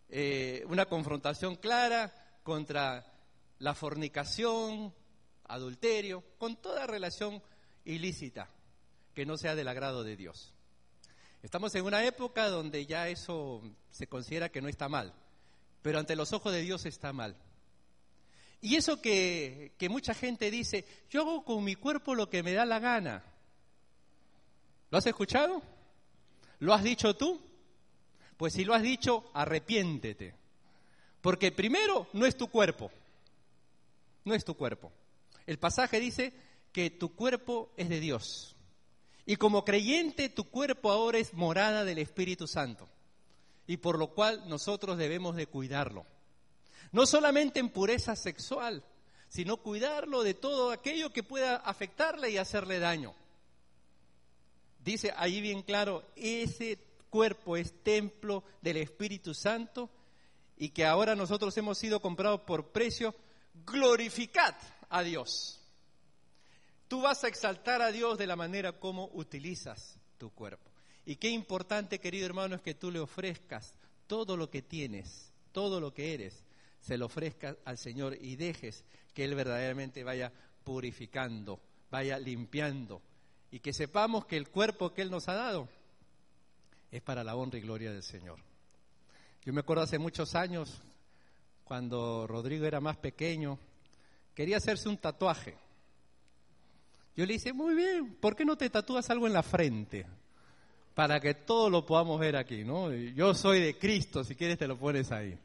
Eh, 0.09 0.63
una 0.67 0.85
confrontación 0.85 1.55
clara 1.55 2.13
contra 2.43 3.03
la 3.57 3.73
fornicación, 3.73 4.93
adulterio, 5.45 6.23
con 6.37 6.57
toda 6.57 6.85
relación 6.85 7.41
ilícita 7.87 8.49
que 9.13 9.25
no 9.25 9.37
sea 9.37 9.55
del 9.55 9.67
agrado 9.67 10.03
de 10.03 10.15
Dios. 10.15 10.53
Estamos 11.41 11.73
en 11.75 11.85
una 11.85 12.03
época 12.05 12.49
donde 12.49 12.85
ya 12.85 13.07
eso 13.09 13.61
se 13.89 14.07
considera 14.07 14.49
que 14.49 14.61
no 14.61 14.67
está 14.67 14.89
mal, 14.89 15.13
pero 15.81 15.99
ante 15.99 16.15
los 16.15 16.33
ojos 16.33 16.51
de 16.51 16.61
Dios 16.61 16.85
está 16.85 17.13
mal. 17.13 17.35
Y 18.59 18.75
eso 18.75 19.01
que, 19.01 19.73
mucha 19.89 20.13
gente 20.13 20.51
dice, 20.51 20.85
yo 21.09 21.21
hago 21.21 21.45
con 21.45 21.63
mi 21.63 21.75
cuerpo 21.75 22.15
lo 22.15 22.29
que 22.29 22.43
me 22.43 22.53
da 22.53 22.65
la 22.65 22.79
gana. 22.79 23.23
¿Lo 24.89 24.97
has 24.97 25.05
escuchado? 25.05 25.61
¿Lo 26.59 26.73
has 26.73 26.83
dicho 26.83 27.15
tú? 27.15 27.39
Pues 28.35 28.53
si 28.53 28.65
lo 28.65 28.73
has 28.73 28.81
dicho, 28.81 29.29
arrepiéntete. 29.33 30.33
Porque 31.21 31.51
primero 31.51 32.07
no 32.13 32.25
es 32.25 32.35
tu 32.35 32.47
cuerpo. 32.47 32.91
No 34.25 34.33
es 34.33 34.43
tu 34.43 34.55
cuerpo. 34.55 34.91
El 35.45 35.59
pasaje 35.59 35.99
dice 35.99 36.33
que 36.77 36.91
tu 36.91 37.15
cuerpo 37.15 37.71
es 37.75 37.89
de 37.89 37.99
Dios. 37.99 38.55
Y 39.25 39.37
como 39.37 39.65
creyente, 39.65 40.29
tu 40.29 40.43
cuerpo 40.43 40.91
ahora 40.91 41.17
es 41.17 41.33
morada 41.33 41.83
del 41.83 41.97
Espíritu 41.97 42.45
Santo. 42.45 42.87
Y 43.65 43.77
por 43.77 43.97
lo 43.97 44.09
cual 44.13 44.47
nosotros 44.47 44.95
debemos 44.95 45.35
de 45.35 45.47
cuidarlo. 45.47 46.05
No 46.91 47.07
solamente 47.07 47.59
en 47.59 47.69
pureza 47.69 48.15
sexual, 48.15 48.83
sino 49.27 49.57
cuidarlo 49.57 50.21
de 50.21 50.35
todo 50.35 50.69
aquello 50.69 51.11
que 51.11 51.23
pueda 51.23 51.55
afectarle 51.55 52.29
y 52.29 52.37
hacerle 52.37 52.77
daño. 52.77 53.15
Dice 54.77 55.11
ahí 55.17 55.41
bien 55.41 55.63
claro, 55.63 56.03
ese 56.15 56.77
cuerpo 57.09 57.57
es 57.57 57.73
templo 57.81 58.43
del 58.61 58.77
Espíritu 58.77 59.33
Santo 59.33 59.89
y 60.55 60.69
que 60.69 60.85
ahora 60.85 61.15
nosotros 61.15 61.57
hemos 61.57 61.79
sido 61.79 61.99
comprados 62.01 62.41
por 62.41 62.67
precio, 62.67 63.15
glorificad 63.65 64.53
a 64.89 65.01
Dios. 65.01 65.56
Tú 66.87 67.01
vas 67.01 67.23
a 67.23 67.27
exaltar 67.27 67.81
a 67.81 67.91
Dios 67.91 68.17
de 68.17 68.27
la 68.27 68.35
manera 68.35 68.73
como 68.73 69.09
utilizas 69.13 69.99
tu 70.17 70.31
cuerpo. 70.31 70.71
Y 71.05 71.15
qué 71.17 71.29
importante, 71.29 71.99
querido 71.99 72.25
hermano, 72.25 72.55
es 72.55 72.61
que 72.61 72.75
tú 72.75 72.91
le 72.91 72.99
ofrezcas 72.99 73.73
todo 74.07 74.37
lo 74.37 74.49
que 74.49 74.61
tienes, 74.61 75.31
todo 75.51 75.79
lo 75.79 75.93
que 75.93 76.13
eres, 76.13 76.43
se 76.81 76.97
lo 76.97 77.07
ofrezcas 77.07 77.57
al 77.65 77.77
Señor 77.77 78.17
y 78.21 78.35
dejes 78.35 78.85
que 79.13 79.23
Él 79.23 79.35
verdaderamente 79.35 80.03
vaya 80.03 80.31
purificando, 80.63 81.59
vaya 81.89 82.19
limpiando 82.19 83.01
y 83.51 83.59
que 83.59 83.73
sepamos 83.73 84.25
que 84.25 84.37
el 84.37 84.49
cuerpo 84.49 84.93
que 84.93 85.01
Él 85.01 85.11
nos 85.11 85.27
ha 85.27 85.33
dado 85.33 85.69
es 86.91 87.01
para 87.01 87.23
la 87.23 87.35
honra 87.35 87.57
y 87.57 87.61
gloria 87.61 87.91
del 87.91 88.03
Señor. 88.03 88.39
Yo 89.43 89.53
me 89.53 89.61
acuerdo 89.61 89.83
hace 89.83 89.97
muchos 89.99 90.35
años, 90.35 90.81
cuando 91.63 92.27
Rodrigo 92.27 92.65
era 92.65 92.79
más 92.79 92.97
pequeño, 92.97 93.57
quería 94.33 94.57
hacerse 94.57 94.89
un 94.89 94.97
tatuaje. 94.97 95.57
Yo 97.17 97.25
le 97.25 97.33
dije, 97.33 97.51
muy 97.51 97.73
bien, 97.73 98.13
¿por 98.21 98.35
qué 98.35 98.45
no 98.45 98.55
te 98.55 98.69
tatúas 98.69 99.09
algo 99.09 99.25
en 99.25 99.33
la 99.33 99.41
frente? 99.41 100.05
Para 100.93 101.19
que 101.19 101.33
todo 101.33 101.67
lo 101.67 101.83
podamos 101.83 102.19
ver 102.19 102.35
aquí, 102.35 102.63
¿no? 102.63 102.93
Yo 102.93 103.33
soy 103.33 103.59
de 103.59 103.75
Cristo, 103.75 104.23
si 104.23 104.35
quieres 104.35 104.59
te 104.59 104.67
lo 104.67 104.77
pones 104.77 105.11
ahí. 105.11 105.35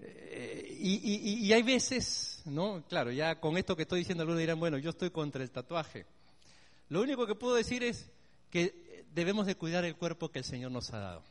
Eh, 0.00 0.78
y, 0.80 1.46
y, 1.46 1.52
hay 1.52 1.62
veces, 1.62 2.42
¿no? 2.44 2.82
Claro, 2.88 3.12
ya 3.12 3.38
con 3.38 3.56
esto 3.56 3.76
que 3.76 3.82
estoy 3.82 4.00
diciendo, 4.00 4.22
algunos 4.22 4.40
dirán, 4.40 4.58
bueno, 4.58 4.78
yo 4.78 4.90
estoy 4.90 5.10
contra 5.10 5.44
el 5.44 5.50
tatuaje. 5.52 6.06
Lo 6.88 7.02
único 7.02 7.24
que 7.24 7.36
puedo 7.36 7.54
decir 7.54 7.84
es 7.84 8.10
que 8.50 9.04
debemos 9.14 9.46
de 9.46 9.54
cuidar 9.54 9.84
el 9.84 9.94
cuerpo 9.94 10.30
que 10.30 10.40
el 10.40 10.44
Señor 10.44 10.72
nos 10.72 10.92
ha 10.92 10.98
dado 10.98 11.22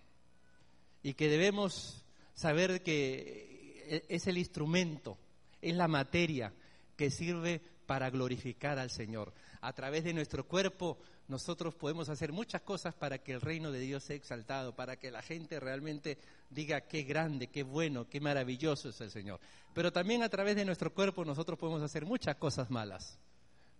y 1.03 1.15
que 1.15 1.27
debemos 1.27 2.05
saber 2.33 2.81
que 2.81 4.05
es 4.07 4.25
el 4.27 4.37
instrumento, 4.37 5.17
es 5.61 5.75
la 5.75 5.89
materia 5.89 6.53
que 6.95 7.11
sirve 7.11 7.61
para 7.91 8.09
glorificar 8.09 8.79
al 8.79 8.89
Señor. 8.89 9.33
A 9.59 9.73
través 9.73 10.05
de 10.05 10.13
nuestro 10.13 10.47
cuerpo 10.47 10.97
nosotros 11.27 11.75
podemos 11.75 12.07
hacer 12.07 12.31
muchas 12.31 12.61
cosas 12.61 12.93
para 12.93 13.17
que 13.17 13.33
el 13.33 13.41
reino 13.41 13.69
de 13.69 13.81
Dios 13.81 14.05
sea 14.05 14.15
exaltado, 14.15 14.73
para 14.73 14.95
que 14.95 15.11
la 15.11 15.21
gente 15.21 15.59
realmente 15.59 16.17
diga 16.49 16.79
qué 16.79 17.03
grande, 17.03 17.47
qué 17.47 17.63
bueno, 17.63 18.07
qué 18.07 18.21
maravilloso 18.21 18.87
es 18.87 19.01
el 19.01 19.11
Señor. 19.11 19.41
Pero 19.73 19.91
también 19.91 20.23
a 20.23 20.29
través 20.29 20.55
de 20.55 20.63
nuestro 20.63 20.93
cuerpo 20.93 21.25
nosotros 21.25 21.59
podemos 21.59 21.81
hacer 21.81 22.05
muchas 22.05 22.37
cosas 22.37 22.69
malas 22.69 23.19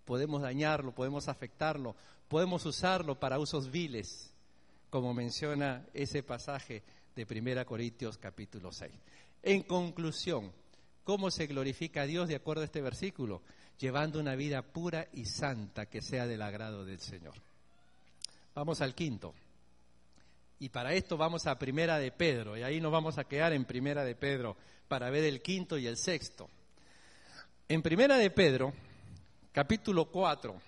podemos 0.03 0.41
dañarlo, 0.41 0.93
podemos 0.93 1.30
afectarlo, 1.30 1.95
podemos 2.28 2.66
usarlo 2.66 3.18
para 3.18 3.39
usos 3.39 3.72
viles, 3.72 4.34
como 4.89 5.14
menciona 5.14 5.86
ese 5.93 6.22
pasaje 6.22 6.84
de 7.16 7.24
1 7.24 7.66
Corintios 7.66 8.18
capítulo 8.18 8.74
6. 8.74 8.91
En 9.43 9.64
conclusión, 9.64 10.51
¿cómo 11.05 11.32
se 11.32 11.47
glorifica 11.47 12.01
a 12.01 12.07
Dios 12.07 12.28
de 12.28 12.36
acuerdo 12.36 12.64
a 12.64 12.66
este 12.66 12.82
versículo? 12.82 13.41
Llevando 13.82 14.20
una 14.20 14.36
vida 14.36 14.62
pura 14.62 15.08
y 15.12 15.26
santa 15.26 15.88
que 15.88 16.04
sea 16.04 16.28
del 16.28 16.44
agrado 16.44 16.86
del 16.86 17.00
Señor. 17.00 17.34
Vamos 18.54 18.80
al 18.80 18.94
quinto. 18.94 19.34
Y 20.60 20.70
para 20.70 20.94
esto 20.94 21.18
vamos 21.18 21.48
a 21.48 21.58
Primera 21.58 21.98
de 21.98 22.12
Pedro, 22.12 22.56
y 22.56 22.62
ahí 22.62 22.80
nos 22.80 22.92
vamos 22.92 23.18
a 23.18 23.24
quedar 23.24 23.54
en 23.54 23.66
Primera 23.66 24.04
de 24.04 24.14
Pedro 24.14 24.56
para 24.88 25.10
ver 25.10 25.24
el 25.24 25.42
quinto 25.42 25.80
y 25.80 25.88
el 25.88 25.98
sexto. 25.98 26.48
En 27.68 27.82
Primera 27.82 28.18
de 28.18 28.30
Pedro, 28.30 28.72
capítulo 29.52 30.12
4, 30.12 30.62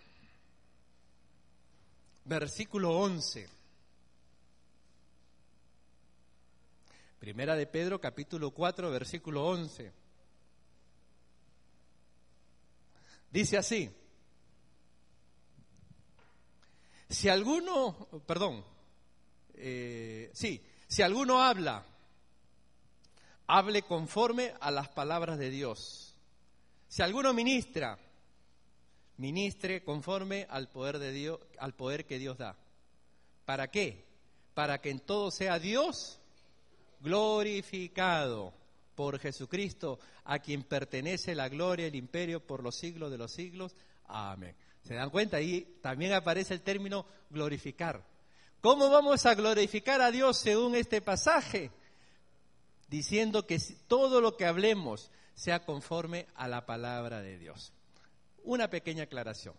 versículo 2.26 2.97
11. 2.97 3.47
Primera 7.20 7.55
de 7.55 7.68
Pedro, 7.68 8.01
capítulo 8.01 8.49
4, 8.49 8.89
versículo 8.89 9.45
11. 9.45 10.02
Dice 13.34 13.57
así, 13.57 13.89
si 17.09 17.29
alguno, 17.29 18.07
perdón, 18.27 18.63
eh, 19.55 20.29
sí, 20.36 20.63
si 20.88 21.01
alguno 21.01 21.41
habla, 21.41 21.84
hable 23.47 23.81
conforme 23.81 24.53
a 24.61 24.69
las 24.69 24.89
palabras 24.89 25.39
de 25.39 25.49
Dios. 25.49 26.15
Si 26.88 27.01
alguno 27.01 27.34
ministra, 27.34 27.97
ministre 29.17 29.84
conforme 29.84 30.45
al 30.47 30.69
poder 30.69 30.99
de 30.99 31.11
Dios, 31.11 31.39
al 31.57 31.73
poder 31.73 32.05
que 32.05 32.19
Dios 32.19 32.38
da. 32.38 32.55
¿Para 33.45 33.71
qué? 33.71 34.05
Para 34.53 34.79
que 34.79 34.91
en 34.91 34.99
todo 34.99 35.31
sea 35.31 35.57
Dios 35.57 36.19
glorificado 36.99 38.53
por 38.95 39.19
Jesucristo, 39.19 39.99
a 40.23 40.39
quien 40.39 40.63
pertenece 40.63 41.35
la 41.35 41.49
gloria 41.49 41.85
y 41.85 41.89
el 41.89 41.95
imperio 41.95 42.45
por 42.45 42.63
los 42.63 42.75
siglos 42.75 43.11
de 43.11 43.17
los 43.17 43.31
siglos. 43.31 43.75
Amén. 44.05 44.55
¿Se 44.83 44.95
dan 44.95 45.09
cuenta? 45.09 45.37
Ahí 45.37 45.77
también 45.81 46.13
aparece 46.13 46.53
el 46.53 46.61
término 46.61 47.05
glorificar. 47.29 48.05
¿Cómo 48.61 48.89
vamos 48.89 49.25
a 49.25 49.35
glorificar 49.35 50.01
a 50.01 50.11
Dios 50.11 50.37
según 50.37 50.75
este 50.75 51.01
pasaje? 51.01 51.71
Diciendo 52.87 53.47
que 53.47 53.59
todo 53.87 54.21
lo 54.21 54.37
que 54.37 54.45
hablemos 54.45 55.11
sea 55.33 55.65
conforme 55.65 56.27
a 56.35 56.47
la 56.47 56.65
palabra 56.65 57.21
de 57.21 57.37
Dios. 57.37 57.73
Una 58.43 58.69
pequeña 58.69 59.03
aclaración. 59.03 59.55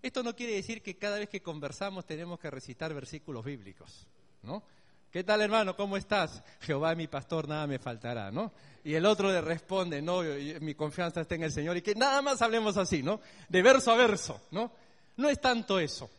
Esto 0.00 0.22
no 0.22 0.34
quiere 0.34 0.54
decir 0.54 0.82
que 0.82 0.96
cada 0.96 1.18
vez 1.18 1.28
que 1.28 1.42
conversamos 1.42 2.06
tenemos 2.06 2.38
que 2.38 2.50
recitar 2.50 2.94
versículos 2.94 3.44
bíblicos, 3.44 4.06
¿no? 4.42 4.62
¿Qué 5.10 5.24
tal, 5.24 5.40
hermano? 5.40 5.74
¿Cómo 5.74 5.96
estás? 5.96 6.42
Jehová 6.60 6.94
mi 6.94 7.06
pastor, 7.06 7.48
nada 7.48 7.66
me 7.66 7.78
faltará, 7.78 8.30
¿no? 8.30 8.52
Y 8.84 8.92
el 8.92 9.06
otro 9.06 9.32
le 9.32 9.40
responde, 9.40 10.02
no, 10.02 10.20
mi 10.60 10.74
confianza 10.74 11.22
está 11.22 11.34
en 11.34 11.44
el 11.44 11.52
Señor 11.52 11.78
y 11.78 11.82
que 11.82 11.94
nada 11.94 12.20
más 12.20 12.42
hablemos 12.42 12.76
así, 12.76 13.02
¿no? 13.02 13.20
De 13.48 13.62
verso 13.62 13.90
a 13.90 13.96
verso, 13.96 14.38
¿no? 14.50 14.70
No 15.16 15.30
es 15.30 15.40
tanto 15.40 15.80
eso, 15.80 16.10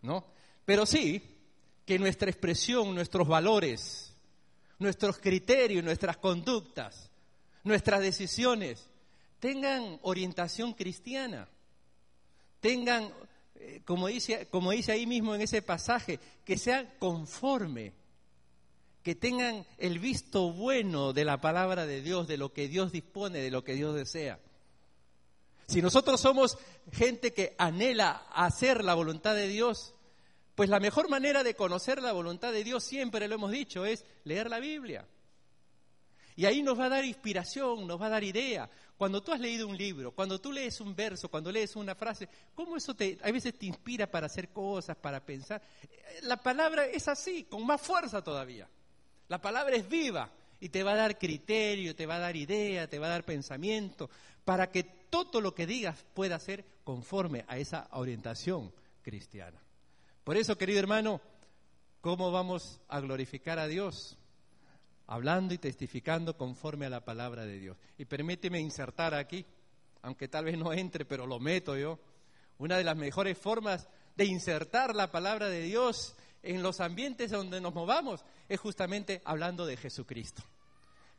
¿no? 0.00 0.24
Pero 0.64 0.86
sí 0.86 1.22
que 1.84 1.98
nuestra 1.98 2.30
expresión, 2.30 2.94
nuestros 2.94 3.28
valores, 3.28 4.14
nuestros 4.78 5.18
criterios, 5.18 5.84
nuestras 5.84 6.16
conductas, 6.16 7.10
nuestras 7.64 8.00
decisiones 8.00 8.88
tengan 9.40 9.98
orientación 10.02 10.72
cristiana, 10.72 11.48
tengan, 12.60 13.12
eh, 13.56 13.82
como, 13.84 14.06
dice, 14.06 14.46
como 14.46 14.70
dice 14.70 14.92
ahí 14.92 15.06
mismo 15.06 15.34
en 15.34 15.42
ese 15.42 15.60
pasaje, 15.60 16.18
que 16.46 16.56
sean 16.56 16.88
conforme, 16.98 17.92
que 19.06 19.14
tengan 19.14 19.64
el 19.78 20.00
visto 20.00 20.50
bueno 20.50 21.12
de 21.12 21.24
la 21.24 21.40
palabra 21.40 21.86
de 21.86 22.02
Dios, 22.02 22.26
de 22.26 22.36
lo 22.36 22.52
que 22.52 22.66
Dios 22.66 22.90
dispone, 22.90 23.38
de 23.38 23.52
lo 23.52 23.62
que 23.62 23.74
Dios 23.74 23.94
desea. 23.94 24.40
Si 25.68 25.80
nosotros 25.80 26.20
somos 26.20 26.58
gente 26.90 27.32
que 27.32 27.54
anhela 27.56 28.26
hacer 28.34 28.82
la 28.82 28.94
voluntad 28.94 29.36
de 29.36 29.46
Dios, 29.46 29.94
pues 30.56 30.68
la 30.68 30.80
mejor 30.80 31.08
manera 31.08 31.44
de 31.44 31.54
conocer 31.54 32.02
la 32.02 32.10
voluntad 32.10 32.52
de 32.52 32.64
Dios, 32.64 32.82
siempre 32.82 33.28
lo 33.28 33.36
hemos 33.36 33.52
dicho, 33.52 33.86
es 33.86 34.04
leer 34.24 34.50
la 34.50 34.58
Biblia. 34.58 35.06
Y 36.34 36.46
ahí 36.46 36.60
nos 36.60 36.76
va 36.76 36.86
a 36.86 36.88
dar 36.88 37.04
inspiración, 37.04 37.86
nos 37.86 38.02
va 38.02 38.06
a 38.06 38.10
dar 38.10 38.24
idea. 38.24 38.68
Cuando 38.96 39.22
tú 39.22 39.30
has 39.30 39.38
leído 39.38 39.68
un 39.68 39.76
libro, 39.76 40.10
cuando 40.10 40.40
tú 40.40 40.50
lees 40.50 40.80
un 40.80 40.96
verso, 40.96 41.28
cuando 41.28 41.52
lees 41.52 41.76
una 41.76 41.94
frase, 41.94 42.28
¿cómo 42.56 42.76
eso 42.76 42.96
te, 42.96 43.20
a 43.22 43.30
veces 43.30 43.56
te 43.56 43.66
inspira 43.66 44.10
para 44.10 44.26
hacer 44.26 44.48
cosas, 44.48 44.96
para 44.96 45.24
pensar? 45.24 45.62
La 46.22 46.38
palabra 46.38 46.86
es 46.86 47.06
así, 47.06 47.44
con 47.44 47.64
más 47.64 47.80
fuerza 47.80 48.20
todavía. 48.20 48.68
La 49.28 49.40
palabra 49.40 49.76
es 49.76 49.88
viva 49.88 50.30
y 50.60 50.68
te 50.68 50.82
va 50.82 50.92
a 50.92 50.96
dar 50.96 51.18
criterio, 51.18 51.94
te 51.94 52.06
va 52.06 52.16
a 52.16 52.20
dar 52.20 52.36
idea, 52.36 52.88
te 52.88 52.98
va 52.98 53.06
a 53.06 53.10
dar 53.10 53.24
pensamiento, 53.24 54.10
para 54.44 54.70
que 54.70 54.84
todo 54.84 55.40
lo 55.40 55.54
que 55.54 55.66
digas 55.66 56.04
pueda 56.14 56.38
ser 56.38 56.64
conforme 56.84 57.44
a 57.48 57.58
esa 57.58 57.88
orientación 57.92 58.72
cristiana. 59.02 59.60
Por 60.24 60.36
eso, 60.36 60.56
querido 60.56 60.78
hermano, 60.78 61.20
¿cómo 62.00 62.30
vamos 62.30 62.80
a 62.88 63.00
glorificar 63.00 63.58
a 63.58 63.66
Dios? 63.66 64.18
hablando 65.06 65.54
y 65.54 65.58
testificando 65.58 66.36
conforme 66.36 66.86
a 66.86 66.90
la 66.90 67.04
palabra 67.04 67.44
de 67.44 67.58
Dios. 67.58 67.76
Y 67.98 68.04
permíteme 68.04 68.60
insertar 68.60 69.14
aquí, 69.14 69.44
aunque 70.02 70.28
tal 70.28 70.44
vez 70.44 70.58
no 70.58 70.72
entre, 70.72 71.04
pero 71.04 71.26
lo 71.26 71.38
meto 71.38 71.76
yo, 71.76 71.98
una 72.58 72.76
de 72.76 72.84
las 72.84 72.96
mejores 72.96 73.38
formas 73.38 73.88
de 74.16 74.24
insertar 74.24 74.94
la 74.94 75.10
palabra 75.10 75.48
de 75.48 75.62
Dios 75.62 76.16
en 76.46 76.62
los 76.62 76.80
ambientes 76.80 77.30
donde 77.30 77.60
nos 77.60 77.74
movamos 77.74 78.24
es 78.48 78.60
justamente 78.60 79.20
hablando 79.24 79.66
de 79.66 79.76
Jesucristo. 79.76 80.42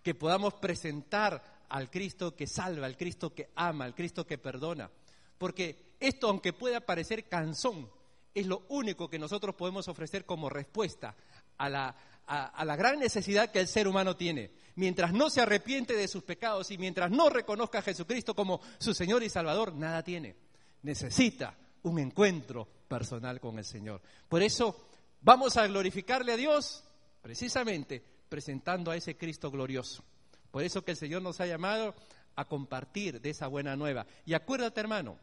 Que 0.02 0.16
podamos 0.16 0.54
presentar 0.56 1.66
al 1.70 1.90
Cristo 1.90 2.36
que 2.36 2.48
salva, 2.48 2.86
al 2.86 2.96
Cristo 2.96 3.34
que 3.34 3.50
ama, 3.56 3.86
al 3.86 3.94
Cristo 3.94 4.26
que 4.26 4.38
perdona. 4.38 4.90
Porque 5.38 5.94
esto, 6.00 6.30
aunque 6.30 6.54
pueda 6.54 6.80
parecer 6.80 7.28
cansón, 7.28 7.90
es 8.34 8.46
lo 8.46 8.64
único 8.70 9.10
que 9.10 9.20
nosotros 9.20 9.56
podemos 9.56 9.88
ofrecer 9.88 10.26
como 10.26 10.50
respuesta 10.50 11.16
a 11.58 11.70
la, 11.70 11.96
a, 12.28 12.64
la 12.64 12.76
gran 12.76 13.00
necesidad 13.00 13.52
que 13.52 13.60
el 13.60 13.68
ser 13.68 13.88
humano 13.88 14.16
tiene. 14.16 14.52
Mientras 14.76 15.12
no 15.12 15.30
se 15.30 15.42
arrepiente 15.42 15.94
de 15.94 16.08
sus 16.08 16.24
pecados 16.24 16.72
y 16.72 16.78
mientras 16.78 17.12
no 17.12 17.30
reconozca 17.30 17.80
a 17.80 17.82
Jesucristo 17.82 18.36
como 18.36 18.62
su 18.78 18.94
Señor 18.94 19.24
y 19.24 19.30
Salvador, 19.30 19.74
nada 19.74 20.04
tiene. 20.04 20.36
Necesita 20.84 21.56
un 21.84 22.00
encuentro 22.00 22.68
personal 22.88 23.40
con 23.40 23.58
el 23.58 23.66
Señor. 23.66 24.02
Por 24.30 24.44
eso 24.44 24.88
vamos 25.28 25.58
a 25.58 25.68
glorificarle 25.68 26.32
a 26.32 26.38
Dios 26.38 26.86
precisamente 27.22 28.02
presentando 28.30 28.92
a 28.92 28.96
ese 28.96 29.18
Cristo 29.18 29.52
glorioso. 29.52 30.02
Por 30.52 30.64
eso 30.64 30.86
que 30.86 30.92
el 30.92 30.98
Señor 30.98 31.22
nos 31.22 31.42
ha 31.42 31.46
llamado 31.46 31.94
a 32.38 32.46
compartir 32.46 33.20
de 33.20 33.32
esa 33.32 33.48
buena 33.48 33.76
nueva. 33.76 34.08
Y 34.26 34.34
acuérdate, 34.34 34.80
hermano, 34.80 35.20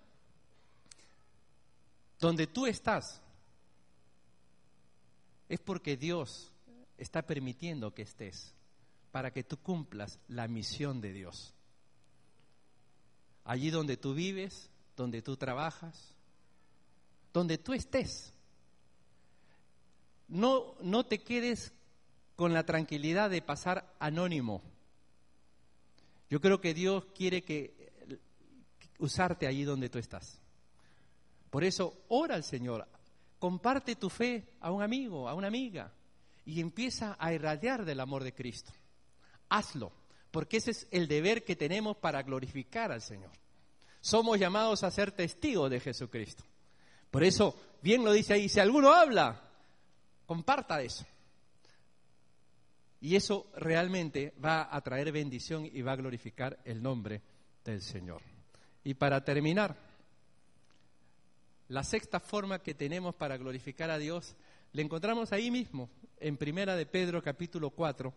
donde 2.20 2.46
tú 2.46 2.66
estás 2.66 3.22
es 5.48 5.58
porque 5.60 5.96
Dios 5.96 6.52
está 6.98 7.22
permitiendo 7.22 7.94
que 7.94 8.02
estés 8.02 8.54
para 9.10 9.32
que 9.32 9.42
tú 9.42 9.56
cumplas 9.56 10.18
la 10.28 10.48
misión 10.48 11.00
de 11.00 11.14
Dios. 11.14 11.54
Allí 13.44 13.70
donde 13.70 13.96
tú 13.96 14.12
vives, 14.12 14.68
donde 14.96 15.22
tú 15.22 15.38
trabajas, 15.38 16.12
donde 17.32 17.56
tú 17.56 17.72
estés. 17.72 18.33
No, 20.28 20.74
no 20.80 21.04
te 21.04 21.22
quedes 21.22 21.72
con 22.36 22.52
la 22.52 22.64
tranquilidad 22.64 23.30
de 23.30 23.42
pasar 23.42 23.94
anónimo. 23.98 24.62
Yo 26.30 26.40
creo 26.40 26.60
que 26.60 26.74
Dios 26.74 27.04
quiere 27.14 27.42
que 27.42 27.84
usarte 28.98 29.46
allí 29.46 29.64
donde 29.64 29.88
tú 29.88 29.98
estás. 29.98 30.40
Por 31.50 31.62
eso, 31.62 32.04
ora 32.08 32.34
al 32.34 32.44
Señor, 32.44 32.86
comparte 33.38 33.96
tu 33.96 34.10
fe 34.10 34.48
a 34.60 34.70
un 34.72 34.82
amigo, 34.82 35.28
a 35.28 35.34
una 35.34 35.46
amiga, 35.46 35.92
y 36.44 36.60
empieza 36.60 37.16
a 37.18 37.32
irradiar 37.32 37.84
del 37.84 38.00
amor 38.00 38.24
de 38.24 38.34
Cristo. 38.34 38.72
Hazlo, 39.48 39.92
porque 40.30 40.56
ese 40.56 40.72
es 40.72 40.88
el 40.90 41.06
deber 41.06 41.44
que 41.44 41.54
tenemos 41.54 41.96
para 41.98 42.22
glorificar 42.22 42.90
al 42.90 43.02
Señor. 43.02 43.30
Somos 44.00 44.38
llamados 44.38 44.82
a 44.82 44.90
ser 44.90 45.12
testigos 45.12 45.70
de 45.70 45.80
Jesucristo. 45.80 46.44
Por 47.10 47.22
eso, 47.22 47.56
bien 47.80 48.04
lo 48.04 48.12
dice 48.12 48.34
ahí, 48.34 48.48
si 48.48 48.58
alguno 48.58 48.92
habla, 48.92 49.43
comparta 50.26 50.82
eso. 50.82 51.04
Y 53.00 53.16
eso 53.16 53.50
realmente 53.56 54.32
va 54.42 54.74
a 54.74 54.80
traer 54.80 55.12
bendición 55.12 55.66
y 55.70 55.82
va 55.82 55.92
a 55.92 55.96
glorificar 55.96 56.58
el 56.64 56.82
nombre 56.82 57.22
del 57.64 57.82
Señor. 57.82 58.22
Y 58.82 58.94
para 58.94 59.24
terminar, 59.24 59.76
la 61.68 61.82
sexta 61.82 62.20
forma 62.20 62.62
que 62.62 62.74
tenemos 62.74 63.14
para 63.14 63.36
glorificar 63.36 63.90
a 63.90 63.98
Dios, 63.98 64.36
le 64.72 64.82
encontramos 64.82 65.32
ahí 65.32 65.50
mismo, 65.50 65.88
en 66.18 66.36
Primera 66.36 66.76
de 66.76 66.86
Pedro 66.86 67.22
capítulo 67.22 67.70
4, 67.70 68.12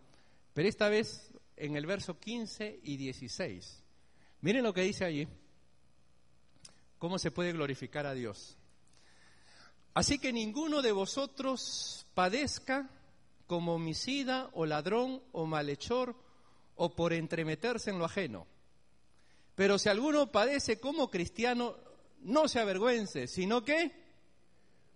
pero 0.54 0.68
esta 0.68 0.88
vez 0.88 1.30
en 1.56 1.76
el 1.76 1.86
verso 1.86 2.18
15 2.18 2.80
y 2.82 2.96
16. 2.96 3.82
Miren 4.40 4.62
lo 4.62 4.72
que 4.72 4.82
dice 4.82 5.04
allí, 5.04 5.26
cómo 6.98 7.18
se 7.18 7.30
puede 7.30 7.52
glorificar 7.52 8.06
a 8.06 8.14
Dios. 8.14 8.57
Así 9.98 10.20
que 10.20 10.32
ninguno 10.32 10.80
de 10.80 10.92
vosotros 10.92 12.06
padezca 12.14 12.88
como 13.48 13.74
homicida 13.74 14.48
o 14.52 14.64
ladrón 14.64 15.20
o 15.32 15.44
malhechor 15.44 16.14
o 16.76 16.94
por 16.94 17.12
entremeterse 17.12 17.90
en 17.90 17.98
lo 17.98 18.04
ajeno. 18.04 18.46
Pero 19.56 19.76
si 19.76 19.88
alguno 19.88 20.30
padece 20.30 20.78
como 20.78 21.10
cristiano, 21.10 21.74
no 22.20 22.46
se 22.46 22.60
avergüence, 22.60 23.26
sino 23.26 23.64
que 23.64 23.90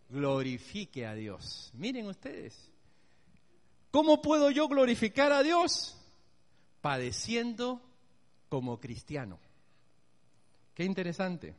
glorifique 0.09 1.05
a 1.05 1.15
Dios. 1.15 1.73
Miren 1.75 2.07
ustedes, 2.07 2.71
¿cómo 3.91 4.23
puedo 4.23 4.53
yo 4.53 4.69
glorificar 4.69 5.33
a 5.33 5.43
Dios? 5.43 5.99
Padeciendo 6.81 7.83
como 8.49 8.79
cristiano. 8.79 9.41
Qué 10.77 10.85
interesante. 10.85 11.57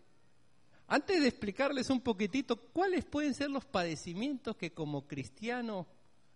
Antes 0.88 1.21
de 1.21 1.27
explicarles 1.27 1.89
un 1.89 2.01
poquitito 2.01 2.55
cuáles 2.55 3.05
pueden 3.05 3.34
ser 3.34 3.49
los 3.49 3.65
padecimientos 3.65 4.55
que 4.55 4.73
como 4.73 5.07
cristiano 5.07 5.88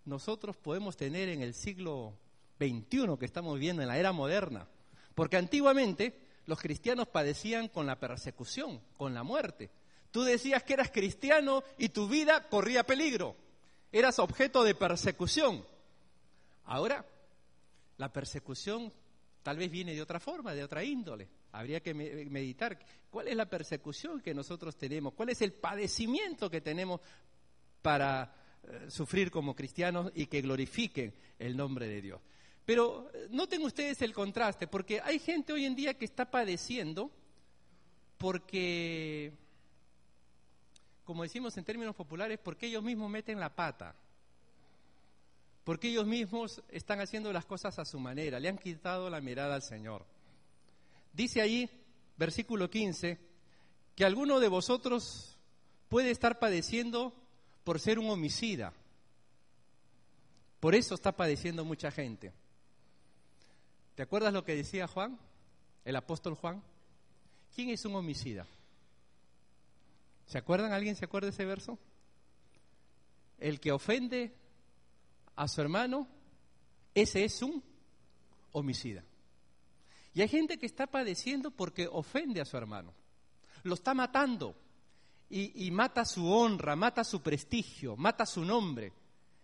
nosotros 0.06 0.56
podemos 0.56 0.96
tener 0.96 1.30
en 1.30 1.42
el 1.42 1.54
siglo 1.54 2.18
XXI 2.58 3.18
que 3.20 3.26
estamos 3.26 3.56
viviendo, 3.56 3.82
en 3.82 3.90
la 3.90 3.98
era 3.98 4.12
moderna. 4.14 4.68
Porque 5.14 5.38
antiguamente 5.38 6.20
los 6.46 6.60
cristianos 6.60 7.08
padecían 7.08 7.68
con 7.68 7.86
la 7.86 8.00
persecución, 8.00 8.82
con 8.98 9.14
la 9.14 9.24
muerte. 9.24 9.70
Tú 10.12 10.24
decías 10.24 10.64
que 10.64 10.74
eras 10.74 10.92
cristiano 10.92 11.64
y 11.78 11.90
tu 11.90 12.08
vida 12.08 12.48
corría 12.48 12.86
peligro. 12.86 13.36
Eras 13.92 14.20
objeto 14.20 14.64
de 14.64 14.76
persecución. 14.76 15.66
Ahora, 16.66 17.06
la 17.98 18.12
persecución 18.12 18.94
tal 19.44 19.58
vez 19.58 19.70
viene 19.70 19.94
de 19.94 20.02
otra 20.02 20.20
forma, 20.20 20.54
de 20.54 20.64
otra 20.64 20.84
índole. 20.84 21.28
Habría 21.52 21.82
que 21.82 21.94
meditar 21.94 22.78
cuál 23.10 23.28
es 23.28 23.36
la 23.36 23.50
persecución 23.50 24.22
que 24.22 24.34
nosotros 24.34 24.76
tenemos, 24.76 25.14
cuál 25.14 25.30
es 25.30 25.42
el 25.42 25.54
padecimiento 25.54 26.50
que 26.50 26.62
tenemos 26.62 27.02
para 27.82 28.34
eh, 28.64 28.90
sufrir 28.90 29.32
como 29.32 29.56
cristianos 29.56 30.12
y 30.14 30.26
que 30.26 30.42
glorifiquen 30.42 31.14
el 31.40 31.56
nombre 31.56 31.88
de 31.88 32.02
Dios. 32.02 32.22
Pero 32.66 33.10
eh, 33.14 33.28
noten 33.32 33.64
ustedes 33.64 34.02
el 34.02 34.14
contraste, 34.14 34.68
porque 34.68 35.00
hay 35.02 35.20
gente 35.20 35.54
hoy 35.54 35.66
en 35.66 35.76
día 35.76 35.94
que 35.94 36.06
está 36.06 36.30
padeciendo 36.30 37.10
porque, 38.18 39.32
como 41.06 41.24
decimos 41.24 41.56
en 41.58 41.64
términos 41.64 41.96
populares, 41.96 42.40
porque 42.44 42.68
ellos 42.68 42.84
mismos 42.84 43.10
meten 43.10 43.40
la 43.40 43.56
pata, 43.56 43.96
porque 45.64 45.90
ellos 45.90 46.06
mismos 46.06 46.62
están 46.70 47.00
haciendo 47.00 47.32
las 47.32 47.46
cosas 47.46 47.78
a 47.80 47.86
su 47.86 48.00
manera, 48.00 48.40
le 48.40 48.50
han 48.50 48.58
quitado 48.58 49.10
la 49.10 49.22
mirada 49.22 49.56
al 49.56 49.62
Señor. 49.62 50.06
Dice 51.18 51.42
ahí, 51.42 51.68
versículo 52.16 52.70
15, 52.70 53.18
que 53.96 54.06
alguno 54.06 54.40
de 54.40 54.50
vosotros 54.50 55.36
puede 55.90 56.12
estar 56.12 56.38
padeciendo 56.38 57.12
por 57.64 57.80
ser 57.80 57.98
un 57.98 58.12
homicida. 58.12 58.72
Por 60.60 60.76
eso 60.76 60.94
está 60.94 61.14
padeciendo 61.18 61.66
mucha 61.66 61.90
gente. 61.90 62.34
¿Te 63.96 64.04
acuerdas 64.04 64.32
lo 64.32 64.46
que 64.46 64.54
decía 64.54 64.88
Juan, 64.88 65.18
el 65.86 65.96
apóstol 65.96 66.36
Juan? 66.36 66.62
¿Quién 67.56 67.72
es 67.72 67.84
un 67.84 67.96
homicida? 67.96 68.46
¿Se 70.28 70.38
acuerdan? 70.38 70.72
¿Alguien 70.72 70.96
se 70.96 71.06
acuerda 71.06 71.30
de 71.30 71.34
ese 71.34 71.46
verso? 71.46 71.80
El 73.40 73.60
que 73.60 73.72
ofende 73.72 74.36
a 75.36 75.48
su 75.48 75.62
hermano, 75.62 76.08
ese 76.94 77.26
es 77.26 77.42
un 77.42 77.64
homicida. 78.52 79.04
Y 80.18 80.22
hay 80.24 80.28
gente 80.28 80.58
que 80.58 80.66
está 80.66 80.88
padeciendo 80.88 81.52
porque 81.52 81.88
ofende 81.88 82.42
a 82.42 82.46
su 82.46 82.58
hermano. 82.58 82.92
Lo 83.62 83.76
está 83.76 83.94
matando 83.94 84.56
y, 85.30 85.70
mata 85.70 86.06
su 86.06 86.28
honra, 86.34 86.76
mata 86.76 87.04
su 87.04 87.22
prestigio, 87.22 87.96
mata 87.96 88.26
su 88.26 88.44
nombre. 88.44 88.94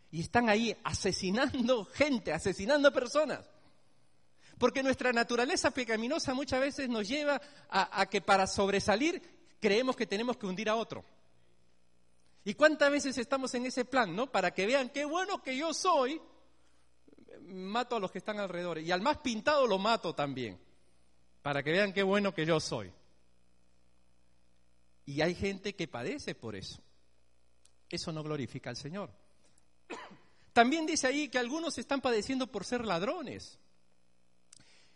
Y 0.10 0.22
están 0.22 0.50
ahí 0.50 0.76
asesinando 0.84 1.86
gente, 1.94 2.34
asesinando 2.34 2.92
personas. 2.92 3.48
Porque 4.58 4.82
nuestra 4.82 5.14
naturaleza 5.14 5.70
pecaminosa 5.70 6.34
muchas 6.34 6.60
veces 6.60 6.90
nos 6.90 7.08
lleva 7.08 7.40
a, 7.70 8.02
a, 8.02 8.08
que 8.08 8.22
para 8.22 8.48
sobresalir 8.48 9.22
creemos 9.60 9.96
que 9.96 10.08
tenemos 10.08 10.38
que 10.38 10.48
hundir 10.48 10.70
a 10.70 10.76
otro. 10.76 11.06
¿Y 12.46 12.56
cuántas 12.56 12.90
veces 12.90 13.16
estamos 13.20 13.54
en 13.54 13.68
ese 13.68 13.86
plan, 13.86 14.16
no? 14.16 14.32
Para 14.32 14.56
que 14.56 14.66
vean 14.66 14.90
qué 14.90 15.06
bueno 15.06 15.44
que 15.44 15.56
yo 15.56 15.72
soy, 15.72 16.20
mato 17.48 17.96
a 17.96 18.00
los 18.00 18.12
que 18.12 18.20
están 18.20 18.40
alrededor. 18.40 18.80
Y 18.80 18.92
al 18.92 19.02
más 19.02 19.18
pintado 19.18 19.68
lo 19.68 19.78
mato 19.78 20.14
también. 20.14 20.60
Para 21.42 21.64
que 21.64 21.72
vean 21.72 21.94
qué 21.94 22.04
bueno 22.04 22.34
que 22.34 22.46
yo 22.46 22.60
soy. 22.60 22.92
Y 25.06 25.22
hay 25.22 25.36
gente 25.36 25.76
que 25.76 25.88
padece 25.88 26.36
por 26.36 26.56
eso. 26.56 26.82
Eso 27.90 28.12
no 28.12 28.24
glorifica 28.24 28.70
al 28.70 28.78
Señor. 28.78 29.12
También 30.54 30.86
dice 30.86 31.08
ahí 31.08 31.30
que 31.30 31.40
algunos 31.40 31.78
están 31.78 32.00
padeciendo 32.00 32.48
por 32.48 32.64
ser 32.64 32.86
ladrones. 32.86 33.60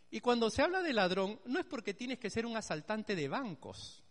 Y 0.09 0.21
cuando 0.21 0.49
se 0.49 0.61
habla 0.61 0.81
de 0.81 0.93
ladrón, 0.93 1.39
no 1.45 1.59
es 1.59 1.65
porque 1.65 1.93
tienes 1.93 2.19
que 2.19 2.29
ser 2.29 2.45
un 2.45 2.55
asaltante 2.55 3.15
de 3.15 3.27
bancos 3.27 4.03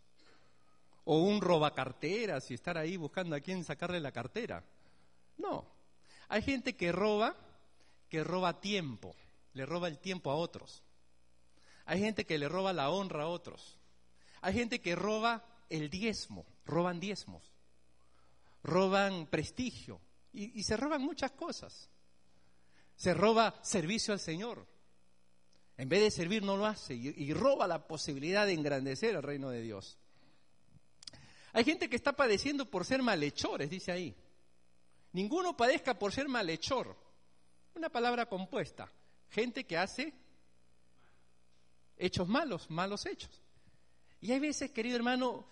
o 1.04 1.20
un 1.20 1.40
robacarteras 1.40 2.50
y 2.50 2.54
estar 2.54 2.76
ahí 2.76 2.96
buscando 2.96 3.36
a 3.36 3.40
quién 3.40 3.64
sacarle 3.64 4.00
la 4.00 4.12
cartera. 4.12 4.62
No. 5.38 5.64
Hay 6.28 6.42
gente 6.42 6.76
que 6.76 6.92
roba, 6.92 7.36
que 8.08 8.24
roba 8.24 8.60
tiempo, 8.60 9.16
le 9.52 9.66
roba 9.66 9.88
el 9.88 9.98
tiempo 9.98 10.30
a 10.30 10.36
otros. 10.36 10.82
Hay 11.86 12.00
gente 12.00 12.26
que 12.26 12.38
le 12.38 12.48
roba 12.48 12.72
la 12.72 12.90
honra 12.90 13.24
a 13.24 13.28
otros. 13.28 13.78
Hay 14.40 14.54
gente 14.54 14.80
que 14.80 14.94
roba 14.94 15.44
el 15.70 15.90
diezmo, 15.90 16.46
roban 16.64 17.00
diezmos, 17.00 17.42
roban 18.62 19.26
prestigio 19.26 20.00
y, 20.32 20.62
se 20.64 20.76
roban 20.76 21.00
muchas 21.00 21.32
cosas. 21.32 21.88
Se 22.96 23.14
roba 23.14 23.58
servicio 23.62 24.12
al 24.12 24.20
Señor. 24.20 24.66
En 25.78 25.88
vez 25.88 26.00
de 26.00 26.10
servir 26.10 26.42
no 26.42 26.56
lo 26.56 26.66
hace 26.66 26.94
y, 26.94 27.08
y 27.08 27.32
roba 27.32 27.66
la 27.66 27.86
posibilidad 27.86 28.46
de 28.46 28.54
engrandecer 28.54 29.14
el 29.14 29.22
reino 29.22 29.50
de 29.50 29.62
Dios. 29.62 29.98
Hay 31.52 31.64
gente 31.64 31.88
que 31.88 31.96
está 31.96 32.12
padeciendo 32.12 32.70
por 32.70 32.84
ser 32.84 33.02
malhechores, 33.02 33.70
dice 33.70 33.92
ahí. 33.92 34.14
Ninguno 35.12 35.56
padezca 35.56 35.98
por 35.98 36.12
ser 36.12 36.28
malhechor. 36.28 36.96
Una 37.76 37.90
palabra 37.90 38.26
compuesta. 38.26 38.90
Gente 39.28 39.64
que 39.64 39.76
hace 39.76 40.14
hechos 41.98 42.26
malos, 42.26 42.70
malos 42.70 43.04
hechos. 43.04 43.42
Y 44.20 44.32
hay 44.32 44.40
veces, 44.40 44.70
querido 44.70 44.96
hermano, 44.96 45.46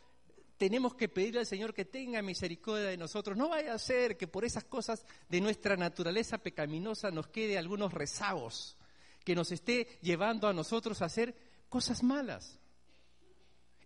tenemos 0.57 0.95
que 0.95 1.11
pedirle 1.11 1.41
al 1.41 1.47
Señor 1.47 1.75
que 1.75 1.85
tenga 1.85 2.23
misericordia 2.23 2.89
de 2.89 2.97
nosotros. 2.97 3.37
No 3.37 3.51
vaya 3.51 3.75
a 3.75 3.79
ser 3.79 4.17
que 4.17 4.27
por 4.27 4.45
esas 4.45 4.65
cosas 4.65 5.05
de 5.29 5.43
nuestra 5.43 5.77
naturaleza 5.77 6.39
pecaminosa 6.39 7.11
nos 7.11 7.29
quede 7.29 7.59
algunos 7.59 7.93
rezagos, 7.93 8.79
que 9.23 9.35
nos 9.35 9.53
esté 9.53 9.99
llevando 10.01 10.49
a 10.49 10.55
nosotros 10.55 11.03
a 11.03 11.07
hacer 11.07 11.35
cosas 11.69 12.03
malas, 12.03 12.59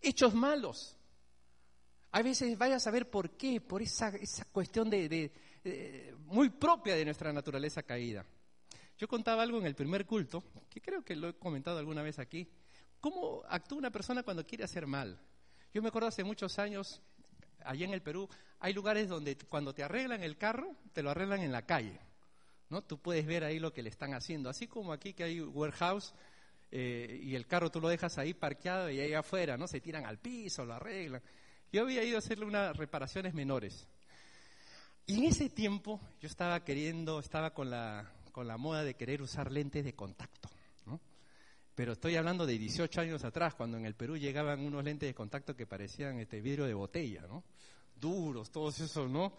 hechos 0.00 0.32
malos. 0.32 0.96
A 2.12 2.22
veces 2.22 2.56
vaya 2.56 2.76
a 2.76 2.80
saber 2.80 3.10
por 3.10 3.30
qué, 3.30 3.60
por 3.60 3.82
esa, 3.82 4.12
cuestión 4.52 4.88
de, 4.90 5.32
muy 6.26 6.50
propia 6.50 6.94
de 6.94 7.04
nuestra 7.04 7.32
naturaleza 7.32 7.82
caída. 7.82 8.24
Yo 8.98 9.06
contaba 9.06 9.42
algo 9.42 9.58
en 9.58 9.66
el 9.66 9.74
primer 9.74 10.06
culto, 10.06 10.42
que 10.68 10.80
creo 10.80 11.04
que 11.04 11.14
lo 11.14 11.28
he 11.28 11.34
comentado 11.34 11.78
alguna 11.78 12.02
vez 12.02 12.18
aquí, 12.18 12.48
cómo 13.00 13.42
actúa 13.48 13.78
una 13.78 13.90
persona 13.90 14.22
cuando 14.22 14.46
quiere 14.46 14.64
hacer 14.64 14.86
mal. 14.86 15.20
Yo 15.72 15.82
me 15.82 15.88
acuerdo 15.88 16.08
hace 16.08 16.24
muchos 16.24 16.58
años, 16.58 17.00
allá 17.64 17.84
en 17.84 17.92
el 17.92 18.02
Perú, 18.02 18.28
hay 18.60 18.72
lugares 18.72 19.08
donde 19.08 19.36
cuando 19.36 19.72
te 19.72 19.84
arreglan 19.84 20.22
el 20.22 20.36
carro, 20.36 20.74
te 20.92 21.02
lo 21.02 21.10
arreglan 21.10 21.40
en 21.40 21.52
la 21.52 21.62
calle. 21.62 22.00
¿no? 22.70 22.82
Tú 22.82 22.98
puedes 22.98 23.26
ver 23.26 23.44
ahí 23.44 23.58
lo 23.58 23.72
que 23.72 23.82
le 23.82 23.88
están 23.88 24.14
haciendo. 24.14 24.50
Así 24.50 24.66
como 24.66 24.92
aquí 24.92 25.12
que 25.14 25.24
hay 25.24 25.40
warehouse 25.40 26.12
eh, 26.70 27.20
y 27.22 27.34
el 27.34 27.46
carro 27.46 27.70
tú 27.70 27.80
lo 27.80 27.88
dejas 27.88 28.18
ahí 28.18 28.34
parqueado 28.34 28.90
y 28.90 29.00
ahí 29.00 29.14
afuera, 29.14 29.56
¿no? 29.56 29.66
Se 29.68 29.80
tiran 29.80 30.04
al 30.04 30.18
piso, 30.18 30.64
lo 30.64 30.74
arreglan. 30.74 31.22
Yo 31.72 31.82
había 31.82 32.02
ido 32.02 32.16
a 32.16 32.18
hacerle 32.18 32.44
unas 32.44 32.76
reparaciones 32.76 33.34
menores. 33.34 33.86
Y 35.08 35.16
en 35.16 35.24
ese 35.24 35.48
tiempo 35.48 35.98
yo 36.20 36.28
estaba 36.28 36.62
queriendo, 36.62 37.18
estaba 37.18 37.54
con 37.54 37.70
la, 37.70 38.12
con 38.30 38.46
la 38.46 38.58
moda 38.58 38.84
de 38.84 38.94
querer 38.94 39.22
usar 39.22 39.50
lentes 39.50 39.82
de 39.82 39.94
contacto. 39.94 40.50
Pero 41.74 41.92
estoy 41.92 42.16
hablando 42.16 42.44
de 42.44 42.58
18 42.58 43.00
años 43.00 43.24
atrás, 43.24 43.54
cuando 43.54 43.78
en 43.78 43.86
el 43.86 43.94
Perú 43.94 44.18
llegaban 44.18 44.60
unos 44.60 44.84
lentes 44.84 45.08
de 45.08 45.14
contacto 45.14 45.56
que 45.56 45.64
parecían 45.64 46.18
este 46.18 46.40
vidrio 46.42 46.66
de 46.66 46.74
botella, 46.74 47.22
¿no? 47.26 47.44
Duros, 47.98 48.50
todos 48.50 48.80
esos, 48.80 49.08
¿no? 49.08 49.32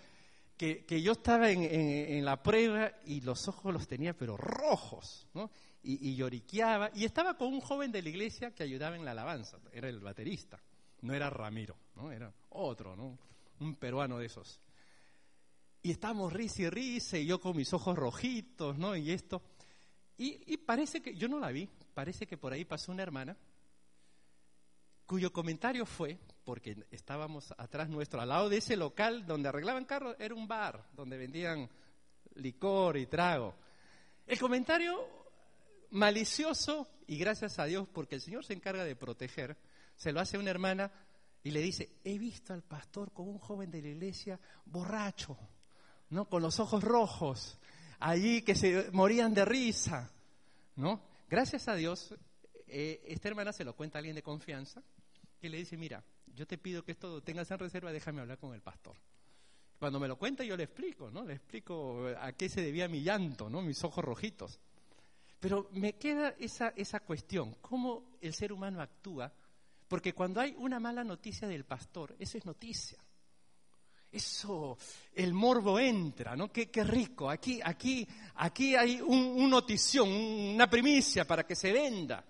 Que, 0.57 0.85
yo 1.03 1.11
estaba 1.11 1.51
en, 1.51 2.25
la 2.25 2.41
prueba 2.41 2.91
y 3.05 3.21
los 3.21 3.47
ojos 3.47 3.71
los 3.71 3.87
tenía 3.87 4.17
pero 4.17 4.37
rojos, 4.37 5.27
¿no? 5.35 5.51
Y, 5.83 6.09
y, 6.09 6.15
lloriqueaba. 6.15 6.89
Y 6.95 7.05
estaba 7.05 7.37
con 7.37 7.49
un 7.49 7.61
joven 7.61 7.91
de 7.91 8.01
la 8.01 8.09
iglesia 8.09 8.55
que 8.55 8.63
ayudaba 8.63 8.95
en 8.95 9.05
la 9.05 9.11
alabanza, 9.11 9.59
era 9.71 9.87
el 9.87 9.99
baterista, 9.99 10.59
no 11.01 11.13
era 11.13 11.29
Ramiro, 11.29 11.75
¿no? 11.95 12.11
Era 12.11 12.33
otro, 12.49 12.95
¿no? 12.95 13.19
Un 13.59 13.75
peruano 13.75 14.17
de 14.17 14.25
esos. 14.25 14.59
Y 15.81 15.91
estábamos 15.91 16.33
risa 16.33 16.63
y 16.63 16.69
risa, 16.69 17.17
y 17.17 17.25
yo 17.25 17.39
con 17.39 17.55
mis 17.55 17.73
ojos 17.73 17.97
rojitos, 17.97 18.77
¿no? 18.77 18.95
Y 18.95 19.11
esto. 19.11 19.41
y 20.17 20.57
parece 20.57 21.01
que, 21.01 21.15
yo 21.15 21.27
no 21.27 21.39
la 21.39 21.51
vi, 21.51 21.69
parece 21.93 22.27
que 22.27 22.37
por 22.37 22.53
ahí 22.53 22.65
pasó 22.65 22.91
una 22.91 23.03
hermana 23.03 23.37
cuyo 25.09 25.33
comentario 25.33 25.87
fue, 25.87 26.19
porque 26.43 26.85
estábamos 26.91 27.51
atrás 27.57 27.89
nuestro, 27.89 28.21
al 28.21 28.29
lado 28.29 28.47
de 28.47 28.57
ese 28.57 28.77
local 28.77 29.25
donde 29.25 29.49
arreglaban 29.49 29.85
carros, 29.85 30.15
era 30.19 30.35
un 30.35 30.47
bar 30.47 30.85
donde 30.93 31.17
vendían 31.17 31.67
licor 32.35 32.95
y 32.95 33.07
trago. 33.07 33.55
El 34.27 34.37
comentario 34.37 35.03
malicioso, 35.89 36.87
y 37.07 37.17
gracias 37.17 37.57
a 37.57 37.65
Dios, 37.65 37.87
porque 37.91 38.13
el 38.13 38.21
Señor 38.21 38.45
se 38.45 38.53
encarga 38.53 38.83
de 38.83 38.95
proteger, 38.95 39.57
se 39.95 40.11
lo 40.11 40.19
hace 40.19 40.37
una 40.37 40.51
hermana 40.51 40.91
y 41.41 41.49
le 41.49 41.61
dice, 41.61 41.89
he 42.03 42.19
visto 42.19 42.53
al 42.53 42.61
pastor 42.61 43.11
con 43.11 43.27
un 43.27 43.39
joven 43.39 43.71
de 43.71 43.81
la 43.81 43.87
iglesia 43.87 44.39
borracho, 44.63 45.39
¿no? 46.09 46.25
Con 46.25 46.41
los 46.41 46.59
ojos 46.59 46.83
rojos, 46.83 47.57
allí 47.99 48.41
que 48.41 48.55
se 48.55 48.89
morían 48.91 49.33
de 49.33 49.45
risa, 49.45 50.11
¿no? 50.75 51.01
Gracias 51.29 51.67
a 51.67 51.75
Dios, 51.75 52.15
eh, 52.67 53.01
esta 53.07 53.27
hermana 53.27 53.53
se 53.53 53.63
lo 53.63 53.75
cuenta 53.75 53.97
a 53.97 53.99
alguien 53.99 54.15
de 54.15 54.23
confianza 54.23 54.81
y 55.41 55.49
le 55.49 55.57
dice, 55.57 55.77
mira, 55.77 56.03
yo 56.35 56.47
te 56.47 56.57
pido 56.57 56.83
que 56.83 56.91
esto 56.91 57.21
tengas 57.21 57.49
en 57.51 57.59
reserva, 57.59 57.91
déjame 57.91 58.21
hablar 58.21 58.37
con 58.37 58.53
el 58.53 58.61
pastor. 58.61 58.95
Cuando 59.77 59.99
me 59.99 60.07
lo 60.07 60.17
cuenta 60.17 60.43
yo 60.43 60.57
le 60.57 60.63
explico, 60.63 61.09
¿no? 61.09 61.23
Le 61.23 61.35
explico 61.35 62.07
a 62.19 62.33
qué 62.33 62.49
se 62.49 62.61
debía 62.61 62.87
mi 62.87 63.01
llanto, 63.01 63.49
¿no? 63.49 63.61
Mis 63.61 63.83
ojos 63.83 64.03
rojitos. 64.03 64.59
Pero 65.39 65.69
me 65.71 65.93
queda 65.93 66.35
esa, 66.37 66.69
esa 66.75 66.99
cuestión, 66.99 67.55
cómo 67.61 68.17
el 68.19 68.33
ser 68.33 68.51
humano 68.51 68.81
actúa, 68.81 69.31
porque 69.87 70.13
cuando 70.13 70.41
hay 70.41 70.53
una 70.57 70.79
mala 70.79 71.03
noticia 71.03 71.47
del 71.47 71.63
pastor, 71.63 72.15
eso 72.19 72.37
es 72.37 72.45
noticia. 72.45 72.99
Eso, 74.11 74.77
el 75.13 75.33
morbo 75.33 75.79
entra, 75.79 76.35
¿no? 76.35 76.51
Qué, 76.51 76.69
rico. 76.83 77.29
Aquí, 77.29 77.59
aquí, 77.63 78.07
aquí 78.35 78.75
hay 78.75 78.99
un, 79.01 79.49
notición, 79.49 80.09
una 80.09 80.67
primicia 80.69 81.25
para 81.25 81.45
que 81.45 81.55
se 81.55 81.71
venda. 81.71 82.25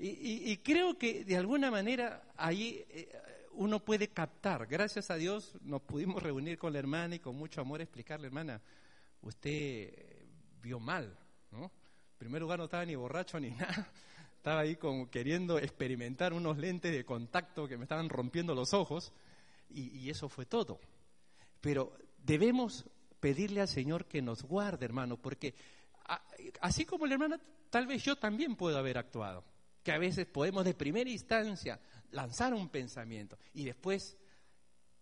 Y, 0.00 0.56
creo 0.58 0.96
que 0.96 1.24
de 1.24 1.36
alguna 1.36 1.70
manera 1.70 2.22
ahí 2.36 2.84
eh, 2.90 3.10
uno 3.52 3.80
puede 3.80 4.08
captar. 4.08 4.66
Gracias 4.66 5.10
a 5.10 5.16
Dios 5.16 5.54
nos 5.62 5.82
pudimos 5.82 6.22
reunir 6.22 6.58
con 6.58 6.72
la 6.72 6.78
hermana 6.78 7.16
y 7.16 7.18
con 7.18 7.36
mucho 7.36 7.60
amor 7.60 7.80
explicarle, 7.80 8.28
hermana, 8.28 8.60
usted 9.22 9.92
vio 10.62 10.78
mal, 10.78 11.16
¿no? 11.50 11.64
En 11.64 12.18
primer 12.18 12.42
lugar 12.42 12.58
no 12.58 12.64
estaba 12.64 12.84
ni 12.84 12.94
borracho 12.96 13.38
ni 13.38 13.50
nada. 13.52 13.88
Estaba 14.36 14.60
ahí 14.60 14.76
como 14.76 15.10
queriendo 15.10 15.58
experimentar 15.58 16.32
unos 16.32 16.58
lentes 16.58 16.92
de 16.92 17.04
contacto 17.04 17.68
que 17.68 17.76
me 17.76 17.84
estaban 17.84 18.08
rompiendo 18.08 18.54
los 18.54 18.74
ojos 18.74 19.12
y, 19.68 20.08
eso 20.10 20.28
fue 20.28 20.46
todo. 20.46 20.80
Pero 21.60 21.96
debemos 22.18 22.86
pedirle 23.20 23.60
al 23.60 23.68
Señor 23.68 24.06
que 24.06 24.22
nos 24.22 24.42
guarde, 24.42 24.84
hermano, 24.84 25.16
porque 25.16 25.54
así 26.60 26.84
como 26.84 27.06
la 27.06 27.14
hermana, 27.14 27.40
tal 27.70 27.86
vez 27.86 28.02
yo 28.02 28.16
también 28.16 28.56
puedo 28.56 28.78
haber 28.78 28.98
actuado. 28.98 29.44
Que 29.82 29.92
a 29.92 29.98
veces 29.98 30.26
podemos 30.26 30.64
de 30.64 30.74
primera 30.74 31.08
instancia 31.08 31.80
lanzar 32.10 32.54
un 32.54 32.68
pensamiento 32.68 33.38
y 33.54 33.64
después 33.64 34.16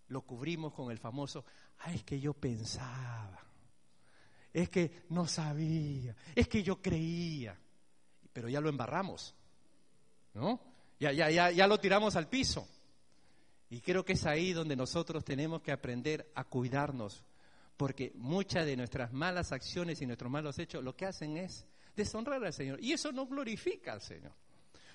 lo 0.08 0.22
cubrimos 0.22 0.72
con 0.72 0.90
el 0.90 0.98
famoso, 0.98 1.44
ah, 1.78 1.92
es 1.92 2.04
que 2.04 2.20
yo 2.20 2.32
pensaba, 2.32 3.44
es 4.52 4.68
que 4.68 5.04
no 5.10 5.26
sabía, 5.26 6.14
es 6.34 6.48
que 6.48 6.62
yo 6.62 6.80
creía, 6.80 7.58
pero 8.32 8.48
ya 8.48 8.60
lo 8.60 8.68
embarramos, 8.68 9.34
¿no? 10.34 10.60
Ya, 10.98 11.12
ya, 11.12 11.30
ya, 11.30 11.50
ya 11.50 11.66
lo 11.66 11.78
tiramos 11.78 12.16
al 12.16 12.28
piso. 12.28 12.68
Y 13.68 13.80
creo 13.80 14.04
que 14.04 14.12
es 14.12 14.26
ahí 14.26 14.52
donde 14.52 14.76
nosotros 14.76 15.24
tenemos 15.24 15.60
que 15.60 15.72
aprender 15.72 16.30
a 16.34 16.44
cuidarnos, 16.44 17.22
porque 17.76 18.12
muchas 18.14 18.64
de 18.64 18.76
nuestras 18.76 19.12
malas 19.12 19.52
acciones 19.52 20.00
y 20.00 20.06
nuestros 20.06 20.30
malos 20.30 20.58
hechos 20.58 20.84
lo 20.84 20.94
que 20.94 21.06
hacen 21.06 21.36
es 21.36 21.66
deshonrar 21.96 22.44
al 22.44 22.52
Señor. 22.52 22.78
Y 22.80 22.92
eso 22.92 23.10
no 23.10 23.26
glorifica 23.26 23.92
al 23.92 24.00
Señor. 24.00 24.32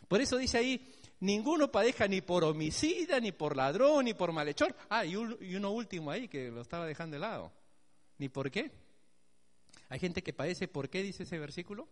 Por 0.07 0.21
eso 0.21 0.37
dice 0.37 0.57
ahí, 0.57 0.93
ninguno 1.19 1.71
padeja 1.71 2.07
ni 2.07 2.21
por 2.21 2.43
homicida, 2.43 3.19
ni 3.19 3.31
por 3.31 3.55
ladrón, 3.55 4.05
ni 4.05 4.13
por 4.13 4.31
malhechor. 4.31 4.75
Ah, 4.89 5.05
y, 5.05 5.15
uno 5.15 5.71
último 5.71 6.09
ahí 6.11 6.27
que 6.27 6.49
lo 6.49 6.61
estaba 6.61 6.85
dejando 6.85 7.15
de 7.15 7.19
lado. 7.19 7.51
¿Ni 8.17 8.29
por 8.29 8.49
qué? 8.51 8.71
Hay 9.89 9.99
gente 9.99 10.23
que 10.23 10.31
padece, 10.31 10.67
¿por 10.67 10.89
qué 10.89 11.03
dice 11.03 11.23
ese 11.23 11.37
versículo? 11.37 11.87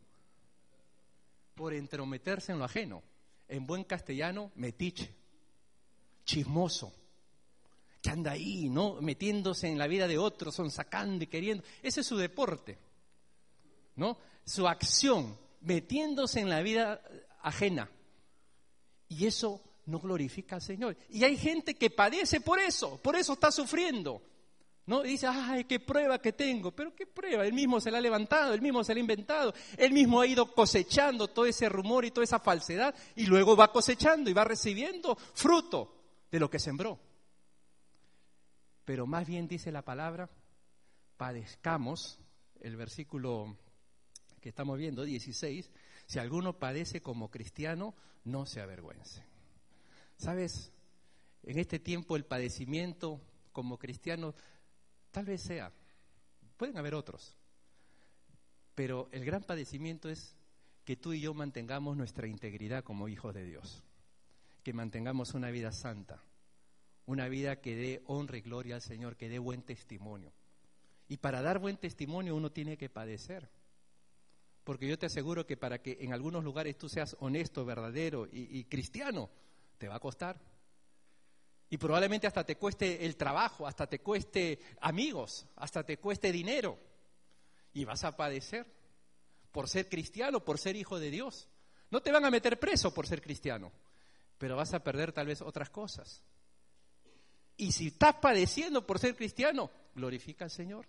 Por 1.55 1.73
entrometerse 1.73 2.53
en 2.53 2.59
lo 2.59 2.65
ajeno. 2.65 3.03
En 3.49 3.65
buen 3.65 3.84
castellano, 3.84 4.51
metiche 4.55 5.18
chismoso, 6.30 6.93
que 8.01 8.11
anda 8.11 8.32
ahí, 8.32 8.69
¿no? 8.69 9.01
Metiéndose 9.01 9.67
en 9.67 9.80
la 9.80 9.88
vida 9.88 10.07
de 10.07 10.19
otros, 10.19 10.53
son 10.53 10.69
sacando 10.69 11.23
y 11.23 11.27
queriendo. 11.27 11.63
Ese 11.82 12.01
es 12.01 12.07
su 12.07 12.17
deporte, 12.17 12.77
¿no? 13.95 14.17
Su 14.45 14.67
acción, 14.67 15.36
metiéndose 15.61 16.39
en 16.39 16.49
la 16.49 16.61
vida 16.61 17.01
ajena. 17.41 17.89
Y 19.07 19.25
eso 19.25 19.59
no 19.88 19.99
glorifica 19.99 20.57
al 20.57 20.61
Señor. 20.61 20.95
Y 21.09 21.23
hay 21.23 21.36
gente 21.36 21.73
que 21.75 21.89
padece 21.89 22.41
por 22.41 22.59
eso, 22.59 22.97
por 23.01 23.15
eso 23.15 23.34
está 23.34 23.51
sufriendo. 23.51 24.21
¿No? 24.86 25.05
Y 25.05 25.09
dice, 25.09 25.27
ay, 25.27 25.65
qué 25.65 25.80
prueba 25.80 26.19
que 26.19 26.34
tengo. 26.34 26.71
Pero 26.71 26.95
qué 26.95 27.05
prueba, 27.05 27.45
él 27.45 27.53
mismo 27.53 27.80
se 27.80 27.91
la 27.91 27.99
ha 27.99 28.01
levantado, 28.01 28.55
él 28.55 28.61
mismo 28.61 28.84
se 28.84 28.93
la 28.93 28.97
ha 28.97 29.01
inventado, 29.01 29.53
él 29.77 29.93
mismo 29.93 30.19
ha 30.19 30.25
ido 30.25 30.51
cosechando 30.51 31.27
todo 31.27 31.45
ese 31.45 31.69
rumor 31.69 32.05
y 32.05 32.11
toda 32.11 32.23
esa 32.23 32.39
falsedad 32.39 32.95
y 33.15 33.27
luego 33.27 33.55
va 33.55 33.71
cosechando 33.71 34.32
y 34.32 34.34
va 34.34 34.45
recibiendo 34.45 35.15
fruto 35.15 35.99
de 36.32 36.39
lo 36.39 36.49
que 36.49 36.59
sembró. 36.59 36.99
Pero 38.86 39.05
más 39.05 39.27
bien 39.27 39.47
dice 39.47 39.71
la 39.71 39.84
palabra, 39.84 40.30
padezcamos, 41.17 42.19
el 42.59 42.75
versículo 42.75 43.57
que 44.41 44.49
estamos 44.49 44.77
viendo, 44.77 45.03
16, 45.03 45.69
si 46.05 46.19
alguno 46.19 46.57
padece 46.57 47.01
como 47.01 47.30
cristiano, 47.30 47.93
no 48.23 48.45
se 48.45 48.61
avergüence. 48.61 49.23
¿Sabes? 50.17 50.71
En 51.43 51.59
este 51.59 51.80
tiempo 51.80 52.15
el 52.15 52.25
padecimiento 52.25 53.21
como 53.51 53.77
cristiano 53.77 54.34
tal 55.11 55.25
vez 55.25 55.41
sea, 55.41 55.71
pueden 56.57 56.77
haber 56.77 56.93
otros, 56.93 57.36
pero 58.75 59.09
el 59.11 59.25
gran 59.25 59.43
padecimiento 59.43 60.09
es 60.09 60.36
que 60.86 60.95
tú 60.95 61.13
y 61.13 61.21
yo 61.21 61.34
mantengamos 61.34 61.97
nuestra 61.97 62.27
integridad 62.27 62.84
como 62.84 63.07
hijos 63.07 63.34
de 63.34 63.45
Dios 63.45 63.84
que 64.64 64.74
mantengamos 64.74 65.34
una 65.34 65.51
vida 65.51 65.72
santa, 65.72 66.24
una 67.05 67.28
vida 67.28 67.62
que 67.62 67.76
dé 67.76 68.03
honra 68.05 68.38
y 68.38 68.41
gloria 68.41 68.76
al 68.76 68.82
Señor, 68.82 69.16
que 69.16 69.30
dé 69.30 69.39
buen 69.39 69.64
testimonio. 69.64 70.34
Y 71.07 71.18
para 71.18 71.41
dar 71.41 71.60
buen 71.60 71.78
testimonio 71.78 72.36
uno 72.36 72.51
tiene 72.51 72.78
que 72.78 72.89
padecer. 72.89 73.49
Porque 74.64 74.88
yo 74.88 74.99
te 74.99 75.07
aseguro 75.07 75.47
que 75.47 75.57
para 75.57 75.82
que 75.82 75.97
en 76.01 76.14
algunos 76.14 76.43
lugares 76.43 76.78
tú 76.78 76.88
seas 76.88 77.18
honesto, 77.20 77.66
verdadero 77.66 78.28
y, 78.32 78.64
cristiano, 78.66 79.32
te 79.80 79.88
va 79.88 79.95
a 79.95 79.99
costar. 79.99 80.39
Y 81.72 81.78
probablemente 81.78 82.28
hasta 82.28 82.43
te 82.43 82.57
cueste 82.57 83.05
el 83.05 83.16
trabajo, 83.16 83.66
hasta 83.66 83.88
te 83.88 83.99
cueste 83.99 84.60
amigos, 84.82 85.47
hasta 85.55 85.84
te 85.84 85.97
cueste 85.97 86.32
dinero. 86.32 86.78
Y 87.74 87.86
vas 87.86 88.03
a 88.03 88.16
padecer 88.16 88.68
por 89.51 89.68
ser 89.68 89.89
cristiano, 89.89 90.45
por 90.45 90.60
ser 90.60 90.76
hijo 90.76 90.99
de 90.99 91.10
Dios. 91.10 91.49
No 91.89 92.01
te 92.01 92.12
van 92.12 92.26
a 92.26 92.32
meter 92.32 92.60
preso 92.60 92.93
por 92.93 93.07
ser 93.07 93.22
cristiano, 93.22 93.72
pero 94.40 94.56
vas 94.56 94.74
a 94.74 94.84
perder 94.84 95.12
tal 95.12 95.28
vez 95.28 95.42
otras 95.44 95.70
cosas. 95.70 96.24
Y 97.58 97.74
si 97.74 97.88
estás 97.88 98.16
padeciendo 98.16 98.88
por 98.88 98.98
ser 98.98 99.16
cristiano, 99.16 99.70
glorifica 99.94 100.46
al 100.46 100.52
Señor. 100.52 100.88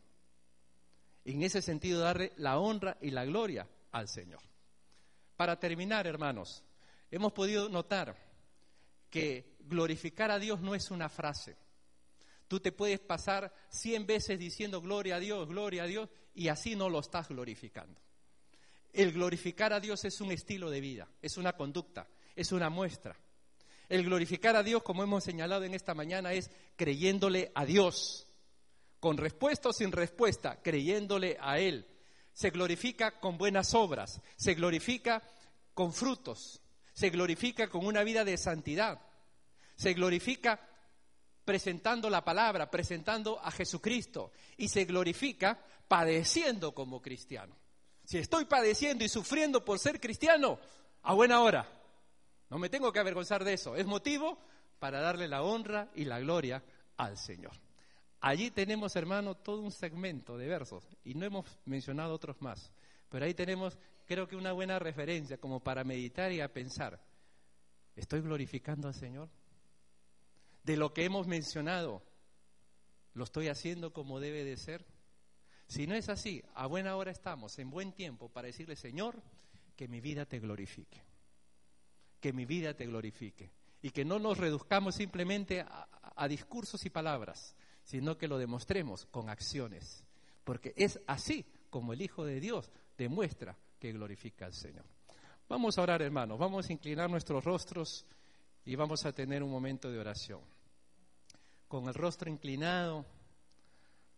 En 1.24 1.42
ese 1.42 1.60
sentido, 1.60 2.00
darle 2.00 2.32
la 2.36 2.58
honra 2.58 2.96
y 3.02 3.10
la 3.10 3.24
gloria 3.24 3.68
al 3.90 4.08
Señor. 4.08 4.40
Para 5.36 5.58
terminar, 5.58 6.06
hermanos, 6.06 6.62
hemos 7.10 7.32
podido 7.32 7.68
notar 7.68 8.16
que 9.10 9.56
glorificar 9.58 10.30
a 10.30 10.38
Dios 10.38 10.60
no 10.60 10.76
es 10.76 10.92
una 10.92 11.08
frase. 11.08 11.56
Tú 12.46 12.60
te 12.60 12.70
puedes 12.70 13.00
pasar 13.00 13.52
cien 13.68 14.06
veces 14.06 14.38
diciendo 14.38 14.80
gloria 14.80 15.16
a 15.16 15.20
Dios, 15.20 15.48
gloria 15.48 15.82
a 15.82 15.86
Dios, 15.86 16.08
y 16.34 16.48
así 16.48 16.76
no 16.76 16.88
lo 16.88 17.00
estás 17.00 17.28
glorificando. 17.28 18.00
El 18.92 19.12
glorificar 19.12 19.72
a 19.72 19.80
Dios 19.80 20.04
es 20.04 20.20
un 20.20 20.30
estilo 20.30 20.70
de 20.70 20.80
vida, 20.80 21.08
es 21.20 21.36
una 21.36 21.52
conducta, 21.54 22.08
es 22.36 22.52
una 22.52 22.70
muestra. 22.70 23.16
El 23.90 24.04
glorificar 24.04 24.54
a 24.54 24.62
Dios, 24.62 24.84
como 24.84 25.02
hemos 25.02 25.24
señalado 25.24 25.64
en 25.64 25.74
esta 25.74 25.94
mañana, 25.94 26.32
es 26.32 26.48
creyéndole 26.76 27.50
a 27.56 27.64
Dios, 27.64 28.28
con 29.00 29.16
respuesta 29.16 29.70
o 29.70 29.72
sin 29.72 29.90
respuesta, 29.90 30.62
creyéndole 30.62 31.36
a 31.40 31.58
Él. 31.58 31.88
Se 32.32 32.50
glorifica 32.50 33.18
con 33.18 33.36
buenas 33.36 33.74
obras, 33.74 34.20
se 34.36 34.54
glorifica 34.54 35.24
con 35.74 35.92
frutos, 35.92 36.62
se 36.92 37.10
glorifica 37.10 37.68
con 37.68 37.84
una 37.84 38.04
vida 38.04 38.24
de 38.24 38.38
santidad, 38.38 39.00
se 39.74 39.92
glorifica 39.92 40.60
presentando 41.44 42.08
la 42.08 42.24
palabra, 42.24 42.70
presentando 42.70 43.40
a 43.40 43.50
Jesucristo 43.50 44.30
y 44.56 44.68
se 44.68 44.84
glorifica 44.84 45.58
padeciendo 45.88 46.76
como 46.76 47.02
cristiano. 47.02 47.56
Si 48.04 48.18
estoy 48.18 48.44
padeciendo 48.44 49.02
y 49.02 49.08
sufriendo 49.08 49.64
por 49.64 49.80
ser 49.80 49.98
cristiano, 49.98 50.60
a 51.02 51.12
buena 51.12 51.40
hora. 51.40 51.79
No 52.50 52.58
me 52.58 52.68
tengo 52.68 52.92
que 52.92 52.98
avergonzar 52.98 53.44
de 53.44 53.54
eso. 53.54 53.76
Es 53.76 53.86
motivo 53.86 54.38
para 54.78 55.00
darle 55.00 55.28
la 55.28 55.42
honra 55.42 55.90
y 55.94 56.04
la 56.04 56.18
gloria 56.18 56.62
al 56.96 57.16
Señor. 57.16 57.52
Allí 58.20 58.50
tenemos, 58.50 58.94
hermano, 58.96 59.36
todo 59.36 59.62
un 59.62 59.72
segmento 59.72 60.36
de 60.36 60.46
versos 60.46 60.84
y 61.04 61.14
no 61.14 61.24
hemos 61.24 61.46
mencionado 61.64 62.12
otros 62.12 62.42
más. 62.42 62.72
Pero 63.08 63.24
ahí 63.24 63.34
tenemos, 63.34 63.78
creo 64.04 64.28
que 64.28 64.36
una 64.36 64.52
buena 64.52 64.78
referencia 64.78 65.38
como 65.38 65.60
para 65.60 65.84
meditar 65.84 66.32
y 66.32 66.40
a 66.40 66.52
pensar. 66.52 67.00
¿Estoy 67.96 68.20
glorificando 68.20 68.88
al 68.88 68.94
Señor? 68.94 69.30
De 70.64 70.76
lo 70.76 70.92
que 70.92 71.04
hemos 71.04 71.26
mencionado, 71.26 72.02
¿lo 73.14 73.24
estoy 73.24 73.48
haciendo 73.48 73.92
como 73.92 74.20
debe 74.20 74.44
de 74.44 74.56
ser? 74.56 74.84
Si 75.66 75.86
no 75.86 75.94
es 75.94 76.08
así, 76.08 76.42
a 76.54 76.66
buena 76.66 76.96
hora 76.96 77.10
estamos, 77.10 77.58
en 77.58 77.70
buen 77.70 77.92
tiempo, 77.92 78.28
para 78.28 78.46
decirle, 78.46 78.76
Señor, 78.76 79.22
que 79.76 79.88
mi 79.88 80.00
vida 80.00 80.26
te 80.26 80.40
glorifique. 80.40 81.09
Que 82.20 82.32
mi 82.32 82.44
vida 82.44 82.74
te 82.74 82.86
glorifique. 82.86 83.50
Y 83.82 83.90
que 83.90 84.04
no 84.04 84.18
nos 84.18 84.38
reduzcamos 84.38 84.94
simplemente 84.94 85.60
a, 85.60 86.28
discursos 86.28 86.84
y 86.84 86.90
palabras, 86.90 87.56
sino 87.82 88.18
que 88.18 88.28
lo 88.28 88.36
demostremos 88.36 89.06
con 89.06 89.30
acciones. 89.30 90.04
Porque 90.44 90.74
es 90.76 91.00
así 91.06 91.46
como 91.70 91.94
el 91.94 92.02
Hijo 92.02 92.24
de 92.24 92.40
Dios 92.40 92.70
demuestra 92.98 93.56
que 93.78 93.92
glorifica 93.92 94.44
al 94.44 94.52
Señor. 94.52 94.84
Vamos 95.48 95.78
a 95.78 95.82
orar, 95.82 96.02
hermanos, 96.02 96.38
vamos 96.38 96.68
a 96.68 96.72
inclinar 96.72 97.08
nuestros 97.08 97.42
rostros 97.42 98.06
y 98.64 98.76
vamos 98.76 99.06
a 99.06 99.12
tener 99.12 99.42
un 99.42 99.50
momento 99.50 99.90
de 99.90 99.98
oración. 99.98 100.40
Con 101.66 101.88
el 101.88 101.94
rostro 101.94 102.30
inclinado, 102.30 103.06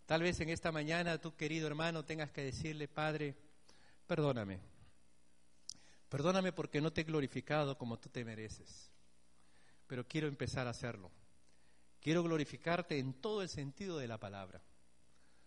Tal 0.07 0.23
vez 0.23 0.41
en 0.41 0.51
esta 0.51 0.73
mañana 0.73 1.19
tú, 1.19 1.35
querido 1.35 1.67
hermano, 1.67 2.05
tengas 2.05 2.31
que 2.31 2.43
decirle, 2.43 2.89
Padre, 2.89 3.35
perdóname. 4.07 4.61
Perdóname 6.13 6.53
porque 6.53 6.83
no 6.83 6.93
te 6.93 7.01
he 7.01 7.05
glorificado 7.05 7.79
como 7.79 7.99
tú 7.99 8.11
te 8.11 8.23
mereces. 8.23 8.93
Pero 9.87 10.07
quiero 10.07 10.29
empezar 10.29 10.67
a 10.67 10.71
hacerlo. 10.73 11.11
Quiero 12.03 12.23
glorificarte 12.23 12.99
en 12.99 13.15
todo 13.15 13.41
el 13.41 13.49
sentido 13.49 13.97
de 13.97 14.09
la 14.09 14.19
palabra. 14.19 14.61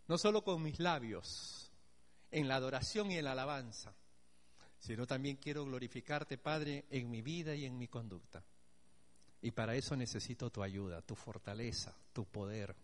No 0.08 0.18
solo 0.18 0.44
con 0.44 0.64
mis 0.64 0.80
labios, 0.80 1.72
en 2.32 2.48
la 2.48 2.56
adoración 2.56 3.12
y 3.12 3.18
en 3.20 3.26
la 3.26 3.34
alabanza, 3.34 3.96
sino 4.80 5.06
también 5.06 5.36
quiero 5.36 5.66
glorificarte, 5.66 6.40
Padre, 6.40 6.86
en 6.90 7.12
mi 7.12 7.22
vida 7.22 7.54
y 7.54 7.66
en 7.66 7.78
mi 7.78 7.88
conducta. 7.88 8.44
Y 9.44 9.52
para 9.52 9.76
eso 9.76 9.96
necesito 9.96 10.50
tu 10.50 10.64
ayuda, 10.64 11.04
tu 11.04 11.16
fortaleza, 11.16 11.96
tu 12.12 12.26
poder 12.26 12.76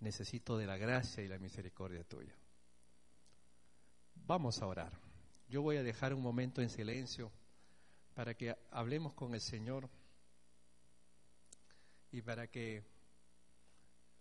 necesito 0.00 0.58
de 0.58 0.66
la 0.66 0.76
gracia 0.76 1.22
y 1.22 1.28
la 1.28 1.38
misericordia 1.38 2.02
tuya. 2.02 2.34
Vamos 4.16 4.60
a 4.60 4.66
orar. 4.66 5.05
Yo 5.48 5.62
voy 5.62 5.76
a 5.76 5.82
dejar 5.82 6.12
un 6.12 6.22
momento 6.22 6.60
en 6.60 6.70
silencio 6.70 7.30
para 8.14 8.34
que 8.34 8.56
hablemos 8.70 9.12
con 9.12 9.34
el 9.34 9.40
Señor 9.40 9.88
y 12.10 12.22
para 12.22 12.48
que 12.48 12.82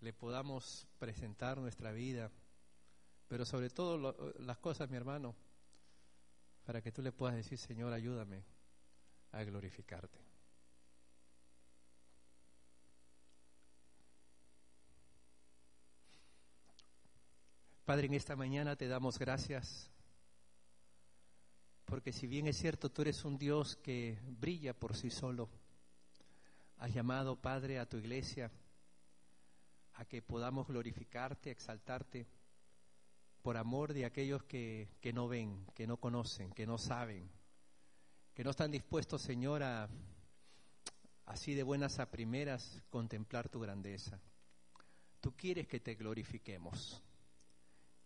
le 0.01 0.13
podamos 0.13 0.87
presentar 0.99 1.57
nuestra 1.57 1.91
vida, 1.91 2.31
pero 3.27 3.45
sobre 3.45 3.69
todo 3.69 4.33
las 4.39 4.57
cosas, 4.59 4.89
mi 4.89 4.97
hermano, 4.97 5.35
para 6.65 6.81
que 6.81 6.91
tú 6.91 7.01
le 7.01 7.11
puedas 7.11 7.35
decir, 7.35 7.57
Señor, 7.57 7.93
ayúdame 7.93 8.43
a 9.31 9.43
glorificarte. 9.43 10.19
Padre, 17.85 18.07
en 18.07 18.15
esta 18.15 18.35
mañana 18.35 18.75
te 18.75 18.87
damos 18.87 19.19
gracias, 19.19 19.91
porque 21.95 22.11
si 22.11 22.27
bien 22.27 22.45
es 22.45 22.57
cierto, 22.57 22.91
tú 22.91 23.03
eres 23.03 23.23
un 23.23 23.37
Dios 23.37 23.77
que 23.77 24.19
brilla 24.27 24.73
por 24.73 24.97
sí 24.97 25.09
solo, 25.09 25.47
has 26.79 26.93
llamado, 26.93 27.37
Padre, 27.37 27.79
a 27.79 27.87
tu 27.87 27.95
iglesia 27.95 28.51
a 29.93 30.03
que 30.03 30.21
podamos 30.21 30.67
glorificarte, 30.67 31.51
exaltarte, 31.51 32.27
por 33.41 33.55
amor 33.55 33.93
de 33.93 34.03
aquellos 34.03 34.43
que, 34.43 34.89
que 34.99 35.13
no 35.13 35.29
ven, 35.29 35.65
que 35.73 35.87
no 35.87 35.95
conocen, 35.95 36.51
que 36.51 36.67
no 36.67 36.77
saben, 36.77 37.29
que 38.33 38.43
no 38.43 38.49
están 38.49 38.71
dispuestos, 38.71 39.21
Señor, 39.21 39.63
a 39.63 39.87
así 41.27 41.53
de 41.53 41.63
buenas 41.63 41.99
a 41.99 42.11
primeras 42.11 42.83
contemplar 42.89 43.47
tu 43.47 43.61
grandeza. 43.61 44.19
Tú 45.21 45.33
quieres 45.37 45.65
que 45.65 45.79
te 45.79 45.95
glorifiquemos. 45.95 47.01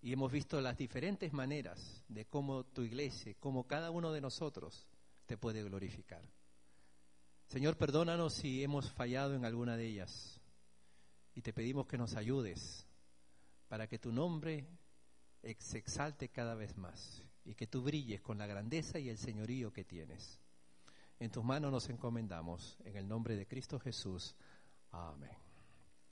Y 0.02 0.14
hemos 0.14 0.32
visto 0.32 0.62
las 0.62 0.78
diferentes 0.78 1.34
maneras 1.34 2.04
de 2.08 2.26
cómo 2.26 2.64
tu 2.64 2.84
iglesia, 2.84 3.36
cómo 3.40 3.68
cada 3.68 3.92
uno 3.92 4.12
de 4.12 4.22
nosotros 4.22 4.88
te 5.26 5.38
puede 5.38 5.64
glorificar. 5.64 6.22
Señor, 7.48 7.78
perdónanos 7.78 8.34
si 8.36 8.64
hemos 8.64 8.92
fallado 8.92 9.36
en 9.36 9.44
alguna 9.44 9.76
de 9.76 9.88
ellas 9.88 10.40
y 11.34 11.42
te 11.42 11.52
pedimos 11.52 11.88
que 11.88 11.98
nos 11.98 12.16
ayudes 12.16 12.88
para 13.68 13.88
que 13.88 14.00
tu 14.00 14.12
nombre 14.12 14.68
se 15.58 15.78
exalte 15.78 16.30
cada 16.30 16.56
vez 16.56 16.78
más 16.78 17.24
y 17.46 17.56
que 17.56 17.68
tú 17.68 17.82
brilles 17.82 18.22
con 18.22 18.38
la 18.38 18.48
grandeza 18.48 19.00
y 19.00 19.10
el 19.10 19.18
señorío 19.18 19.72
que 19.74 19.84
tienes. 19.84 20.40
En 21.20 21.32
tus 21.32 21.44
manos 21.44 21.72
nos 21.72 21.90
encomendamos, 21.90 22.78
en 22.86 22.96
el 22.96 23.08
nombre 23.08 23.36
de 23.36 23.48
Cristo 23.48 23.80
Jesús. 23.80 24.36
Amén. 24.92 25.49